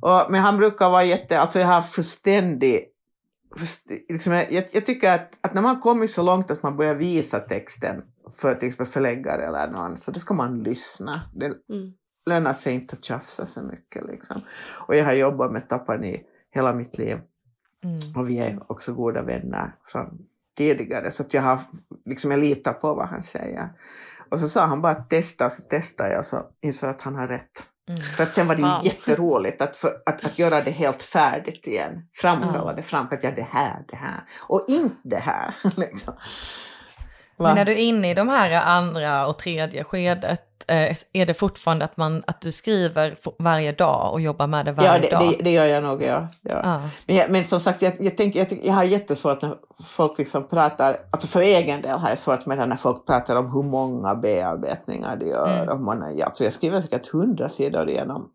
Och, 0.00 0.30
men 0.30 0.40
han 0.40 0.56
brukar 0.56 0.90
vara 0.90 1.04
jätte, 1.04 1.40
alltså 1.40 1.58
jag 1.58 1.66
har 1.66 1.82
fullständig 1.82 2.84
Liksom 4.08 4.32
jag, 4.32 4.68
jag, 4.72 4.86
tycker 4.86 5.14
att, 5.14 5.38
att 5.40 5.54
när 5.54 5.62
man 5.62 5.80
kommit 5.80 6.10
så 6.10 6.22
långt 6.22 6.50
att 6.50 6.62
man 6.62 6.76
börjar 6.76 6.94
visa 6.94 7.40
texten 7.40 8.02
för 8.30 8.54
till 8.54 8.68
exempel 8.68 8.86
förläggare 8.86 9.46
eller 9.46 9.70
någon, 9.70 9.96
så 9.96 10.10
då 10.10 10.18
ska 10.18 10.34
man 10.34 10.62
lyssna. 10.62 11.20
Det 11.34 11.46
mm. 11.46 11.92
lönar 12.26 12.52
sig 12.52 12.74
inte 12.74 12.96
att 12.96 13.04
tjafsa 13.04 13.46
så 13.46 13.62
mycket. 13.62 14.06
Liksom. 14.06 14.40
Och 14.70 14.96
jag 14.96 15.04
har 15.04 15.12
jobbat 15.12 15.52
med 15.52 15.68
Tapani 15.68 16.22
hela 16.50 16.72
mitt 16.72 16.98
liv. 16.98 17.18
Mm. 17.84 17.98
Och 18.16 18.30
vi 18.30 18.38
är 18.38 18.72
också 18.72 18.94
goda 18.94 19.22
vänner 19.22 19.74
från 19.86 20.18
tidigare, 20.56 21.10
så 21.10 21.22
att 21.22 21.34
jag, 21.34 21.42
har, 21.42 21.60
liksom, 22.04 22.30
jag 22.30 22.40
litar 22.40 22.72
på 22.72 22.94
vad 22.94 23.08
han 23.08 23.22
säger. 23.22 23.68
Och 24.30 24.40
så 24.40 24.48
sa 24.48 24.66
han 24.66 24.82
bara 24.82 24.94
testa, 24.94 25.46
och 25.46 25.52
så 25.52 25.62
testade 25.62 26.10
jag 26.10 26.18
och 26.18 26.26
så 26.26 26.46
insåg 26.62 26.90
att 26.90 27.02
han 27.02 27.14
har 27.14 27.28
rätt. 27.28 27.64
Mm. 27.88 28.00
För 28.00 28.22
att 28.22 28.34
sen 28.34 28.46
var 28.46 28.54
det 28.54 28.62
ju 28.62 28.68
wow. 28.68 28.80
jätteroligt 28.84 29.62
att, 29.62 29.76
för, 29.76 30.02
att, 30.06 30.24
att 30.24 30.38
göra 30.38 30.60
det 30.60 30.70
helt 30.70 31.02
färdigt 31.02 31.66
igen. 31.66 32.08
Framhålla 32.14 32.62
mm. 32.62 32.76
det 32.76 32.82
fram, 32.82 33.06
att 33.10 33.24
ja, 33.24 33.30
det 33.30 33.48
här, 33.50 33.84
det 33.88 33.96
här 33.96 34.20
och 34.40 34.64
inte 34.68 34.96
det 35.02 35.16
här. 35.16 35.54
liksom. 35.76 36.14
Men 37.36 37.54
när 37.54 37.64
du 37.64 37.72
är 37.72 37.76
inne 37.76 38.10
i 38.10 38.14
de 38.14 38.28
här 38.28 38.66
andra 38.66 39.26
och 39.26 39.38
tredje 39.38 39.84
skedet, 39.84 40.47
är 41.12 41.26
det 41.26 41.34
fortfarande 41.34 41.84
att, 41.84 41.96
man, 41.96 42.22
att 42.26 42.40
du 42.40 42.52
skriver 42.52 43.16
varje 43.38 43.72
dag 43.72 44.12
och 44.12 44.20
jobbar 44.20 44.46
med 44.46 44.66
det 44.66 44.72
varje 44.72 44.94
ja, 44.94 44.98
det, 44.98 45.10
dag? 45.10 45.36
Det, 45.38 45.44
det 45.44 45.50
gör 45.50 45.64
jag 45.64 45.82
nog, 45.82 46.02
ja. 46.02 46.28
ja. 46.42 46.60
Ah. 46.64 46.80
Men, 47.06 47.16
jag, 47.16 47.30
men, 47.30 47.44
som 47.44 47.60
sagt, 47.60 47.82
jag, 47.82 47.92
jag, 48.00 48.16
tänker, 48.16 48.38
jag, 48.38 48.64
jag 48.64 48.74
har 48.74 48.84
jättesvårt 48.84 49.42
när 49.42 49.56
folk 49.84 50.18
liksom 50.18 50.48
pratar, 50.48 50.96
alltså 51.10 51.26
för 51.26 51.40
egen 51.40 51.82
del 51.82 51.98
har 51.98 52.08
jag 52.08 52.18
svårt 52.18 52.46
med 52.46 52.58
det 52.58 52.66
när 52.66 52.76
folk 52.76 53.06
pratar 53.06 53.36
om 53.36 53.52
hur 53.52 53.62
många 53.62 54.14
bearbetningar 54.14 55.16
de 55.16 55.26
gör. 55.26 55.62
Mm. 55.62 55.68
Och 55.68 55.80
man, 55.80 56.22
alltså 56.22 56.44
jag 56.44 56.52
skriver 56.52 56.80
säkert 56.80 57.06
hundra 57.06 57.48
sidor 57.48 57.88
igenom 57.88 58.30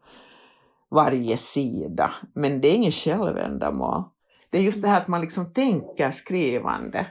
varje 0.91 1.37
sida, 1.37 2.11
men 2.33 2.61
det 2.61 2.67
är 2.67 2.75
inget 2.75 2.93
självändamål. 2.93 4.03
Det 4.49 4.57
är 4.57 4.61
just 4.61 4.81
det 4.81 4.87
här 4.87 5.01
att 5.01 5.07
man 5.07 5.21
liksom 5.21 5.45
tänker 5.45 6.11
skrivande. 6.11 7.07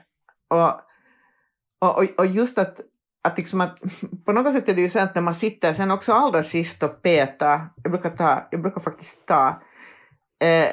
Och, 0.49 0.71
och, 1.89 2.05
och 2.19 2.27
just 2.27 2.59
att, 2.59 2.81
att, 3.23 3.39
liksom 3.39 3.61
att 3.61 3.79
på 4.25 4.33
något 4.33 4.53
sätt 4.53 4.69
är 4.69 4.75
det 4.75 4.81
ju 4.81 4.89
sant 4.89 5.11
när 5.15 5.23
man 5.23 5.35
sitter 5.35 5.73
sen 5.73 5.91
också 5.91 6.13
allra 6.13 6.43
sist 6.43 6.83
och 6.83 7.03
petar, 7.03 7.69
jag 7.83 7.93
brukar, 7.93 8.11
ta, 8.11 8.49
jag 8.51 8.63
brukar 8.63 8.81
faktiskt 8.81 9.27
ta 9.27 9.63
eh, 10.41 10.69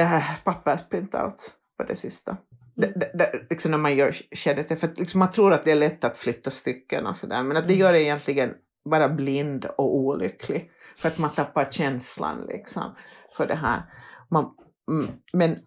eh, 0.00 0.22
pappersprintouts 0.44 1.52
på 1.78 1.84
det 1.84 1.96
sista. 1.96 2.36
Mm. 2.78 2.92
Det, 2.96 3.10
det, 3.14 3.46
liksom 3.50 3.70
när 3.70 3.78
man 3.78 3.96
gör 3.96 4.12
skedet, 4.36 4.80
för 4.80 4.88
att 4.88 4.98
liksom 4.98 5.18
man 5.18 5.30
tror 5.30 5.52
att 5.52 5.62
det 5.62 5.70
är 5.70 5.76
lätt 5.76 6.04
att 6.04 6.16
flytta 6.16 6.50
stycken 6.50 7.06
och 7.06 7.16
sådär, 7.16 7.42
men 7.42 7.56
att 7.56 7.68
det 7.68 7.74
mm. 7.74 7.80
gör 7.80 7.92
det 7.92 8.02
egentligen 8.02 8.54
bara 8.90 9.08
blind 9.08 9.64
och 9.64 9.96
olycklig. 9.96 10.70
För 10.96 11.08
att 11.08 11.18
man 11.18 11.30
tappar 11.30 11.64
känslan 11.64 12.46
liksom 12.48 12.94
för 13.36 13.46
det 13.46 13.54
här. 13.54 13.82
Man, 14.30 14.50
mm, 14.90 15.10
men, 15.32 15.58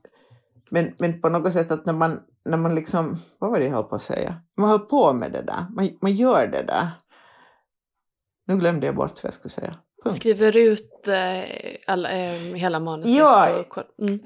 men, 0.70 0.93
men 1.00 1.22
på 1.22 1.30
något 1.30 1.54
sätt 1.54 1.72
att 1.72 1.86
när 1.86 1.93
man 1.93 2.22
när 2.46 2.58
man 2.58 2.76
liksom, 2.76 3.16
vad 3.39 3.52
var 3.52 3.60
det 3.60 3.66
jag 3.66 3.74
höll 3.74 3.84
på 3.84 3.96
att 3.96 4.02
säga? 4.02 4.41
Man 4.58 4.70
höll 4.70 4.80
på 4.80 5.14
med 5.14 5.32
det 5.32 5.41
där, 5.41 5.66
man, 5.76 5.98
man 6.02 6.16
gör 6.16 6.48
det 6.48 6.64
där. 6.64 6.89
Nu 8.48 8.58
glömde 8.58 8.86
jag 8.86 8.96
bort 8.96 9.24
vad 9.24 9.28
jag 9.28 9.34
skulle 9.34 9.50
säga. 9.50 9.76
Punkt. 10.04 10.16
Skriver 10.16 10.58
ut 10.58 11.08
eh, 11.08 11.43
alla, 11.88 12.12
eh, 12.12 12.39
hela 12.56 12.80
manuset? 12.80 13.12
Ja, 13.12 13.60
och, 13.60 13.78
mm. 14.02 14.20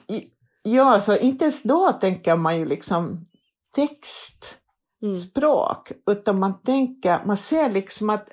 ja, 0.63 0.99
så 0.99 1.17
inte 1.17 1.45
ens 1.45 1.63
då 1.63 1.91
tänker 1.91 2.35
man 2.35 2.57
ju 2.57 2.65
liksom 2.65 3.25
text, 3.75 4.57
mm. 5.01 5.15
språk, 5.15 5.91
utan 6.11 6.39
man 6.39 6.61
tänker, 6.61 7.25
man 7.25 7.37
ser 7.37 7.69
liksom 7.69 8.09
att 8.09 8.29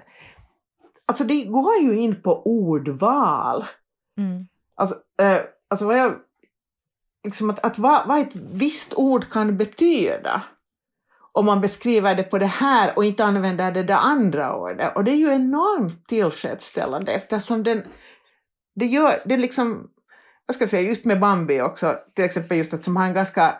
Alltså 1.09 1.24
det 1.24 1.45
går 1.45 1.76
ju 1.76 2.01
in 2.01 2.22
på 2.22 2.43
ordval. 2.47 3.64
Mm. 4.18 4.47
Alltså, 4.74 4.95
eh, 5.22 5.41
alltså 5.70 5.87
vad 5.87 5.99
jag 5.99 6.14
liksom 7.26 7.50
att, 7.50 7.66
att 7.66 7.78
vad, 7.78 8.08
vad 8.08 8.20
ett 8.20 8.36
visst 8.36 8.94
ord 8.94 9.30
kan 9.30 9.56
betyda 9.56 10.42
om 11.32 11.46
man 11.46 11.60
beskriver 11.60 12.14
det 12.14 12.22
på 12.22 12.38
det 12.38 12.46
här 12.46 12.92
och 12.96 13.04
inte 13.04 13.24
använder 13.24 13.72
det 13.72 13.82
där 13.82 13.96
andra 13.96 14.56
ordet. 14.56 14.96
Och 14.96 15.04
det 15.04 15.10
är 15.10 15.16
ju 15.16 15.32
enormt 15.32 16.08
tillfredsställande 16.08 17.12
eftersom 17.12 17.62
den, 17.62 17.82
det 18.74 18.86
gör, 18.86 19.22
det 19.24 19.36
liksom, 19.36 19.88
vad 20.46 20.54
ska 20.54 20.62
jag 20.62 20.70
säga, 20.70 20.88
just 20.88 21.04
med 21.04 21.20
Bambi 21.20 21.60
också, 21.60 21.96
till 22.14 22.24
exempel 22.24 22.56
just 22.56 22.74
att 22.74 22.84
som 22.84 22.96
har 22.96 23.06
en 23.06 23.14
ganska, 23.14 23.54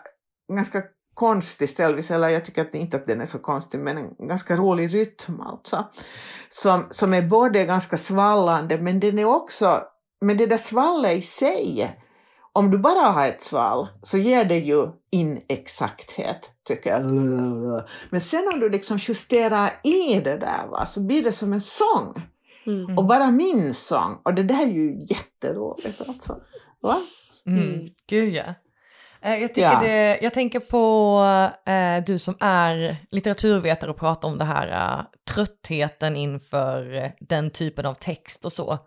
ganska 0.53 0.83
konstig 1.13 1.69
ställvis, 1.69 2.11
eller 2.11 2.27
jag 2.27 2.45
tycker 2.45 2.61
att 2.61 2.75
inte 2.75 2.97
att 2.97 3.07
den 3.07 3.21
är 3.21 3.25
så 3.25 3.39
konstig, 3.39 3.79
men 3.79 3.97
en 3.97 4.27
ganska 4.27 4.55
rolig 4.55 4.93
rytm 4.93 5.41
alltså. 5.41 5.87
Som, 6.49 6.85
som 6.89 7.13
är 7.13 7.21
både 7.21 7.65
ganska 7.65 7.97
svallande, 7.97 8.81
men 8.81 8.99
den 8.99 9.19
är 9.19 9.25
också, 9.25 9.81
men 10.21 10.37
det 10.37 10.45
där 10.45 10.57
svallet 10.57 11.17
i 11.17 11.21
sig 11.21 11.97
om 12.57 12.71
du 12.71 12.77
bara 12.77 12.99
har 12.99 13.27
ett 13.27 13.41
sval 13.41 13.87
så 14.01 14.17
ger 14.17 14.45
det 14.45 14.57
ju 14.57 14.87
inexakthet, 15.11 16.51
tycker 16.63 16.89
jag. 16.89 17.05
Men 18.09 18.21
sen 18.21 18.49
om 18.53 18.59
du 18.59 18.69
liksom 18.69 18.97
justerar 18.97 19.79
i 19.83 20.19
det 20.19 20.37
där 20.37 20.67
va, 20.67 20.85
så 20.85 21.01
blir 21.01 21.23
det 21.23 21.31
som 21.31 21.53
en 21.53 21.61
sång. 21.61 22.21
Mm. 22.65 22.97
Och 22.97 23.05
bara 23.05 23.31
min 23.31 23.73
sång. 23.73 24.17
Och 24.23 24.33
det 24.33 24.43
där 24.43 24.61
är 24.61 24.71
ju 24.71 24.99
jätteroligt 24.99 26.01
alltså. 26.09 26.37
Va? 26.81 26.97
Mm. 27.45 27.63
mm. 27.63 27.89
Gud 28.09 28.33
ja. 28.33 28.53
Eh, 29.21 29.41
jag, 29.41 29.51
ja. 29.55 29.79
det, 29.81 30.19
jag 30.21 30.33
tänker 30.33 30.59
på 30.59 31.21
eh, 31.71 32.03
du 32.05 32.19
som 32.19 32.37
är 32.39 32.97
litteraturvetare 33.11 33.89
och 33.89 33.97
pratar 33.97 34.27
om 34.27 34.37
det 34.37 34.45
här 34.45 34.97
uh, 34.97 35.05
tröttheten 35.29 36.15
inför 36.15 36.95
uh, 36.95 37.09
den 37.19 37.49
typen 37.49 37.85
av 37.85 37.93
text 37.93 38.45
och 38.45 38.53
så. 38.53 38.77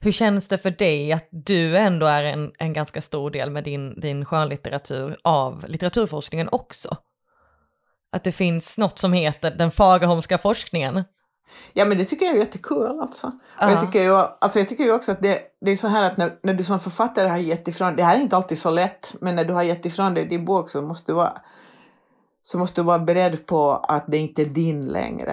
Hur 0.00 0.12
känns 0.12 0.48
det 0.48 0.58
för 0.58 0.70
dig 0.70 1.12
att 1.12 1.28
du 1.30 1.76
ändå 1.76 2.06
är 2.06 2.24
en, 2.24 2.52
en 2.58 2.72
ganska 2.72 3.00
stor 3.00 3.30
del 3.30 3.50
med 3.50 3.64
din, 3.64 4.00
din 4.00 4.24
skönlitteratur 4.24 5.16
av 5.24 5.64
litteraturforskningen 5.68 6.48
också? 6.52 6.96
Att 8.12 8.24
det 8.24 8.32
finns 8.32 8.78
något 8.78 8.98
som 8.98 9.12
heter 9.12 9.50
den 9.50 9.70
Fagerholmska 9.70 10.38
forskningen. 10.38 11.04
Ja 11.72 11.84
men 11.84 11.98
det 11.98 12.04
tycker 12.04 12.26
jag 12.26 12.34
är 12.34 12.38
jättekul 12.38 13.00
alltså. 13.00 13.26
Uh 13.26 13.32
-huh. 13.58 13.70
jag, 13.70 13.80
tycker 13.80 14.02
ju, 14.02 14.14
alltså 14.14 14.58
jag 14.58 14.68
tycker 14.68 14.84
ju 14.84 14.92
också 14.92 15.12
att 15.12 15.22
det, 15.22 15.40
det 15.60 15.70
är 15.70 15.76
så 15.76 15.88
här 15.88 16.10
att 16.10 16.16
när, 16.16 16.38
när 16.42 16.54
du 16.54 16.64
som 16.64 16.80
författare 16.80 17.28
har 17.28 17.38
gett 17.38 17.68
ifrån, 17.68 17.96
det 17.96 18.02
här 18.02 18.16
är 18.16 18.20
inte 18.20 18.36
alltid 18.36 18.58
så 18.58 18.70
lätt, 18.70 19.14
men 19.20 19.36
när 19.36 19.44
du 19.44 19.52
har 19.52 19.62
gett 19.62 19.86
ifrån 19.86 20.14
dig 20.14 20.28
din 20.28 20.44
bok 20.44 20.68
så 20.68 20.82
måste 20.82 21.12
du 21.12 21.16
vara, 21.16 21.32
så 22.42 22.58
måste 22.58 22.80
du 22.80 22.84
vara 22.84 22.98
beredd 22.98 23.46
på 23.46 23.72
att 23.72 24.04
det 24.08 24.18
inte 24.18 24.42
är 24.42 24.46
din 24.46 24.86
längre. 24.86 25.32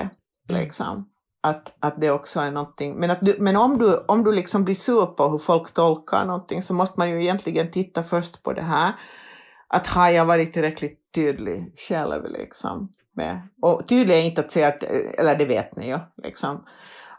Mm. 0.50 0.62
Liksom. 0.62 1.08
Att, 1.44 1.76
att 1.80 2.02
det 2.02 2.12
också 2.12 2.40
är 2.40 2.52
någonting, 2.52 2.96
men, 2.96 3.12
att 3.12 3.22
du, 3.22 3.36
men 3.40 3.58
om 3.58 3.78
du, 3.78 3.98
om 3.98 4.24
du 4.24 4.32
liksom 4.32 4.64
blir 4.64 4.76
sur 4.76 5.06
på 5.06 5.30
hur 5.30 5.38
folk 5.38 5.74
tolkar 5.74 6.26
någonting 6.26 6.62
så 6.62 6.74
måste 6.74 7.00
man 7.00 7.10
ju 7.10 7.22
egentligen 7.22 7.72
titta 7.72 8.04
först 8.04 8.44
på 8.44 8.54
det 8.54 8.62
här. 8.62 8.94
Att 9.68 9.88
har 9.88 10.10
jag 10.10 10.26
varit 10.26 10.54
tillräckligt 10.54 11.00
tydlig 11.16 11.74
själv 11.88 12.26
liksom? 12.26 12.90
Med. 13.22 13.42
Och 13.62 13.88
tydligt 13.88 14.16
är 14.16 14.22
inte 14.22 14.42
att 14.42 14.52
säga 14.52 14.68
att, 14.68 14.84
eller 14.84 15.36
det 15.36 15.46
vet 15.46 15.76
ni 15.76 15.88
ju, 15.88 16.00
liksom, 16.24 16.66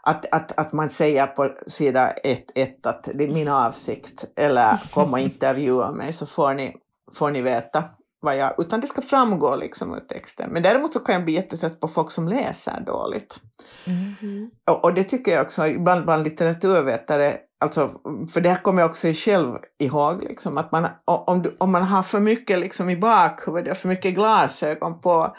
att, 0.01 0.25
att, 0.31 0.59
att 0.59 0.73
man 0.73 0.89
säger 0.89 1.27
på 1.27 1.49
sida 1.67 2.13
1.1 2.23 2.67
att 2.83 3.09
det 3.13 3.23
är 3.23 3.33
min 3.33 3.47
avsikt, 3.47 4.25
eller 4.35 4.77
kom 4.93 5.13
och 5.13 5.19
intervjua 5.29 5.91
mig 5.91 6.13
så 6.13 6.25
får 6.25 6.53
ni, 6.53 6.75
får 7.13 7.31
ni 7.31 7.41
veta 7.41 7.83
vad 8.21 8.37
jag, 8.37 8.53
utan 8.57 8.81
det 8.81 8.87
ska 8.87 9.01
framgå 9.01 9.55
liksom 9.55 9.93
ur 9.93 9.99
texten. 9.99 10.49
Men 10.49 10.63
däremot 10.63 10.93
så 10.93 10.99
kan 10.99 11.15
jag 11.15 11.25
bli 11.25 11.33
jättetrött 11.33 11.79
på 11.79 11.87
folk 11.87 12.11
som 12.11 12.27
läser 12.27 12.81
dåligt. 12.85 13.39
Mm. 13.87 14.51
Och, 14.71 14.83
och, 14.83 14.93
det 14.93 15.03
tycker 15.03 15.31
jag 15.31 15.41
också, 15.41 15.67
ibland 15.67 16.05
bland 16.05 16.23
litteraturvetare, 16.23 17.37
alltså, 17.59 17.89
för 18.33 18.41
det 18.41 18.49
här 18.49 18.61
kommer 18.61 18.81
jag 18.81 18.89
också 18.89 19.07
själv 19.13 19.55
ihåg, 19.79 20.23
liksom, 20.23 20.57
att 20.57 20.71
man, 20.71 20.87
om, 21.05 21.41
du, 21.41 21.57
om 21.59 21.71
man 21.71 21.83
har 21.83 22.03
för 22.03 22.19
mycket 22.19 22.59
liksom 22.59 22.89
i 22.89 22.97
bakhuvudet, 22.97 23.77
för 23.77 23.87
mycket 23.87 24.13
glasögon 24.13 25.01
på, 25.01 25.35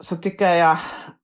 så 0.00 0.16
tycker 0.16 0.54
jag 0.54 0.78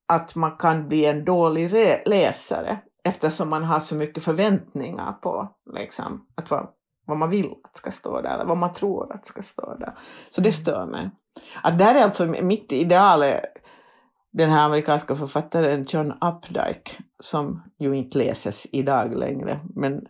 att 0.09 0.35
man 0.35 0.57
kan 0.57 0.89
bli 0.89 1.05
en 1.05 1.25
dålig 1.25 1.71
läsare 2.07 2.79
eftersom 3.05 3.51
man 3.51 3.65
har 3.65 3.81
så 3.81 3.97
mycket 3.97 4.25
förväntningar 4.25 5.13
på 5.13 5.49
liksom, 5.75 6.27
att 6.35 6.51
vad, 6.51 6.69
vad 7.07 7.17
man 7.17 7.31
vill 7.31 7.55
att 7.65 7.77
ska 7.77 7.91
stå 7.91 8.21
där, 8.21 8.35
eller 8.35 8.45
vad 8.45 8.59
man 8.59 8.73
tror 8.73 9.13
att 9.13 9.27
ska 9.27 9.43
stå 9.43 9.75
där. 9.75 9.99
Så 10.31 10.41
det 10.41 10.53
stör 10.53 10.87
mig. 10.87 11.11
Att 11.63 11.79
där 11.79 11.95
är 11.95 12.05
alltså 12.05 12.27
mitt 12.27 12.73
ideal 12.73 13.25
den 14.33 14.51
här 14.51 14.65
amerikanska 14.67 15.17
författaren 15.17 15.87
John 15.89 16.13
Updike 16.13 16.91
som 17.21 17.63
ju 17.79 17.97
inte 17.97 18.19
läses 18.19 18.67
idag 18.73 19.19
längre. 19.19 19.61
Men, 19.75 20.01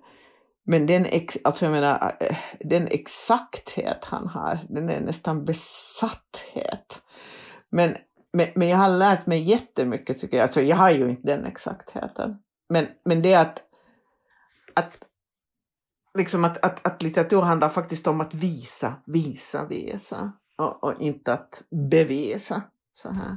men 0.67 0.87
den, 0.87 1.07
ex, 1.07 1.39
alltså 1.45 1.65
jag 1.65 1.73
menar, 1.73 2.17
eh, 2.21 2.37
den 2.61 2.87
exakthet 2.87 4.05
han 4.05 4.29
har, 4.29 4.59
den 4.69 4.89
är 4.89 5.01
nästan 5.01 5.45
besatthet. 5.45 7.03
Men 7.71 7.97
men, 8.35 8.49
men 8.55 8.68
jag 8.68 8.76
har 8.76 8.89
lärt 8.89 9.26
mig 9.26 9.43
jättemycket 9.43 10.18
tycker 10.18 10.37
jag. 10.37 10.45
Alltså 10.45 10.61
jag 10.61 10.76
har 10.76 10.91
ju 10.91 11.11
inte 11.11 11.37
den 11.37 11.45
exaktheten. 11.45 12.39
Men, 12.68 12.87
men 13.05 13.22
det 13.22 13.35
att, 13.35 13.62
att, 14.74 15.03
liksom 16.18 16.45
att, 16.45 16.64
att, 16.64 16.87
att 16.87 17.03
litteratur 17.03 17.41
handlar 17.41 17.68
faktiskt 17.68 18.07
om 18.07 18.20
att 18.20 18.35
visa, 18.35 18.95
visa, 19.07 19.64
visa 19.64 20.32
och, 20.57 20.85
och 20.85 21.01
inte 21.01 21.32
att 21.32 21.62
bevisa 21.91 22.62
så 22.93 23.11
här. 23.11 23.37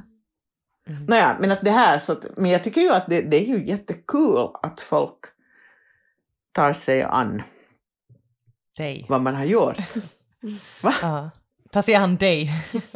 Mm. 0.88 1.04
Naja, 1.04 1.36
men 1.40 1.50
att 1.50 1.64
det 1.64 1.70
här 1.70 1.98
så 1.98 2.12
att, 2.12 2.36
men 2.36 2.50
jag 2.50 2.64
tycker 2.64 2.80
ju 2.80 2.90
att 2.90 3.06
det, 3.06 3.20
det 3.20 3.36
är 3.36 3.46
ju 3.46 3.68
jättekul 3.68 4.48
att 4.62 4.80
folk 4.80 5.18
tar 6.52 6.72
sig 6.72 7.02
an 7.02 7.42
dig. 8.76 9.06
vad 9.08 9.20
man 9.20 9.34
har 9.34 9.44
gjort. 9.44 9.78
Va? 10.82 10.92
Ja. 11.02 11.30
Ta 11.70 11.82
sig 11.82 11.94
an 11.94 12.16
dig. 12.16 12.50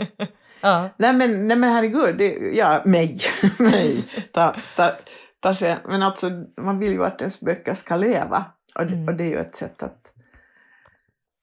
ja. 0.63 0.89
nej, 0.97 1.13
men, 1.13 1.49
nej 1.49 1.57
men 1.57 1.73
herregud, 1.73 2.19
det, 2.19 2.35
ja, 2.57 2.83
mig. 2.85 3.19
mig. 3.59 4.09
Ta, 4.33 4.57
ta, 4.77 4.93
ta 5.41 5.55
sig, 5.55 5.77
men 5.85 6.03
alltså, 6.03 6.31
man 6.61 6.79
vill 6.79 6.93
ju 6.93 7.05
att 7.05 7.21
ens 7.21 7.41
böcker 7.41 7.75
ska 7.75 7.97
leva. 7.97 8.45
Och, 8.75 8.83
mm. 8.83 9.09
och 9.09 9.15
det 9.15 9.25
är 9.25 9.29
ju 9.29 9.37
ett 9.37 9.57
sätt 9.57 9.83
att, 9.83 10.13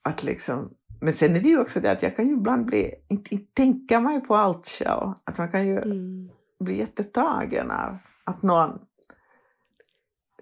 att 0.03 0.23
liksom... 0.23 0.73
Men 1.01 1.13
sen 1.13 1.35
är 1.35 1.39
det 1.39 1.47
ju 1.47 1.59
också 1.59 1.79
det 1.79 1.91
att 1.91 2.03
jag 2.03 2.15
kan 2.15 2.27
ju 2.27 2.33
ibland 2.33 2.65
bli, 2.65 2.93
inte, 3.07 3.33
inte 3.33 3.53
tänka 3.53 3.99
mig 3.99 4.21
på 4.21 4.35
allt 4.35 4.67
själv. 4.67 5.13
Att 5.23 5.37
man 5.37 5.51
kan 5.51 5.67
ju 5.67 5.77
mm. 5.77 6.29
bli 6.59 6.77
jättetagen 6.77 7.71
av 7.71 7.97
att 8.23 8.43
någon 8.43 8.79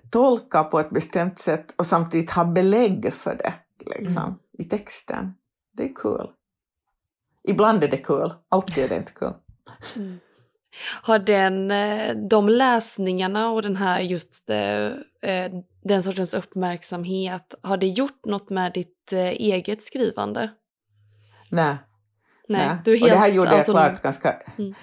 tolkar 0.10 0.64
på 0.64 0.80
ett 0.80 0.90
bestämt 0.90 1.40
sätt 1.40 1.74
och 1.76 1.86
samtidigt 1.86 2.32
ha 2.32 2.46
belägg 2.46 3.14
för 3.14 3.36
det 3.36 3.54
liksom, 4.00 4.24
mm. 4.24 4.36
i 4.58 4.64
texten. 4.64 5.34
Det 5.74 5.84
är 5.84 5.88
kul. 5.88 5.96
Cool. 5.96 6.34
Ibland 7.48 7.84
är 7.84 7.88
det 7.88 7.98
kul, 7.98 8.34
alltid 8.50 8.84
är 8.84 8.90
det 8.90 8.96
inte 8.96 9.12
kul. 9.12 9.34
Mm. 9.96 10.20
Har 11.02 11.20
den, 11.20 11.72
eh, 11.72 12.16
de 12.30 12.50
läsningarna 12.50 13.50
och 13.50 13.62
den 13.62 13.76
här 13.76 14.00
just 14.00 14.50
eh, 14.50 14.86
eh, 15.32 15.52
den 15.84 16.04
sortens 16.04 16.34
uppmärksamhet, 16.34 17.56
har 17.62 17.78
det 17.78 17.88
gjort 17.88 18.26
något 18.26 18.50
med 18.50 18.74
ditt 18.74 19.12
eget 19.12 19.84
skrivande? 19.84 20.50
Nej. 21.52 21.78
Nej, 22.48 22.68
Nej. 22.68 22.78
du 22.86 22.94
är 22.94 22.98
helt 22.98 23.04
Och 23.04 23.10
det 23.10 23.20
här 23.20 23.34
gjorde 23.34 23.56
jag 23.56 23.66
klart 23.66 24.02
ganska... 24.02 24.42
Mm. 24.58 24.74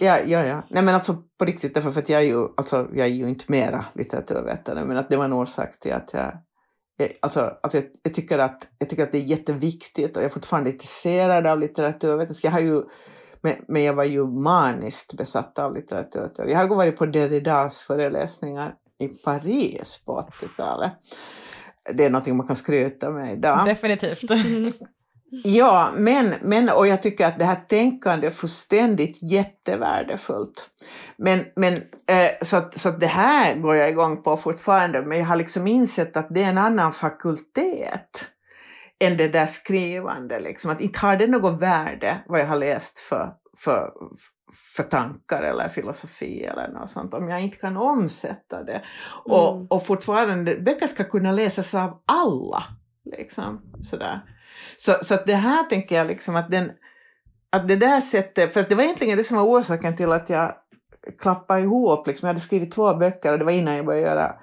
Ja, 0.00 0.18
ja, 0.26 0.46
ja. 0.46 0.66
Nej 0.70 0.82
men 0.82 0.94
alltså 0.94 1.16
på 1.38 1.44
riktigt, 1.44 1.74
därför 1.74 1.90
för 1.90 2.00
att 2.00 2.08
jag 2.08 2.20
är 2.20 2.26
ju, 2.26 2.48
alltså, 2.56 2.88
jag 2.94 3.06
är 3.06 3.12
ju 3.12 3.28
inte 3.28 3.44
mera 3.48 3.84
litteraturvetare, 3.94 4.84
men 4.84 4.96
att 4.96 5.10
det 5.10 5.16
var 5.16 5.24
en 5.24 5.32
orsak 5.32 5.80
till 5.80 5.92
att 5.92 6.10
jag 6.12 6.38
Alltså, 7.20 7.56
alltså 7.62 7.78
jag, 7.78 7.86
jag, 8.02 8.14
tycker 8.14 8.38
att, 8.38 8.68
jag 8.78 8.88
tycker 8.88 9.02
att 9.02 9.12
det 9.12 9.18
är 9.18 9.22
jätteviktigt 9.22 10.16
och 10.16 10.22
jag 10.22 10.28
är 10.28 10.32
fortfarande 10.34 10.70
intresserad 10.70 11.46
av 11.46 11.60
litteraturvetenskap. 11.60 12.44
Jag 12.44 12.52
har 12.52 12.60
ju 12.60 12.82
men, 13.40 13.56
men 13.68 13.84
jag 13.84 13.94
var 13.94 14.04
ju 14.04 14.26
maniskt 14.26 15.14
besatt 15.14 15.58
av 15.58 15.74
litteratur. 15.74 16.46
Jag 16.46 16.58
har 16.58 16.68
varit 16.68 16.96
på 16.96 17.06
Derridas 17.06 17.78
föreläsningar 17.78 18.74
i 18.98 19.08
Paris 19.08 20.02
på 20.04 20.20
80-talet. 20.20 20.92
Det 21.92 22.04
är 22.04 22.10
någonting 22.10 22.36
man 22.36 22.46
kan 22.46 22.56
skryta 22.56 23.10
med 23.10 23.32
idag. 23.32 23.66
Definitivt. 23.66 24.30
Ja, 25.30 25.92
men, 25.94 26.34
men 26.42 26.68
och 26.68 26.86
jag 26.86 27.02
tycker 27.02 27.26
att 27.26 27.38
det 27.38 27.44
här 27.44 27.64
tänkandet 27.68 28.32
är 28.32 28.36
fullständigt 28.36 29.22
jättevärdefullt. 29.22 30.70
Men, 31.16 31.44
men, 31.56 31.74
eh, 32.08 32.30
så, 32.42 32.56
att, 32.56 32.80
så 32.80 32.88
att 32.88 33.00
det 33.00 33.06
här 33.06 33.54
går 33.54 33.76
jag 33.76 33.90
igång 33.90 34.22
på 34.22 34.36
fortfarande, 34.36 35.02
men 35.02 35.18
jag 35.18 35.26
har 35.26 35.36
liksom 35.36 35.66
insett 35.66 36.16
att 36.16 36.26
det 36.30 36.42
är 36.42 36.48
en 36.48 36.58
annan 36.58 36.92
fakultet 36.92 38.26
än 39.04 39.16
det 39.16 39.28
där 39.28 39.46
skrivande. 39.46 40.40
Liksom. 40.40 40.70
Att 40.70 40.80
inte 40.80 40.98
har 40.98 41.16
det 41.16 41.26
något 41.26 41.62
värde 41.62 42.22
vad 42.26 42.40
jag 42.40 42.46
har 42.46 42.56
läst 42.56 42.98
för, 42.98 43.32
för, 43.56 43.92
för 44.76 44.82
tankar 44.82 45.42
eller 45.42 45.68
filosofi 45.68 46.44
eller 46.44 46.68
något 46.68 46.90
sånt 46.90 47.14
om 47.14 47.28
jag 47.28 47.40
inte 47.40 47.56
kan 47.56 47.76
omsätta 47.76 48.62
det. 48.62 48.72
Mm. 48.72 48.82
Och, 49.24 49.72
och 49.72 49.86
fortfarande, 49.86 50.56
böcker 50.56 50.86
ska 50.86 51.04
kunna 51.04 51.32
läsas 51.32 51.74
av 51.74 52.02
alla. 52.06 52.62
Liksom, 53.18 53.62
sådär. 53.82 54.35
Så, 54.76 54.92
så 55.02 55.14
att 55.14 55.26
det 55.26 55.34
här 55.34 55.62
tänker 55.62 55.96
jag 55.96 56.06
liksom 56.06 56.36
att 56.36 56.50
den 56.50 56.70
att 57.50 57.68
det 57.68 57.76
där 57.76 58.00
sättet, 58.00 58.52
för 58.52 58.60
att 58.60 58.68
det 58.68 58.74
var 58.74 58.82
egentligen 58.82 59.18
det 59.18 59.24
som 59.24 59.36
var 59.36 59.44
orsaken 59.44 59.96
till 59.96 60.12
att 60.12 60.30
jag 60.30 60.54
klappade 61.18 61.60
ihop, 61.60 62.06
liksom. 62.06 62.26
jag 62.26 62.30
hade 62.30 62.40
skrivit 62.40 62.70
två 62.70 62.94
böcker 62.94 63.32
och 63.32 63.38
det 63.38 63.44
var 63.44 63.52
innan 63.52 63.76
jag 63.76 63.86
började 63.86 64.06
göra 64.06 64.34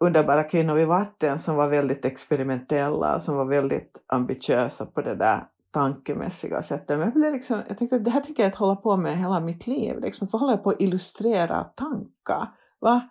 underbara 0.00 0.44
kvinnor 0.44 0.74
vid 0.74 0.86
vatten 0.86 1.38
som 1.38 1.56
var 1.56 1.68
väldigt 1.68 2.04
experimentella, 2.04 3.20
som 3.20 3.36
var 3.36 3.44
väldigt 3.44 4.04
ambitiösa 4.06 4.86
på 4.86 5.02
det 5.02 5.14
där 5.14 5.44
tankemässiga 5.70 6.62
sättet. 6.62 6.98
Men 6.98 7.22
jag, 7.22 7.32
liksom, 7.32 7.62
jag 7.68 7.78
tänkte 7.78 7.96
att 7.96 8.04
det 8.04 8.10
här 8.10 8.20
tänker 8.20 8.42
jag 8.42 8.48
inte 8.48 8.58
hålla 8.58 8.76
på 8.76 8.96
med 8.96 9.18
hela 9.18 9.40
mitt 9.40 9.66
liv. 9.66 10.00
Liksom, 10.00 10.28
för 10.28 10.38
håller 10.38 10.52
jag 10.52 10.64
på 10.64 10.70
att 10.70 10.80
illustrera 10.80 11.64
tankar. 11.64 12.48
Va? 12.80 13.08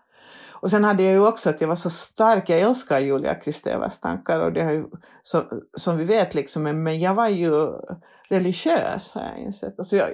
Och 0.65 0.71
sen 0.71 0.83
hade 0.83 1.03
jag 1.03 1.13
ju 1.13 1.27
också 1.27 1.49
att 1.49 1.61
jag 1.61 1.67
var 1.67 1.75
så 1.75 1.89
stark, 1.89 2.49
jag 2.49 2.59
älskar 2.59 2.99
Julia 2.99 3.35
Kristevas 3.35 3.99
tankar 3.99 4.39
och 4.39 4.53
det 4.53 4.63
har 4.63 4.71
ju, 4.71 4.85
som, 5.21 5.61
som 5.77 5.97
vi 5.97 6.03
vet, 6.03 6.35
liksom, 6.35 6.63
men 6.63 6.99
jag 6.99 7.13
var 7.13 7.27
ju 7.27 7.71
religiös 8.29 9.11
har 9.11 9.21
jag 9.21 9.39
insett. 9.39 9.79
Alltså 9.79 9.95
jag, 9.95 10.09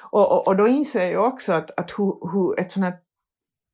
och, 0.00 0.32
och, 0.32 0.48
och, 0.48 0.56
då 0.56 0.68
inser 0.68 1.12
jag 1.12 1.24
också 1.24 1.52
att, 1.52 1.70
att 1.76 1.90
hur, 1.90 2.32
hur 2.32 2.60
ett 2.60 2.72
sånt 2.72 2.86
här 2.86 2.94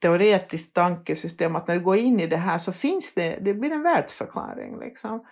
teoretiskt 0.03 0.75
tankesystem, 0.75 1.57
att 1.57 1.69
när 1.69 1.75
du 1.75 1.81
går 1.81 1.97
in 1.97 2.21
i 2.21 2.27
det 2.27 2.37
här 2.37 2.59
så 2.59 2.73
finns 2.73 3.15
det, 3.15 3.39
det 3.41 3.55
blir 3.55 3.73
en 3.73 3.83
världsförklaring. 3.83 4.79
Liksom. 4.81 5.25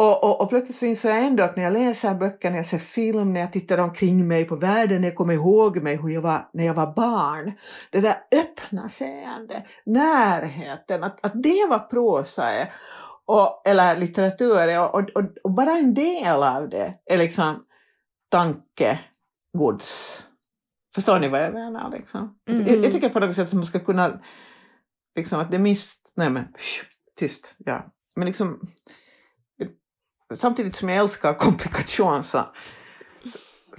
Och, 0.00 0.24
och, 0.24 0.40
och 0.40 0.48
plötsligt 0.48 0.76
så 0.76 0.86
inser 0.86 1.08
jag 1.08 1.26
ändå 1.26 1.44
att 1.44 1.56
när 1.56 1.62
jag 1.62 1.72
läser 1.72 2.14
böcker, 2.14 2.50
när 2.50 2.56
jag 2.56 2.66
ser 2.66 2.78
film, 2.78 3.32
när 3.32 3.40
jag 3.40 3.52
tittar 3.52 3.78
omkring 3.78 4.28
mig 4.28 4.44
på 4.44 4.56
världen, 4.56 5.00
när 5.00 5.08
jag 5.08 5.16
kommer 5.16 5.34
ihåg 5.34 5.82
mig 5.82 5.96
hur 5.96 6.08
jag 6.08 6.22
var 6.22 6.48
när 6.52 6.66
jag 6.66 6.74
var 6.74 6.94
barn, 6.94 7.52
det 7.90 8.00
där 8.00 8.16
öppna 8.34 8.88
seende, 8.88 9.66
närheten, 9.86 11.04
att, 11.04 11.26
att 11.26 11.42
det 11.42 11.66
var 11.70 11.78
prosa 11.78 12.50
är, 12.50 12.72
och, 13.24 13.62
eller 13.68 13.96
litteratur 13.96 14.56
är, 14.56 14.80
och, 14.80 14.94
och, 14.94 15.24
och, 15.44 15.50
bara 15.50 15.70
en 15.70 15.94
del 15.94 16.42
av 16.42 16.68
det 16.68 16.94
är 17.06 17.18
liksom 17.18 17.64
tankegods. 18.30 20.22
Förstår 20.94 21.20
ni 21.20 21.28
vad 21.28 21.42
jag 21.42 21.54
menar? 21.54 21.90
Liksom? 21.90 22.38
Mm. 22.48 22.66
Jag, 22.66 22.84
jag, 22.84 22.92
tycker 22.92 23.08
på 23.08 23.20
något 23.20 23.36
sätt 23.36 23.48
att 23.48 23.52
man 23.52 23.64
ska 23.64 23.78
kunna, 23.80 24.20
liksom 25.16 25.40
att 25.40 25.50
det 25.50 25.58
minst, 25.58 26.12
nej 26.16 26.30
men, 26.30 26.44
tyst, 27.18 27.54
ja. 27.58 27.86
Men 28.16 28.26
liksom, 28.26 28.60
samtidigt 30.36 30.74
som 30.74 30.88
jag 30.88 30.98
älskar 30.98 31.34
komplikation 31.34 32.22
så, 32.22 32.38
så, 33.28 33.38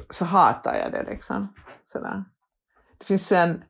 så 0.09 0.25
hatar 0.25 0.75
jag 0.75 0.91
det. 0.91 1.11
Liksom. 1.11 1.53
Sådär. 1.83 2.23
Det 2.97 3.05
finns 3.05 3.31
en 3.31 3.63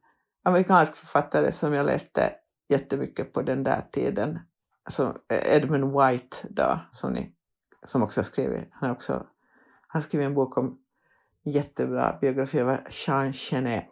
amerikansk 0.44 0.96
författare 0.96 1.52
som 1.52 1.74
jag 1.74 1.86
läste 1.86 2.34
jättemycket 2.70 3.34
på 3.34 3.42
den 3.42 3.64
där 3.64 3.86
tiden, 3.92 4.40
alltså 4.84 5.18
Edmund 5.30 6.00
White 6.00 6.38
då, 6.50 6.80
som, 6.92 7.14
ni, 7.14 7.36
som 7.86 8.04
också 8.04 8.20
har 8.20 8.24
skrivit, 8.24 8.70
han 8.72 8.90
har 8.90 8.96
också 8.96 9.26
han 9.88 10.02
skrivit 10.02 10.26
en 10.26 10.34
bok 10.34 10.58
om 10.58 10.78
jättebra 11.46 12.18
biografi 12.22 12.62
av 12.62 12.78
Jean 12.90 13.32
Genet. 13.34 13.86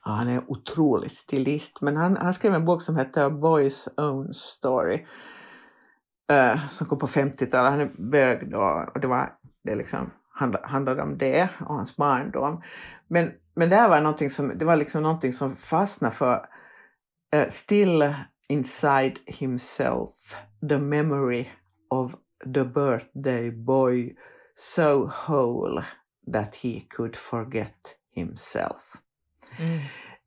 Han 0.00 0.28
är 0.28 0.32
en 0.32 0.44
otrolig 0.46 1.10
stilist, 1.10 1.80
men 1.80 1.96
han, 1.96 2.16
han 2.16 2.34
skrev 2.34 2.54
en 2.54 2.64
bok 2.64 2.82
som 2.82 2.96
heter 2.96 3.24
A 3.24 3.30
Boys 3.30 3.88
Own 3.96 4.34
Story 4.34 5.06
Eh, 6.32 6.66
som 6.66 6.86
kom 6.86 6.98
på 6.98 7.06
50-talet. 7.06 7.70
Han 7.70 7.80
är 7.80 7.90
bög 7.98 8.50
då 8.50 8.90
och 8.94 9.00
det, 9.00 9.06
var, 9.06 9.32
det 9.64 9.74
liksom, 9.74 10.10
handlade 10.62 11.02
om 11.02 11.18
det 11.18 11.48
och 11.60 11.74
hans 11.74 11.96
barndom. 11.96 12.62
Men, 13.08 13.30
men 13.54 13.70
det 13.70 13.88
var 13.88 14.00
någonting 14.00 14.30
som, 14.30 14.58
det 14.58 14.64
var 14.64 14.76
liksom 14.76 15.02
någonting 15.02 15.32
som 15.32 15.56
fastnade 15.56 16.14
för 16.14 16.46
uh, 17.36 17.48
Still 17.48 18.14
inside 18.48 19.18
himself 19.26 20.36
the 20.68 20.78
memory 20.78 21.46
of 21.90 22.14
the 22.54 22.64
birthday 22.64 23.50
boy 23.50 24.16
so 24.54 25.10
whole 25.26 25.84
that 26.32 26.54
he 26.54 26.80
could 26.88 27.16
forget 27.16 27.96
himself. 28.14 28.96
Mm. 29.58 29.78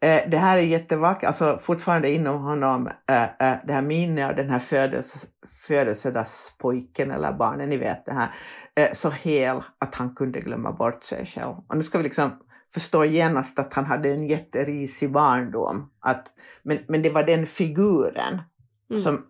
Eh, 0.06 0.30
det 0.30 0.38
här 0.38 0.58
är 0.58 0.62
jättevackert, 0.62 1.28
alltså 1.28 1.60
fortfarande 1.62 2.12
inom 2.12 2.42
honom, 2.42 2.88
eh, 3.10 3.24
eh, 3.24 3.58
det 3.68 3.74
här 3.74 3.82
minnet 3.82 4.30
av 4.30 4.36
den 4.36 4.50
här 4.50 4.60
födelse, 4.60 5.28
födelsedagspojken 5.68 7.12
eller 7.12 7.34
barnen, 7.34 7.70
ni 7.70 7.78
vet 7.78 8.06
det 8.06 8.14
här, 8.14 8.30
så 8.94 9.10
hel 9.10 9.58
att 9.80 9.96
han 9.96 10.16
kunde 10.16 10.40
glömma 10.40 10.72
bort 10.72 11.04
sig 11.04 11.26
själv. 11.26 11.56
Och 11.68 11.76
nu 11.76 11.82
ska 11.82 11.98
vi 11.98 12.04
liksom 12.04 12.32
förstå 12.74 13.06
genast 13.06 13.60
att 13.60 13.74
han 13.74 13.86
hade 13.86 14.12
en 14.12 14.28
jätterisig 14.28 15.12
barndom. 15.12 15.90
Att, 16.00 16.28
men, 16.64 16.80
men 16.88 17.02
det 17.02 17.10
var 17.10 17.24
den 17.24 17.46
figuren 17.46 18.42
mm. 18.90 19.02
som, 19.02 19.26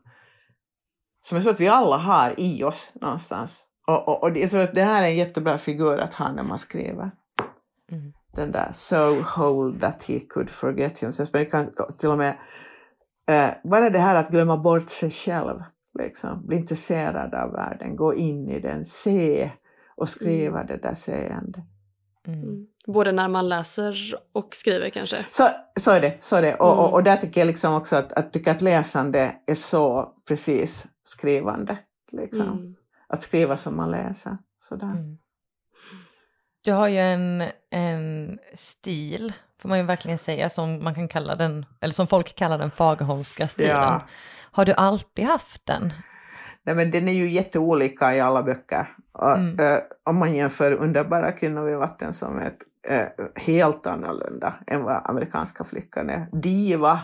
som 1.25 1.35
jag 1.35 1.41
tror 1.41 1.53
att 1.53 1.59
vi 1.59 1.67
alla 1.67 1.97
har 1.97 2.33
i 2.37 2.63
oss 2.63 2.91
någonstans. 3.01 3.67
Och, 3.87 4.07
och, 4.07 4.23
och 4.23 4.37
jag 4.37 4.49
tror 4.49 4.61
att 4.61 4.75
det 4.75 4.83
här 4.83 5.03
är 5.03 5.07
en 5.07 5.15
jättebra 5.15 5.57
figur 5.57 5.97
att 5.97 6.13
ha 6.13 6.31
när 6.31 6.43
man 6.43 6.59
skriver. 6.59 7.11
Mm 7.91 8.13
den 8.35 8.51
där 8.51 8.69
so 8.71 9.21
whole 9.37 9.79
that 9.79 10.03
he 10.03 10.19
could 10.19 10.49
forget 10.49 10.99
himself. 10.99 11.29
Men 11.33 11.45
kan 11.45 11.71
till 11.97 12.09
och 12.09 12.17
med 12.17 12.37
eh, 13.29 13.49
bara 13.63 13.89
det 13.89 13.99
här 13.99 14.15
att 14.15 14.31
glömma 14.31 14.57
bort 14.57 14.89
sig 14.89 15.11
själv, 15.11 15.63
liksom. 15.99 16.47
bli 16.47 16.57
intresserad 16.57 17.33
av 17.35 17.51
världen, 17.51 17.95
gå 17.95 18.15
in 18.15 18.49
i 18.49 18.59
den, 18.59 18.85
se 18.85 19.51
och 19.95 20.09
skriva 20.09 20.61
mm. 20.61 20.67
det 20.67 20.77
där 20.77 20.93
seendet. 20.93 21.63
Mm. 22.27 22.43
mm. 22.43 22.67
Både 22.87 23.11
när 23.11 23.27
man 23.27 23.49
läser 23.49 24.15
och 24.33 24.55
skriver 24.55 24.89
kanske? 24.89 25.25
Så, 25.29 25.47
så 25.79 25.91
är 25.91 26.01
det. 26.01 26.17
Så 26.19 26.35
är 26.35 26.41
det. 26.41 26.55
Och, 26.55 26.73
mm. 26.73 26.79
och, 26.79 26.93
och 26.93 27.03
där 27.03 27.15
tycker 27.15 27.41
jag 27.41 27.47
liksom 27.47 27.73
också 27.73 27.95
att, 27.95 28.11
att, 28.13 28.33
tycka 28.33 28.51
att 28.51 28.61
läsande 28.61 29.35
är 29.47 29.55
så 29.55 30.13
precis 30.27 30.87
skrivande. 31.03 31.77
Liksom. 32.11 32.47
Mm. 32.47 32.75
Att 33.07 33.23
skriva 33.23 33.57
som 33.57 33.77
man 33.77 33.91
läser. 33.91 34.37
Sådär. 34.59 34.87
Mm. 34.87 35.17
Du 36.65 36.71
har 36.71 36.87
ju 36.87 36.97
en, 36.97 37.43
en 37.71 38.39
stil, 38.53 39.33
får 39.61 39.69
man 39.69 39.77
ju 39.77 39.83
verkligen 39.83 40.17
säga, 40.17 40.49
som 40.49 40.83
man 40.83 40.95
kan 40.95 41.07
kalla 41.07 41.35
den, 41.35 41.65
eller 41.81 41.93
som 41.93 42.07
folk 42.07 42.35
kallar 42.35 42.57
den 42.57 42.71
Fagerholmska 42.71 43.47
stilen. 43.47 43.75
Ja. 43.75 44.01
Har 44.51 44.65
du 44.65 44.73
alltid 44.73 45.25
haft 45.25 45.65
den? 45.65 45.93
Nej 46.63 46.75
men 46.75 46.91
den 46.91 47.07
är 47.07 47.13
ju 47.13 47.29
jätteolika 47.29 48.15
i 48.15 48.19
alla 48.19 48.43
böcker. 48.43 48.87
Mm. 49.21 49.59
Uh, 49.59 49.77
om 50.03 50.19
man 50.19 50.35
jämför 50.35 50.71
Underbara 50.71 51.31
kvinnor 51.31 51.63
vid 51.63 51.77
vatten 51.77 52.13
som 52.13 52.39
är 52.39 52.47
ett, 52.47 52.61
uh, 52.91 53.25
helt 53.35 53.87
annorlunda 53.87 54.53
än 54.67 54.83
vad 54.83 55.01
amerikanska 55.05 55.63
flickan 55.63 56.09
är. 56.09 56.27
Diva, 56.31 56.99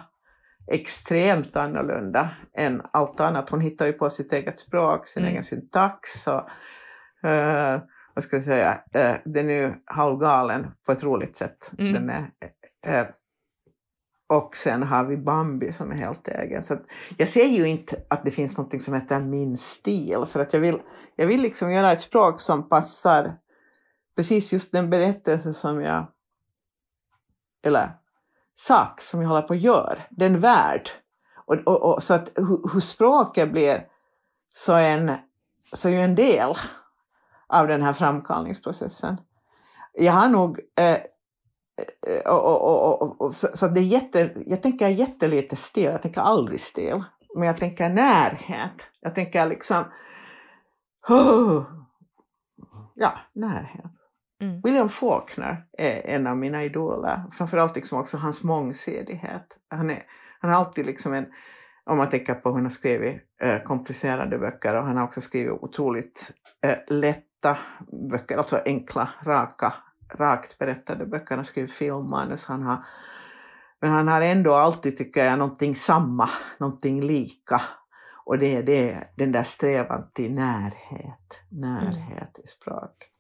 extremt 0.72 1.56
annorlunda 1.56 2.30
än 2.58 2.82
allt 2.92 3.20
annat. 3.20 3.50
Hon 3.50 3.62
hittar 3.62 3.86
ju 3.86 3.94
på 3.94 4.10
sitt 4.10 4.34
eget 4.34 4.60
språk, 4.60 5.08
sin 5.08 5.24
mm. 5.24 5.32
egen 5.32 5.44
syntax. 5.44 6.28
Och, 6.28 6.50
uh, 7.26 7.80
vad 8.14 8.24
ska 8.24 8.36
jag 8.36 8.44
säga, 8.44 8.74
uh, 8.96 9.16
den 9.26 9.50
är 9.50 9.54
ju 9.54 9.74
halvgalen 9.86 10.68
på 10.86 10.92
ett 10.92 11.04
roligt 11.04 11.36
sätt. 11.36 11.72
Mm. 11.78 11.94
Den 11.94 12.10
är, 12.10 12.22
uh, 13.02 13.10
och 14.30 14.56
sen 14.56 14.84
har 14.84 15.04
vi 15.04 15.18
Bambi 15.18 15.72
som 15.72 15.92
är 15.92 15.98
helt 15.98 16.28
egen. 16.28 16.62
Så 16.62 16.78
jag 17.18 17.28
ser 17.28 17.46
ju 17.46 17.68
inte 17.68 18.04
att 18.10 18.26
det 18.26 18.32
finns 18.32 18.58
något 18.58 18.82
som 18.82 18.94
heter 18.94 19.20
min 19.20 19.58
stil, 19.58 20.26
för 20.28 20.40
att 20.40 20.54
jag 20.54 20.60
vill, 20.60 20.82
jag 21.16 21.28
vill 21.28 21.42
liksom 21.42 21.72
göra 21.72 21.92
ett 21.92 22.02
språk 22.02 22.40
som 22.40 22.70
passar 22.70 23.38
precis 24.16 24.54
just 24.54 24.72
den 24.72 24.90
berättelse 24.90 25.54
som 25.54 25.82
jag, 25.82 26.08
eller 27.66 27.92
sak 28.56 29.02
som 29.02 29.22
jag 29.22 29.30
håller 29.30 29.42
på 29.42 29.54
att 29.54 29.62
göra, 29.62 29.98
den 30.10 30.40
värld. 30.40 30.90
Och, 31.46 31.56
och, 31.56 31.94
och, 31.94 32.04
så 32.04 32.14
att 32.14 32.32
hur, 32.36 32.74
hur 32.74 32.80
språket 32.80 33.52
blir 33.52 33.86
så 34.54 34.74
en, 34.74 35.12
så 35.74 35.90
är 35.90 35.94
en 35.94 36.16
del 36.16 36.56
av 37.52 37.68
den 37.68 37.82
här 37.82 37.94
framkallningsprocessen. 37.94 39.18
Jag 39.94 40.14
har 40.14 40.30
nog 40.30 40.60
eh, 40.80 40.92
eh 40.92 41.00
och, 42.26 42.62
och, 42.62 43.02
och, 43.02 43.22
och, 43.22 43.36
så, 43.36 43.48
så 43.54 43.68
det 43.68 43.80
är 43.80 43.84
jätte, 43.84 44.32
jag 44.46 44.64
tänker 44.64 44.88
jättelite 44.88 45.56
stil, 45.56 45.84
jag 45.84 46.02
tänker 46.02 46.22
aldrig 46.22 46.60
stil. 46.60 47.04
Men 47.36 47.48
jag 47.48 47.58
tänker 47.58 47.90
närhet. 47.90 48.88
Jag 49.02 49.16
tänker 49.16 49.48
liksom... 49.48 49.84
Oh, 51.10 51.64
ja, 52.96 53.14
närhet. 53.34 53.92
Mm. 54.42 54.62
William 54.62 54.90
Faulkner 54.90 55.66
är 55.78 56.16
en 56.16 56.28
av 56.28 56.38
mina 56.38 56.64
idoler. 56.64 57.24
Framförallt 57.32 57.76
liksom 57.76 58.00
också 58.00 58.18
hans 58.18 58.44
mångsidighet. 58.44 59.58
Han, 59.70 59.90
är, 59.90 60.04
han 60.40 60.52
har 60.52 60.58
alltid 60.58 60.86
liksom 60.86 61.14
en, 61.14 61.26
om 61.86 61.98
man 61.98 62.10
tänker 62.10 62.34
på 62.34 62.50
hur 62.50 62.56
han 62.56 62.66
har 62.66 62.70
skrivit 62.70 63.18
eh, 63.42 63.64
komplicerade 63.64 64.38
böcker 64.38 64.76
och 64.76 64.84
han 64.84 64.98
har 64.98 65.04
också 65.04 65.22
skrivit 65.22 65.52
otroligt 65.52 66.32
eh, 66.66 66.78
lätta 67.42 67.58
böcker, 68.10 68.38
alltså 68.38 68.62
enkla, 68.66 69.10
raka, 69.24 69.74
rakt 70.14 70.58
berättade 70.58 71.06
böcker. 71.06 71.30
Han 71.30 71.40
har 71.40 71.44
skrivit 71.44 71.72
filmmanus, 71.72 72.46
han 72.46 72.64
har, 72.64 72.86
men 73.82 73.92
han 73.92 74.08
har 74.08 74.22
ändå 74.22 74.54
alltid, 74.54 74.98
tycker 74.98 75.26
jag, 75.26 75.40
någonting 75.40 75.76
samma, 75.76 76.30
någonting 76.58 77.02
lika. 77.02 77.62
Och 78.26 78.38
det 78.38 78.56
är 78.56 78.64
det, 78.64 79.14
den 79.18 79.32
där 79.32 79.44
strävan 79.44 80.12
till 80.14 80.34
närhet, 80.34 81.42
närhet 81.50 82.38
mm. 82.38 82.44
i 82.44 82.48
språk. 82.48 83.11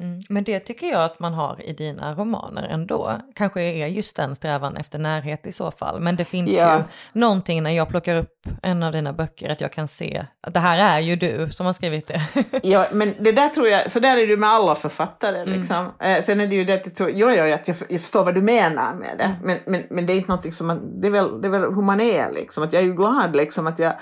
Mm. 0.00 0.20
Men 0.28 0.44
det 0.44 0.60
tycker 0.60 0.86
jag 0.86 1.04
att 1.04 1.20
man 1.20 1.34
har 1.34 1.64
i 1.64 1.72
dina 1.72 2.14
romaner 2.14 2.62
ändå. 2.62 3.18
Kanske 3.34 3.62
är 3.62 3.86
just 3.86 4.16
den 4.16 4.36
strävan 4.36 4.76
efter 4.76 4.98
närhet 4.98 5.46
i 5.46 5.52
så 5.52 5.70
fall. 5.70 6.00
Men 6.00 6.16
det 6.16 6.24
finns 6.24 6.52
ja. 6.52 6.76
ju 6.76 6.82
någonting 7.12 7.62
när 7.62 7.70
jag 7.70 7.88
plockar 7.88 8.16
upp 8.16 8.46
en 8.62 8.82
av 8.82 8.92
dina 8.92 9.12
böcker 9.12 9.48
att 9.48 9.60
jag 9.60 9.72
kan 9.72 9.88
se 9.88 10.26
att 10.40 10.54
det 10.54 10.60
här 10.60 10.98
är 10.98 11.00
ju 11.00 11.16
du 11.16 11.50
som 11.50 11.66
har 11.66 11.72
skrivit 11.72 12.06
det. 12.06 12.20
ja, 12.62 12.86
men 12.92 13.14
det 13.18 13.32
där 13.32 13.48
tror 13.48 13.68
jag, 13.68 13.90
så 13.90 14.00
där 14.00 14.16
är 14.16 14.26
det 14.26 14.36
med 14.36 14.48
alla 14.48 14.74
författare. 14.74 15.42
Mm. 15.42 15.58
Liksom. 15.58 15.92
Mm. 16.00 16.22
Sen 16.22 16.40
är 16.40 16.46
det 16.46 16.54
ju 16.54 16.64
det 16.64 16.74
att 16.74 16.86
jag 16.86 16.94
tror, 16.94 17.08
att 17.08 17.68
jag, 17.68 17.76
jag 17.88 18.00
förstår 18.00 18.24
vad 18.24 18.34
du 18.34 18.42
menar 18.42 18.94
med 18.94 19.18
det. 19.18 19.24
Mm. 19.24 19.38
Men, 19.42 19.58
men, 19.66 19.82
men 19.90 20.06
det 20.06 20.12
är 20.12 20.16
inte 20.16 20.28
någonting 20.28 20.52
som 20.52 20.66
man, 20.66 21.00
det 21.00 21.08
är 21.08 21.12
väl, 21.12 21.40
det 21.40 21.48
är 21.48 21.52
väl 21.52 21.74
hur 21.74 21.82
man 21.82 22.00
är 22.00 22.32
liksom. 22.32 22.62
Att 22.62 22.72
jag 22.72 22.82
är 22.82 22.86
ju 22.86 22.94
glad 22.94 23.36
liksom 23.36 23.66
att 23.66 23.78
jag 23.78 23.92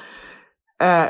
eh, 0.82 1.08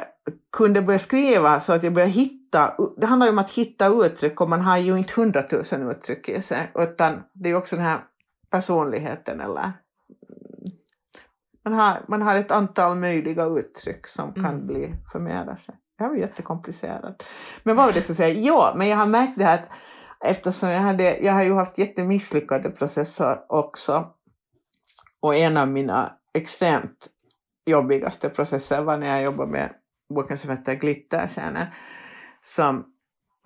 kunde 0.52 0.82
börja 0.82 0.98
skriva 0.98 1.60
så 1.60 1.72
att 1.72 1.82
jag 1.82 1.92
började 1.92 2.12
hitta, 2.12 2.74
det 2.96 3.06
handlar 3.06 3.26
ju 3.26 3.32
om 3.32 3.38
att 3.38 3.52
hitta 3.52 3.86
uttryck 3.86 4.40
och 4.40 4.50
man 4.50 4.60
har 4.60 4.78
ju 4.78 4.98
inte 4.98 5.20
hundratusen 5.20 5.90
uttryck 5.90 6.28
i 6.28 6.42
sig 6.42 6.70
utan 6.74 7.22
det 7.32 7.50
är 7.50 7.54
också 7.54 7.76
den 7.76 7.84
här 7.84 7.98
personligheten 8.50 9.40
eller 9.40 9.72
man 11.64 11.74
har, 11.74 12.04
man 12.08 12.22
har 12.22 12.36
ett 12.36 12.50
antal 12.50 12.96
möjliga 12.96 13.44
uttryck 13.44 14.06
som 14.06 14.28
mm. 14.28 14.44
kan 14.44 14.66
bli 14.66 14.94
förmera 15.12 15.56
sig. 15.56 15.74
Det 15.98 16.04
här 16.04 16.10
var 16.10 16.16
jättekomplicerat. 16.16 17.26
Men 17.62 17.76
vad 17.76 17.86
var 17.86 17.92
det 17.92 18.02
som 18.02 18.14
säger? 18.14 18.34
Ja, 18.34 18.74
men 18.76 18.88
jag 18.88 18.96
har 18.96 19.06
märkt 19.06 19.38
det 19.38 19.44
här 19.44 19.54
att 19.54 19.68
eftersom 20.24 20.68
jag, 20.68 20.80
hade, 20.80 21.18
jag 21.18 21.32
har 21.32 21.42
ju 21.42 21.54
haft 21.54 21.78
jättemisslyckade 21.78 22.70
processer 22.70 23.38
också 23.48 24.10
och 25.20 25.34
en 25.34 25.56
av 25.56 25.68
mina 25.68 26.12
extremt 26.34 27.06
jobbigaste 27.66 28.28
processer 28.28 28.82
var 28.82 28.96
när 28.96 29.06
jag 29.06 29.22
jobbade 29.22 29.50
med 29.50 29.70
boken 30.14 30.36
som 30.36 30.50
heter 30.50 30.74
Glitterscener. 30.74 31.74
Som, 32.40 32.84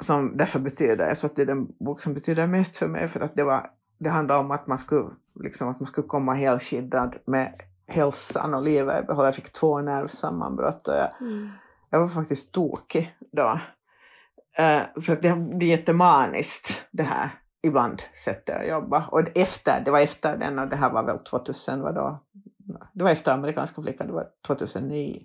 som 0.03 0.37
därför 0.37 0.59
betyder, 0.59 1.09
jag 1.09 1.19
tror 1.19 1.31
att 1.31 1.37
det 1.37 1.43
är 1.43 1.47
den 1.47 1.67
bok 1.85 2.01
som 2.01 2.15
betyder 2.15 2.47
mest 2.47 2.77
för 2.77 2.89
mig 2.89 3.09
för 3.09 3.21
att 3.21 3.37
det, 3.37 3.45
var, 3.45 3.71
det 3.99 4.11
handlar 4.11 4.39
om 4.39 4.51
att 4.51 4.67
man 4.67 4.79
skulle, 4.79 5.11
liksom, 5.41 5.69
att 5.69 5.81
man 5.81 5.87
skulle 5.87 6.07
komma 6.07 6.35
helskyddad 6.35 7.17
med 7.27 7.55
hälsan 7.89 8.55
och 8.55 8.63
livet 8.63 9.05
i 9.05 9.07
behåll. 9.07 9.25
Jag 9.25 9.35
fick 9.35 9.53
två 9.53 9.81
nervsammanbrott 9.81 10.89
och 10.89 10.95
jag, 10.95 11.21
mm. 11.21 11.49
jag 11.91 12.01
var 12.01 12.09
faktiskt 12.09 12.53
tokig 12.53 13.17
då. 13.33 13.61
Uh, 14.61 15.03
för 15.03 15.13
att 15.13 15.23
det 15.23 15.37
blir 15.37 15.69
jättemaniskt 15.69 16.87
det 16.91 17.03
här 17.03 17.31
ibland 17.63 18.03
sättet 18.25 18.57
att 18.57 18.69
jobba. 18.69 19.07
Och 19.11 19.39
efter, 19.39 19.81
det 19.85 19.91
var 19.91 20.01
efter 20.01 20.37
den 20.37 20.59
och 20.59 20.69
det 20.69 20.77
här 20.77 20.91
var 20.91 21.03
väl 21.03 21.19
2000, 21.19 21.81
vad 21.81 21.95
då? 21.95 22.25
Det 22.93 23.05
var 23.05 23.11
efter 23.11 23.33
amerikanska 23.33 23.83
flickan, 23.83 24.07
det 24.07 24.13
var 24.13 24.27
2009. 24.47 25.23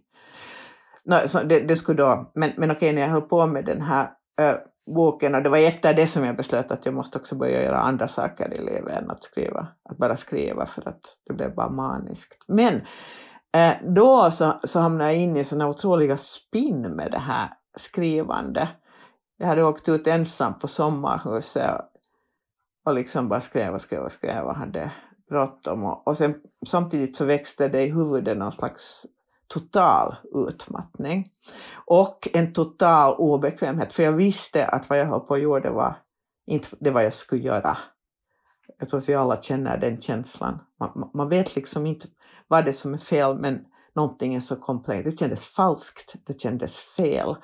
No, 1.05 1.27
så 1.27 1.43
det, 1.43 1.59
det 1.59 1.75
skulle 1.75 2.03
då, 2.03 2.31
men, 2.35 2.51
men 2.57 2.71
okej, 2.71 2.93
när 2.93 3.01
jag 3.01 3.09
höll 3.09 3.21
på 3.21 3.45
med 3.45 3.65
den 3.65 3.81
här 3.81 4.11
äh, 4.41 4.55
boken, 4.95 5.35
och 5.35 5.43
det 5.43 5.49
var 5.49 5.57
efter 5.57 5.93
det 5.93 6.07
som 6.07 6.23
jag 6.23 6.37
beslöt 6.37 6.71
att 6.71 6.85
jag 6.85 6.93
måste 6.93 7.17
också 7.17 7.35
börja 7.35 7.63
göra 7.63 7.79
andra 7.79 8.07
saker 8.07 8.53
i 8.53 8.65
livet 8.65 8.97
än 8.97 9.11
att 9.11 9.23
skriva, 9.23 9.67
att 9.89 9.97
bara 9.97 10.15
skriva 10.15 10.65
för 10.65 10.87
att 10.89 11.01
det 11.27 11.33
blev 11.33 11.55
bara 11.55 11.69
maniskt. 11.69 12.43
Men 12.47 12.73
äh, 13.55 13.93
då 13.95 14.31
så, 14.31 14.59
så 14.63 14.79
hamnade 14.79 15.13
jag 15.13 15.21
in 15.21 15.37
i 15.37 15.43
sådana 15.43 15.69
otroliga 15.69 16.17
spinn 16.17 16.81
med 16.81 17.11
det 17.11 17.19
här 17.19 17.49
skrivande. 17.77 18.69
Jag 19.37 19.47
hade 19.47 19.63
åkt 19.63 19.89
ut 19.89 20.07
ensam 20.07 20.59
på 20.59 20.67
sommarhuset 20.67 21.71
och, 21.71 21.81
och 22.85 22.93
liksom 22.93 23.29
bara 23.29 23.41
skrev 23.41 23.73
och 23.73 23.81
skrev 23.81 24.01
och 24.01 24.11
skrev 24.11 24.45
och 24.45 24.55
hade 24.55 24.91
bråttom. 25.29 25.83
Och, 25.83 26.07
och 26.07 26.17
sen, 26.17 26.35
samtidigt 26.67 27.15
så 27.15 27.25
växte 27.25 27.67
det 27.67 27.83
i 27.83 27.91
huvudet 27.91 28.37
någon 28.37 28.51
slags 28.51 29.05
total 29.47 30.15
utmattning 30.49 31.29
och 31.85 32.27
en 32.33 32.53
total 32.53 33.15
obekvämhet. 33.17 33.93
För 33.93 34.03
jag 34.03 34.11
visste 34.11 34.65
att 34.65 34.89
vad 34.89 34.99
jag 34.99 35.05
höll 35.05 35.19
på 35.19 35.33
att 35.33 35.41
göra 35.41 35.71
var 35.71 35.97
inte 36.47 36.67
det 36.79 36.91
vad 36.91 37.05
jag 37.05 37.13
skulle 37.13 37.41
göra. 37.41 37.77
Jag 38.79 38.89
tror 38.89 38.99
att 38.99 39.09
vi 39.09 39.13
alla 39.13 39.41
känner 39.41 39.77
den 39.77 40.01
känslan. 40.01 40.59
Man, 40.79 41.09
man 41.13 41.29
vet 41.29 41.55
liksom 41.55 41.85
inte 41.85 42.07
vad 42.47 42.65
det 42.65 42.71
är 42.71 42.73
som 42.73 42.93
är 42.93 42.97
fel 42.97 43.37
men 43.39 43.65
någonting 43.95 44.35
är 44.35 44.39
så 44.39 44.55
komplext. 44.55 45.05
Det 45.05 45.19
kändes 45.19 45.45
falskt, 45.45 46.15
det 46.25 46.41
kändes 46.41 46.77
fel. 46.77 47.35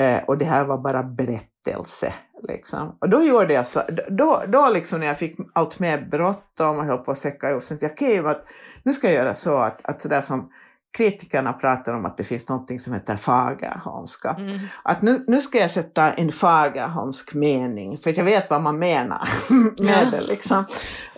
Eh, 0.00 0.24
och 0.26 0.38
det 0.38 0.44
här 0.44 0.64
var 0.64 0.78
bara 0.78 1.02
berättelse. 1.02 2.14
Liksom. 2.48 2.96
Och 3.00 3.08
då 3.08 3.22
gjorde 3.22 3.54
jag 3.54 3.66
så, 3.66 3.80
då, 4.08 4.42
då 4.48 4.70
liksom 4.70 5.00
när 5.00 5.06
jag 5.06 5.18
fick 5.18 5.36
allt 5.54 5.78
mer 5.78 6.08
bråttom 6.10 6.78
och 6.78 6.84
höll 6.84 6.98
på 6.98 7.10
att 7.10 7.18
säcka 7.18 7.50
ihop, 7.50 7.62
så 7.62 7.76
jag 7.80 7.92
okej, 7.92 8.20
okay, 8.20 8.34
nu 8.82 8.92
ska 8.92 9.06
jag 9.06 9.14
göra 9.14 9.34
så 9.34 9.56
att, 9.56 9.84
att 9.84 10.00
sådär 10.00 10.20
som 10.20 10.50
kritikerna 10.96 11.52
pratar 11.52 11.94
om 11.94 12.04
att 12.04 12.16
det 12.16 12.24
finns 12.24 12.48
något 12.48 12.80
som 12.80 12.92
heter 12.92 13.16
fagerholmska. 13.16 14.30
Mm. 14.38 14.58
Att 14.84 15.02
nu, 15.02 15.24
nu 15.26 15.40
ska 15.40 15.58
jag 15.58 15.70
sätta 15.70 16.12
en 16.12 16.32
fagerholmsk 16.32 17.34
mening, 17.34 17.98
för 17.98 18.18
jag 18.18 18.24
vet 18.24 18.50
vad 18.50 18.62
man 18.62 18.78
menar 18.78 19.28
med 19.82 20.06
ja. 20.06 20.10
det 20.10 20.20
liksom, 20.20 20.64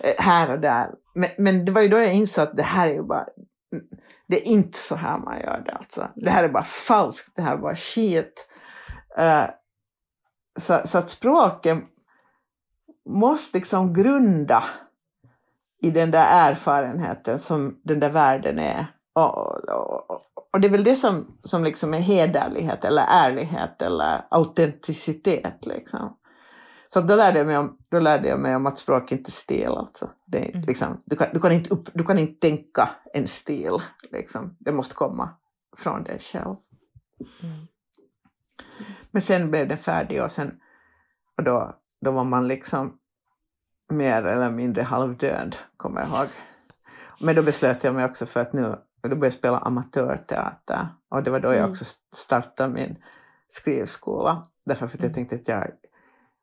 eh, 0.03 0.13
här 0.23 0.51
och 0.51 0.59
där. 0.59 0.89
Men, 1.15 1.29
men 1.37 1.65
det 1.65 1.71
var 1.71 1.81
ju 1.81 1.87
då 1.87 1.97
jag 1.97 2.13
insåg 2.13 2.43
att 2.43 2.57
det 2.57 2.63
här 2.63 2.89
är 2.89 2.93
ju 2.93 3.03
bara, 3.03 3.25
det 4.27 4.47
är 4.47 4.51
inte 4.51 4.77
så 4.77 4.95
här 4.95 5.17
man 5.17 5.39
gör 5.39 5.63
det 5.65 5.71
alltså. 5.71 6.07
Det 6.15 6.29
här 6.29 6.43
är 6.43 6.49
bara 6.49 6.63
falskt, 6.63 7.35
det 7.35 7.41
här 7.41 7.53
är 7.53 7.57
bara 7.57 7.75
skit. 7.75 8.47
Uh, 9.19 9.49
så, 10.59 10.81
så 10.85 10.97
att 10.97 11.09
språket 11.09 11.77
måste 13.09 13.57
liksom 13.57 13.93
grunda 13.93 14.63
i 15.81 15.91
den 15.91 16.11
där 16.11 16.27
erfarenheten 16.51 17.39
som 17.39 17.79
den 17.83 17.99
där 17.99 18.09
världen 18.09 18.59
är. 18.59 18.87
Och, 19.13 19.69
och, 19.69 20.21
och, 20.53 20.59
det 20.61 20.67
är 20.67 20.71
väl 20.71 20.83
det 20.83 20.95
som, 20.95 21.37
som 21.43 21.63
liksom 21.63 21.93
är 21.93 21.99
hederlighet 21.99 22.85
eller 22.85 23.05
ärlighet 23.09 23.81
eller 23.81 24.25
autenticitet. 24.29 25.65
Liksom. 25.65 26.17
Så 26.87 27.01
då 27.01 27.15
lärde, 27.15 27.37
jag 27.37 27.47
mig 27.47 27.57
om, 27.57 27.77
då 27.89 27.99
lärde 27.99 28.27
jag 28.27 28.39
mig 28.39 28.55
om 28.55 28.65
att 28.65 28.77
språk 28.77 29.11
inte 29.11 29.29
är 29.29 29.31
stil. 29.31 29.67
Alltså. 29.67 30.09
Det 30.25 30.49
mm. 30.49 30.63
liksom, 30.67 31.01
du, 31.05 31.15
kan, 31.15 31.27
du, 31.33 31.39
kan 31.39 31.51
inte 31.51 31.69
upp, 31.69 31.89
du 31.93 32.03
kan 32.03 32.17
inte 32.17 32.47
tänka 32.47 32.89
en 33.13 33.27
stil. 33.27 33.77
Liksom. 34.11 34.57
Det 34.59 34.71
måste 34.71 34.95
komma 34.95 35.29
från 35.77 36.03
dig 36.03 36.19
själv. 36.19 36.55
Mm. 37.43 37.67
Men 39.11 39.21
sen 39.21 39.51
blev 39.51 39.67
det 39.67 39.77
färdig 39.77 40.23
och 40.23 40.31
sen 40.31 40.59
och 41.37 41.43
då, 41.43 41.75
då 42.01 42.11
var 42.11 42.23
man 42.23 42.47
liksom 42.47 42.97
mer 43.91 44.23
eller 44.23 44.49
mindre 44.49 44.83
halvdöd, 44.83 45.57
kommer 45.77 46.01
jag 46.01 46.09
ihåg. 46.09 46.27
Men 47.19 47.35
då 47.35 47.43
beslöt 47.43 47.83
jag 47.83 47.95
mig 47.95 48.05
också 48.05 48.25
för 48.25 48.39
att 48.39 48.53
nu, 48.53 48.75
då 49.09 49.15
började 49.15 49.25
jag 49.25 49.33
spela 49.33 49.57
amatörteater 49.57 50.87
och 51.11 51.23
det 51.23 51.31
var 51.31 51.39
då 51.39 51.47
jag 51.49 51.57
Mm. 51.57 51.69
också 51.69 51.85
startade 52.15 52.73
min 52.73 52.95
skrivskola. 53.47 54.43
Därför 54.65 54.85
att 54.85 54.93
jag 54.93 55.01
Mm. 55.03 55.13
tänkte 55.13 55.35
att 55.35 55.47
jag, 55.47 55.67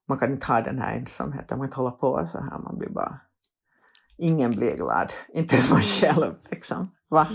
man 0.09 0.19
kan 0.19 0.33
inte 0.33 0.47
ha 0.47 0.61
den 0.61 0.79
här 0.79 0.97
ensamheten, 0.97 1.59
man 1.59 1.59
kan 1.59 1.65
inte 1.67 1.77
hålla 1.77 1.91
på 1.91 2.27
så 2.27 2.39
här, 2.41 2.59
man 2.59 2.79
blir 2.79 2.89
bara, 2.91 3.21
ingen 4.19 4.51
blir 4.51 4.77
glad, 4.77 5.13
inte 5.35 5.55
ens 5.55 5.71
man 5.71 5.81
själv 5.81 6.35
liksom. 6.51 6.91
Va? 7.09 7.27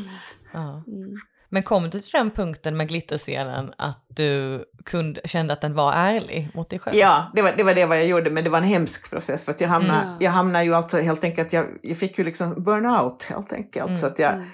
Ja. 0.53 0.83
Mm. 0.87 1.15
Men 1.49 1.63
kom 1.63 1.83
du 1.83 1.89
till 1.89 2.09
den 2.11 2.31
punkten 2.31 2.77
med 2.77 2.87
glitterscenen 2.87 3.73
att 3.77 4.05
du 4.07 4.65
kunde, 4.85 5.21
kände 5.25 5.53
att 5.53 5.61
den 5.61 5.73
var 5.73 5.93
ärlig 5.93 6.51
mot 6.55 6.69
dig 6.69 6.79
själv? 6.79 6.95
Ja, 6.97 7.31
det 7.35 7.41
var, 7.41 7.51
det 7.51 7.63
var 7.63 7.73
det 7.73 7.85
vad 7.85 7.97
jag 7.97 8.05
gjorde, 8.07 8.29
men 8.31 8.43
det 8.43 8.49
var 8.49 8.57
en 8.57 8.63
hemsk 8.63 9.09
process 9.09 9.43
för 9.45 9.51
att 9.51 9.61
jag 9.61 9.69
hamnade, 9.69 10.01
Mm. 10.01 10.17
jag 10.19 10.31
hamnade 10.31 10.65
ju 10.65 10.73
alltså 10.73 10.97
helt 10.97 11.23
enkelt, 11.23 11.53
jag, 11.53 11.65
jag 11.81 11.97
fick 11.97 12.17
ju 12.17 12.23
liksom 12.23 12.63
burnout 12.63 13.23
helt 13.23 13.53
enkelt. 13.53 13.85
Mm. 13.87 13.97
Så 13.97 14.05
att 14.07 14.19
jag, 14.19 14.33
Mm. 14.33 14.47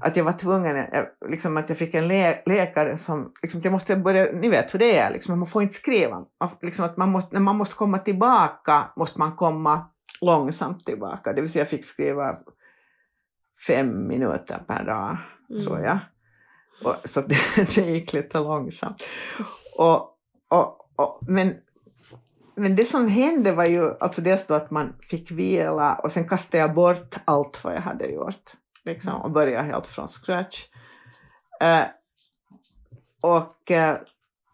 Att 0.00 0.16
jag 0.16 0.24
var 0.24 0.32
tvungen, 0.32 0.76
jag, 0.76 1.06
liksom 1.30 1.56
att 1.56 1.68
jag 1.68 1.78
fick 1.78 1.94
en 1.94 2.08
lä 2.08 2.42
läkare 2.46 2.96
som, 2.96 3.32
liksom, 3.42 3.60
jag 3.64 3.72
måste 3.72 3.96
börja, 3.96 4.26
ni 4.32 4.48
vet 4.48 4.74
hur 4.74 4.78
det 4.78 4.98
är, 4.98 5.12
liksom, 5.12 5.38
man 5.38 5.48
får 5.48 5.62
inte 5.62 5.74
skriva. 5.74 6.16
Man, 6.16 6.50
liksom 6.62 6.84
att 6.84 6.96
man 6.96 7.08
måste, 7.08 7.36
när 7.36 7.40
man 7.42 7.56
måste 7.56 7.74
komma 7.74 7.98
tillbaka 7.98 8.84
måste 8.96 9.18
man 9.18 9.36
komma 9.36 9.86
långsamt 10.20 10.84
tillbaka. 10.84 11.32
Det 11.32 11.40
vill 11.40 11.50
säga 11.50 11.60
jag 11.60 11.68
fick 11.68 11.84
skriva 11.84 12.36
fem 13.66 14.08
minuter 14.08 14.62
per 14.66 14.84
dag, 14.84 15.16
Mm. 15.50 15.64
tror 15.64 15.80
jag. 15.80 15.98
Och, 16.84 16.96
så 17.04 17.20
det, 17.20 17.36
det 17.74 17.76
gick 17.76 18.12
lite 18.12 18.38
långsamt. 18.38 19.02
Och, 19.78 20.16
och, 20.50 20.88
och, 20.96 21.18
men, 21.28 21.54
men 22.56 22.76
det 22.76 22.84
som 22.84 23.08
hände 23.08 23.52
var 23.52 23.64
ju 23.64 23.94
alltså 24.00 24.20
dels 24.22 24.46
då 24.46 24.54
att 24.54 24.70
man 24.70 24.92
fick 25.00 25.30
vila 25.30 25.94
och 25.94 26.12
sen 26.12 26.28
kastade 26.28 26.58
jag 26.58 26.74
bort 26.74 27.16
allt 27.24 27.64
vad 27.64 27.74
jag 27.74 27.80
hade 27.80 28.06
gjort. 28.06 28.52
Liksom, 28.84 29.22
och 29.22 29.30
började 29.30 29.68
helt 29.68 29.86
från 29.86 30.08
scratch. 30.08 30.66
Eh, 31.60 31.84
och, 33.22 33.70
eh, 33.70 33.96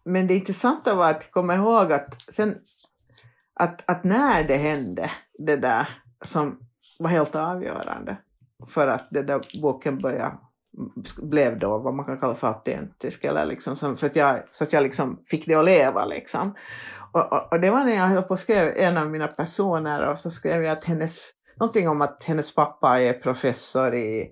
men 0.05 0.27
det 0.27 0.35
intressanta 0.35 0.95
var 0.95 1.11
att 1.11 1.31
komma 1.31 1.55
ihåg 1.55 1.93
att, 1.93 2.23
sen, 2.33 2.59
att, 3.55 3.91
att 3.91 4.05
när 4.05 4.45
det 4.45 4.57
hände, 4.57 5.11
det 5.39 5.57
där 5.57 5.89
som 6.23 6.59
var 6.99 7.11
helt 7.11 7.35
avgörande 7.35 8.17
för 8.67 8.89
att 8.89 9.09
den 9.11 9.27
där 9.27 9.41
boken 9.63 9.99
började 9.99 10.39
blev 11.23 11.59
då 11.59 11.79
vad 11.79 11.95
man 11.95 12.07
kan 12.07 12.19
kalla 12.19 12.35
för 12.35 12.47
autentisk. 12.47 13.25
Eller 13.25 13.47
liksom 13.47 13.77
som, 13.77 13.97
för 13.97 14.07
att 14.07 14.17
jag, 14.17 14.43
så 14.51 14.65
att 14.65 14.73
jag 14.73 14.83
liksom 14.83 15.21
fick 15.25 15.47
det 15.47 15.55
att 15.55 15.65
leva. 15.65 16.05
Liksom. 16.05 16.55
Och, 17.13 17.33
och, 17.33 17.53
och 17.53 17.61
det 17.61 17.71
var 17.71 17.85
när 17.85 17.97
jag 17.97 18.07
höll 18.07 18.23
på 18.23 18.31
och 18.31 18.39
skrev 18.39 18.77
en 18.77 18.97
av 18.97 19.11
mina 19.11 19.27
personer 19.27 20.07
och 20.07 20.19
så 20.19 20.31
skrev 20.31 20.63
jag 20.63 20.73
att 20.73 20.85
hennes, 20.85 21.21
någonting 21.61 21.89
om 21.89 22.01
att 22.03 22.25
hennes 22.25 22.55
pappa 22.55 23.01
är 23.01 23.13
professor 23.13 23.95
i 23.95 24.31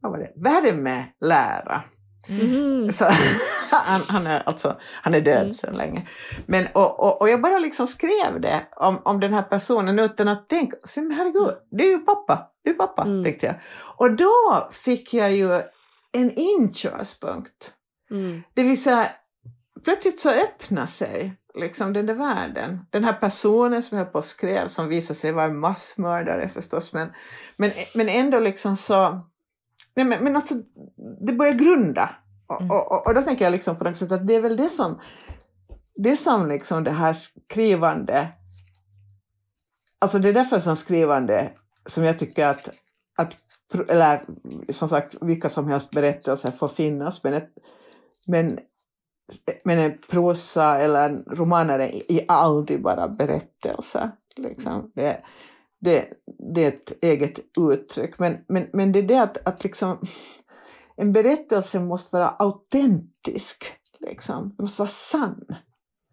vad 0.00 0.12
var 0.12 0.18
det, 0.18 0.32
värmelära. 0.36 1.82
Mhm. 2.28 2.92
Så, 2.92 3.04
han, 3.70 4.00
han, 4.08 4.26
är, 4.26 4.42
alltså, 4.46 4.76
han 5.02 5.14
är 5.14 5.20
död 5.20 5.42
Mm. 5.42 5.54
sedan 5.54 5.74
länge. 5.76 6.06
Men, 6.46 6.66
och, 6.72 7.00
och, 7.00 7.20
och 7.20 7.28
jag 7.28 7.42
bara 7.42 7.58
liksom 7.58 7.86
skrev 7.86 8.40
det 8.40 8.66
om, 8.76 9.02
om 9.04 9.20
den 9.20 9.32
här 9.34 9.42
personen 9.42 9.98
utan 9.98 10.28
att 10.28 10.48
tänka, 10.48 10.76
men 10.96 11.10
herregud, 11.10 11.54
det 11.70 11.84
är 11.84 11.88
ju 11.88 11.98
pappa, 11.98 12.50
det 12.64 12.70
är 12.70 12.74
pappa, 12.74 13.02
Mm. 13.02 13.24
tänkte 13.24 13.46
jag. 13.46 13.54
Och 13.96 14.16
då 14.16 14.68
fick 14.72 15.14
jag 15.14 15.32
ju 15.32 15.54
en 16.12 16.30
inkörspunkt. 16.36 17.72
Mm. 18.10 18.42
Det 18.54 18.62
vill 18.62 18.82
säga, 18.82 19.06
plötsligt 19.84 20.20
så 20.20 20.30
öppnar 20.30 20.86
sig 20.86 21.36
liksom 21.54 21.92
den 21.92 22.06
där 22.06 22.14
världen. 22.14 22.86
Den 22.90 23.04
här 23.04 23.12
personen 23.12 23.82
som 23.82 23.98
jag 23.98 24.12
på 24.12 24.22
skrev, 24.22 24.66
som 24.66 24.88
visade 24.88 25.14
sig 25.14 25.32
vara 25.32 25.46
en 25.46 25.58
massmördare 25.58 26.48
förstås, 26.48 26.92
men, 26.92 27.08
men, 27.56 27.70
men 27.94 28.08
ändå 28.08 28.40
liksom 28.40 28.76
så... 28.76 29.10
Nej, 29.96 30.06
men, 30.06 30.24
men 30.24 30.36
alltså, 30.36 30.54
det 31.26 31.32
börjar 31.32 31.52
grunda. 31.54 32.10
Och, 32.46 32.60
Mm. 32.60 32.70
och, 32.70 32.92
och, 32.92 33.06
och 33.06 33.14
då 33.14 33.22
tänker 33.22 33.44
jag 33.44 33.52
liksom 33.52 33.76
på 33.76 33.84
något 33.84 33.96
sätt 33.96 34.12
att 34.12 34.26
det 34.26 34.34
är 34.34 34.40
väl 34.40 34.56
det 34.56 34.70
som, 34.70 35.00
det 35.94 36.16
som 36.16 36.48
liksom 36.48 36.84
det 36.84 36.90
här 36.90 37.12
skrivande, 37.12 38.28
alltså 39.98 40.18
det 40.18 40.28
är 40.28 40.32
därför 40.32 40.60
som 40.60 40.76
skrivande, 40.76 41.52
som 41.86 42.04
jag 42.04 42.18
tycker 42.18 42.46
att, 42.46 42.68
att 43.16 43.36
eller 43.88 44.20
som 44.72 44.88
sagt, 44.88 45.16
vilka 45.20 45.48
som 45.48 45.68
helst 45.68 45.90
berättelser 45.90 46.50
får 46.50 46.68
finnas, 46.68 47.24
men, 47.24 47.34
ett, 47.34 47.48
men, 48.26 48.58
men 49.64 49.78
en 49.78 49.98
prosa 50.08 50.78
eller 50.78 51.08
en 51.08 51.24
roman 51.24 51.70
är 51.70 52.24
aldrig 52.28 52.82
bara 52.82 53.08
berättelser. 53.08 54.10
Liksom. 54.36 54.90
Det, 54.94 55.22
det, 55.80 56.08
det 56.54 56.64
är 56.64 56.68
ett 56.68 57.04
eget 57.04 57.38
uttryck, 57.58 58.18
men, 58.18 58.38
men, 58.48 58.66
men 58.72 58.92
det 58.92 58.98
är 58.98 59.02
det 59.02 59.22
att, 59.22 59.48
att 59.48 59.64
liksom, 59.64 59.98
en 60.96 61.12
berättelse 61.12 61.80
måste 61.80 62.16
vara 62.16 62.28
autentisk. 62.28 63.72
Liksom. 64.00 64.54
Den 64.56 64.64
måste 64.64 64.82
vara 64.82 64.90
sann 64.90 65.44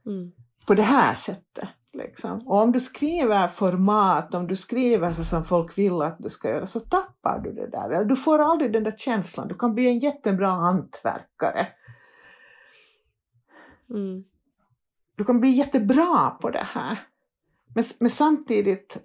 Mm. 0.05 0.31
på 0.67 0.73
det 0.73 0.81
här 0.81 1.15
sättet. 1.15 1.69
Liksom. 1.93 2.47
Och 2.47 2.61
om 2.61 2.71
du 2.71 2.79
skriver 2.79 3.47
format, 3.47 4.35
om 4.35 4.47
du 4.47 4.55
skriver 4.55 5.13
så 5.13 5.23
som 5.23 5.43
folk 5.43 5.77
vill 5.77 6.01
att 6.01 6.17
du 6.19 6.29
ska 6.29 6.49
göra, 6.49 6.65
så 6.65 6.79
tappar 6.79 7.39
du 7.39 7.53
det 7.53 7.67
där. 7.67 8.05
Du 8.05 8.15
får 8.15 8.39
aldrig 8.39 8.73
den 8.73 8.83
där 8.83 8.93
känslan. 8.97 9.47
Du 9.47 9.55
kan 9.55 9.73
bli 9.75 9.87
en 9.87 9.99
jättebra 9.99 10.47
hantverkare. 10.47 11.67
Mm. 13.89 14.23
Du 15.15 15.25
kan 15.25 15.39
bli 15.39 15.49
jättebra 15.49 16.29
på 16.29 16.49
det 16.49 16.67
här. 16.71 17.07
Men, 17.75 17.83
men 17.99 18.09
samtidigt... 18.09 18.97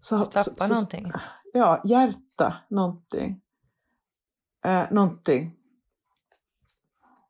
Så, 0.00 0.24
Tappa 0.24 0.66
någonting. 0.66 1.12
Ja, 1.52 1.82
hjärta, 1.84 2.56
någonting. 2.68 3.40
Eh, 4.64 4.84
någonting. 4.90 5.56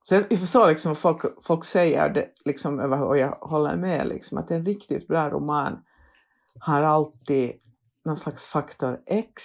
Så 0.02 0.14
jag, 0.14 0.24
jag 0.30 0.38
förstår 0.38 0.68
liksom 0.68 0.90
vad 0.90 0.98
folk, 0.98 1.44
folk 1.44 1.64
säger 1.64 2.10
det, 2.10 2.28
liksom, 2.44 2.78
och 2.80 3.18
jag 3.18 3.30
håller 3.30 3.76
med 3.76 4.08
liksom, 4.08 4.38
att 4.38 4.50
en 4.50 4.64
riktigt 4.64 5.08
bra 5.08 5.30
roman 5.30 5.84
har 6.58 6.82
alltid 6.82 7.52
någon 8.04 8.16
slags 8.16 8.46
faktor 8.46 9.00
X. 9.06 9.42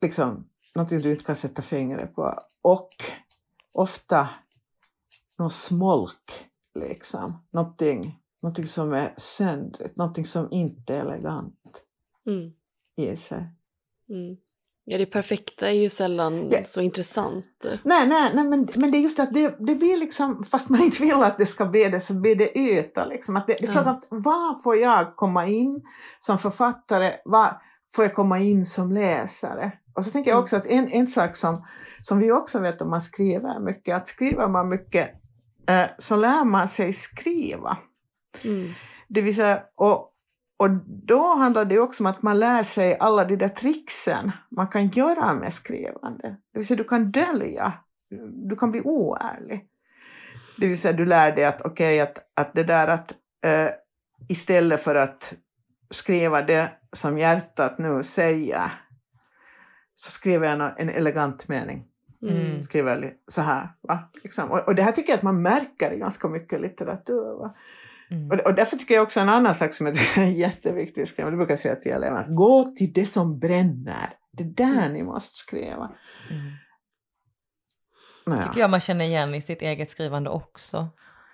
Liksom, 0.00 0.48
någonting 0.74 1.00
du 1.00 1.10
inte 1.10 1.24
kan 1.24 1.36
sätta 1.36 1.62
fingret 1.62 2.14
på. 2.14 2.38
Och 2.62 2.90
ofta 3.72 4.28
någon 5.38 5.50
smolk, 5.50 6.46
liksom. 6.74 7.46
Någonting, 7.50 8.18
någonting 8.42 8.66
som 8.66 8.92
är 8.92 9.14
söndrigt, 9.16 9.96
någonting 9.96 10.24
som 10.24 10.48
inte 10.52 10.94
är 10.96 11.00
elegant 11.00 11.54
Mm. 12.26 12.52
i 12.96 13.16
sig. 13.16 13.38
Mm. 14.08 14.36
Ja, 14.84 14.98
det 14.98 15.06
perfekta 15.06 15.68
är 15.68 15.72
ju 15.74 15.88
sällan 15.88 16.48
Ja. 16.50 16.64
så 16.64 16.80
intressant. 16.80 17.44
Nej, 17.84 18.08
nej, 18.08 18.30
nej 18.34 18.44
men, 18.44 18.68
men 18.76 18.90
det 18.90 18.98
är 18.98 19.02
just 19.02 19.18
att 19.18 19.34
det, 19.34 19.56
det 19.66 19.74
blir 19.74 19.96
liksom, 19.96 20.44
fast 20.44 20.68
man 20.68 20.82
inte 20.82 21.02
vill 21.02 21.14
att 21.14 21.38
det 21.38 21.46
ska 21.46 21.66
bli 21.66 21.84
det, 21.88 22.00
så 22.00 22.14
blir 22.14 22.36
det 22.36 22.58
yta. 22.58 23.06
Liksom. 23.06 23.36
Att 23.36 23.46
det, 23.46 23.56
det 23.60 23.64
är 23.64 23.68
Ja. 23.68 23.72
frågan 23.72 24.00
om 24.10 24.20
var 24.22 24.54
får 24.62 24.76
jag 24.76 25.16
komma 25.16 25.46
in 25.46 25.82
som 26.18 26.38
författare, 26.38 27.12
var 27.24 27.62
får 27.94 28.04
jag 28.04 28.14
komma 28.14 28.38
in 28.38 28.66
som 28.66 28.92
läsare? 28.92 29.72
Och 29.94 30.04
så 30.04 30.10
tänker 30.10 30.30
jag 30.30 30.36
Mm. 30.36 30.42
också 30.42 30.56
att 30.56 30.66
en, 30.66 30.88
en 30.88 31.06
sak 31.06 31.36
som, 31.36 31.64
som 32.00 32.18
vi 32.18 32.32
också 32.32 32.58
vet 32.58 32.80
om 32.80 32.90
man 32.90 33.00
skriver 33.00 33.60
mycket, 33.60 33.96
att 33.96 34.06
skriver 34.06 34.48
man 34.48 34.68
mycket 34.68 35.10
eh, 35.68 35.86
så 35.98 36.16
lär 36.16 36.44
man 36.44 36.68
sig 36.68 36.92
skriva. 36.92 37.78
Mm. 38.44 38.72
Det 39.08 39.20
vill 39.20 39.36
säga, 39.36 39.62
och, 39.76 40.08
och 40.56 40.70
då 40.86 41.34
handlar 41.34 41.64
det 41.64 41.78
också 41.78 42.02
om 42.02 42.06
att 42.06 42.22
man 42.22 42.38
lär 42.38 42.62
sig 42.62 42.96
alla 43.00 43.24
de 43.24 43.36
där 43.36 43.48
tricksen 43.48 44.32
man 44.50 44.68
kan 44.68 44.88
göra 44.88 45.34
med 45.34 45.52
skrivande. 45.52 46.36
Det 46.52 46.58
vill 46.58 46.66
säga 46.66 46.76
du 46.78 46.84
kan 46.84 47.10
dölja, 47.10 47.72
du 48.48 48.56
kan 48.56 48.70
bli 48.70 48.80
oärlig. 48.80 49.68
Det 50.58 50.66
vill 50.66 50.78
säga 50.78 50.92
du 50.92 51.04
lär 51.04 51.32
dig 51.32 51.44
att 51.44 51.62
okej, 51.62 52.00
att, 52.00 52.18
att 52.34 52.54
det 52.54 52.64
där 52.64 52.88
att 52.88 53.12
eh, 53.44 53.68
istället 54.28 54.82
för 54.82 54.94
att 54.94 55.34
skriva 55.90 56.42
det 56.42 56.72
som 56.92 57.18
hjärtat 57.18 57.78
nu 57.78 58.02
säger 58.02 58.72
så 59.94 60.10
skriver 60.10 60.46
jag 60.46 60.54
en, 60.54 60.88
en 60.88 60.88
elegant 60.88 61.48
mening. 61.48 61.84
Mm. 62.22 62.60
Skriver 62.60 63.12
så 63.28 63.42
här. 63.42 63.68
Va? 63.88 64.10
Liksom. 64.22 64.50
Och, 64.50 64.68
och 64.68 64.74
det 64.74 64.82
här 64.82 64.92
tycker 64.92 65.12
jag 65.12 65.16
att 65.16 65.22
man 65.22 65.42
märker 65.42 65.92
i 65.92 65.98
ganska 65.98 66.28
mycket 66.28 66.60
litteratur. 66.60 67.38
Va? 67.38 67.54
Mm. 68.10 68.30
Och, 68.30 68.46
och 68.46 68.54
därför 68.54 68.76
tycker 68.76 68.94
jag 68.94 69.02
också 69.02 69.20
en 69.20 69.28
annan 69.28 69.54
sak 69.54 69.72
som 69.72 69.86
jag 69.86 69.96
tycker 69.96 70.20
är 70.20 70.26
jätteviktig 70.30 71.08
skriva, 71.08 71.30
det 71.30 71.36
brukar 71.36 71.52
jag 71.52 71.58
säga 71.58 71.74
till 71.74 71.92
eleverna, 71.92 72.20
att 72.20 72.36
gå 72.36 72.64
till 72.64 72.92
det 72.92 73.06
som 73.06 73.38
bränner. 73.38 74.10
Det 74.32 74.42
är 74.42 74.48
där 74.48 74.88
ni 74.88 75.02
måste 75.02 75.36
skriva. 75.36 75.92
Mm. 76.30 76.52
Ja. 78.24 78.42
tycker 78.42 78.60
jag 78.60 78.70
man 78.70 78.80
känner 78.80 79.04
igen 79.04 79.34
i 79.34 79.40
sitt 79.40 79.62
eget 79.62 79.90
skrivande 79.90 80.30
också. 80.30 80.88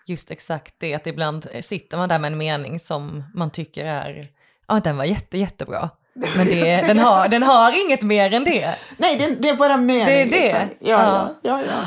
Just 0.07 0.31
exakt 0.31 0.75
det, 0.79 0.95
att 0.95 1.07
ibland 1.07 1.49
sitter 1.61 1.97
man 1.97 2.09
där 2.09 2.19
med 2.19 2.33
en 2.33 2.39
mening 2.39 2.81
som 2.81 3.25
man 3.35 3.51
tycker 3.51 3.85
är, 3.85 4.27
ja 4.69 4.81
den 4.85 4.97
var 4.97 5.05
jätte, 5.05 5.39
jättebra. 5.39 5.91
Men 6.37 6.47
det, 6.47 6.87
den, 6.87 6.99
har, 6.99 7.29
den 7.29 7.43
har 7.43 7.87
inget 7.87 8.03
mer 8.03 8.33
än 8.35 8.45
det. 8.45 8.75
Nej, 8.97 9.19
det, 9.19 9.35
det 9.43 9.49
är 9.49 9.57
bara 9.57 9.77
mening. 9.77 10.05
Det 10.07 10.23
är 10.23 10.27
det? 10.27 10.41
Liksom. 10.41 10.89
Ja, 10.89 10.99
ja, 11.03 11.35
Ja. 11.43 11.61
ja. 11.61 11.63
ja. 11.67 11.81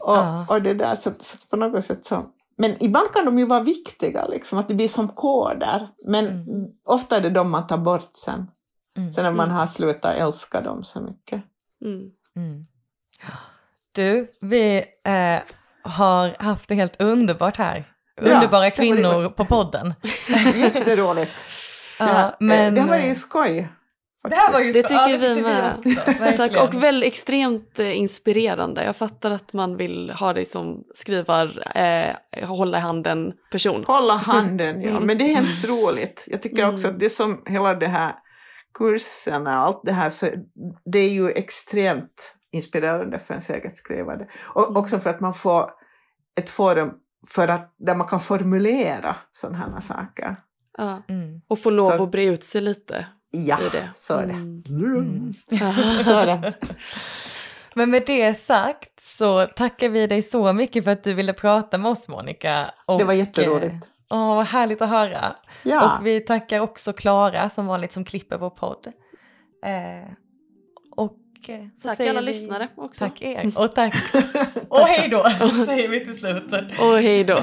Och, 0.00 0.16
Ja. 0.16 0.46
och 0.48 0.62
det 0.62 0.74
där, 0.74 0.94
så, 0.94 1.12
så 1.20 1.38
på 1.50 1.56
något 1.56 1.84
sätt 1.84 2.06
så. 2.06 2.26
Men 2.58 2.82
ibland 2.84 3.12
kan 3.12 3.24
de 3.24 3.38
ju 3.38 3.46
vara 3.46 3.60
viktiga, 3.62 4.26
liksom, 4.26 4.58
att 4.58 4.68
det 4.68 4.74
blir 4.74 4.88
som 4.88 5.08
koder. 5.08 5.88
Men 6.06 6.26
Mm. 6.26 6.44
ofta 6.86 7.16
är 7.16 7.20
det 7.20 7.30
de 7.30 7.50
man 7.50 7.66
tar 7.66 7.78
bort 7.78 8.10
sen. 8.16 8.46
Mm. 8.96 9.10
Sen 9.12 9.24
när 9.24 9.32
man 9.32 9.44
Mm. 9.46 9.56
har 9.56 9.66
slutat 9.66 10.14
älska 10.16 10.60
dem 10.60 10.84
så 10.84 11.00
mycket. 11.00 11.42
Mm. 11.84 12.00
Mm. 12.36 12.64
Du, 13.92 14.26
vi 14.40 14.76
eh, 15.06 15.42
har 15.90 16.36
haft 16.42 16.68
det 16.68 16.74
helt 16.74 17.00
underbart 17.00 17.56
här. 17.56 17.84
Ja, 18.16 18.22
det 18.24 18.34
Underbara 18.34 18.62
har 18.62 18.70
kvinnor 18.70 19.28
på 19.28 19.44
podden. 19.44 19.94
Jätteroligt. 20.54 21.32
Ja, 21.98 22.36
men, 22.40 22.74
det 22.74 22.80
har 22.80 22.88
varit 22.88 23.18
skoj. 23.18 23.68
det 24.28 24.34
här 24.34 24.52
var 24.52 24.60
ju 24.60 24.72
Det 24.72 24.82
tycker 24.82 24.94
ja, 24.94 25.06
vi 25.06 25.12
tyckte 25.18 25.42
med. 25.42 25.74
också, 25.78 25.90
Tack, 26.06 26.20
verkligen. 26.20 26.68
och 26.68 26.82
väldigt 26.82 27.06
extremt 27.08 27.78
eh, 27.78 27.98
inspirerande. 27.98 28.84
Jag 28.84 28.96
fattar 28.96 29.30
att 29.30 29.52
man 29.52 29.76
vill 29.76 30.10
ha 30.10 30.32
dig 30.32 30.44
som 30.44 30.84
skrivar, 30.94 31.76
eh, 31.78 32.48
hålla 32.48 32.78
handen 32.78 33.32
person. 33.52 33.84
Hålla 33.86 34.14
handen, 34.16 34.82
ja. 34.82 34.90
Mm. 34.90 35.02
Men 35.02 35.18
det 35.18 35.24
är 35.30 35.34
hemskt 35.34 35.68
roligt. 35.68 36.24
Jag 36.26 36.42
tycker 36.42 36.62
Mm. 36.62 36.74
också 36.74 36.88
att 36.88 36.98
det 36.98 37.04
är 37.04 37.10
som 37.10 37.42
hela 37.46 37.74
det 37.74 37.88
här 37.88 38.14
kurserna 38.74 39.60
och 39.60 39.66
allt 39.66 39.80
det 39.84 39.92
här, 39.92 40.10
så 40.10 40.26
det 40.92 40.98
är 40.98 41.10
ju 41.10 41.30
extremt 41.30 42.34
inspirerande 42.52 43.18
för 43.18 43.34
ens 43.34 43.50
eget 43.50 43.76
skrivande. 43.76 44.26
Och 44.54 44.62
Mm. 44.68 44.76
också 44.76 44.98
för 44.98 45.10
att 45.10 45.20
man 45.20 45.32
får 45.32 45.70
ett 46.40 46.50
forum 46.50 46.90
för 47.34 47.48
att, 47.48 47.74
där 47.78 47.94
man 47.94 48.06
kan 48.08 48.20
formulera 48.20 49.16
sådana 49.30 49.58
här 49.58 49.80
saker. 49.80 50.36
Ja. 50.78 51.02
Mm. 51.08 51.40
Och 51.48 51.58
få 51.58 51.70
lov 51.70 51.90
Så- 51.96 52.02
att 52.04 52.10
bre 52.10 52.24
ut 52.24 52.44
sig 52.44 52.60
lite 52.60 53.06
Ja, 53.30 53.58
i 53.60 53.76
det. 53.76 53.88
så 53.94 54.14
är 54.14 54.26
det. 54.26 54.32
Mm. 54.32 54.62
Mm. 54.68 55.32
Så 56.04 56.12
är 56.12 56.26
det. 56.26 56.54
Men 57.74 57.90
med 57.90 58.02
det 58.06 58.34
sagt 58.34 59.00
så 59.00 59.46
tackar 59.46 59.88
vi 59.88 60.06
dig 60.06 60.22
så 60.22 60.52
mycket 60.52 60.84
för 60.84 60.90
att 60.90 61.04
du 61.04 61.14
ville 61.14 61.32
prata 61.32 61.78
med 61.78 61.90
oss 61.90 62.08
Monica. 62.08 62.70
Och, 62.86 62.98
Det 62.98 63.04
var 63.04 63.12
jätteroligt. 63.12 63.72
eh, 63.74 63.80
Åh, 64.10 64.36
vad 64.36 64.46
härligt 64.46 64.82
att 64.82 64.88
höra. 64.88 65.36
Ja, 65.62 65.98
Och 65.98 66.06
vi 66.06 66.20
tackar 66.20 66.60
också 66.60 66.92
Klara 66.92 67.50
som 67.50 67.66
vanligt 67.66 67.92
som 67.92 68.04
klipper 68.04 68.38
vår 68.38 68.50
podd. 68.50 68.86
Eh, 69.66 70.12
och 70.96 71.18
eh, 71.48 71.60
så 71.82 71.88
Tack 71.88 71.96
säger 71.96 72.10
alla 72.10 72.20
vi, 72.20 72.26
lyssnare 72.26 72.68
också. 72.74 73.04
Tack 73.04 73.22
er 73.22 73.52
och 73.58 73.74
tack. 73.74 73.94
och 74.68 74.78
hej 74.78 75.08
då 75.08 75.22
säger 75.66 75.88
vi 75.88 76.04
till 76.04 76.16
slut. 76.18 76.52
Och 76.80 76.98
hej 76.98 77.24
då. 77.24 77.42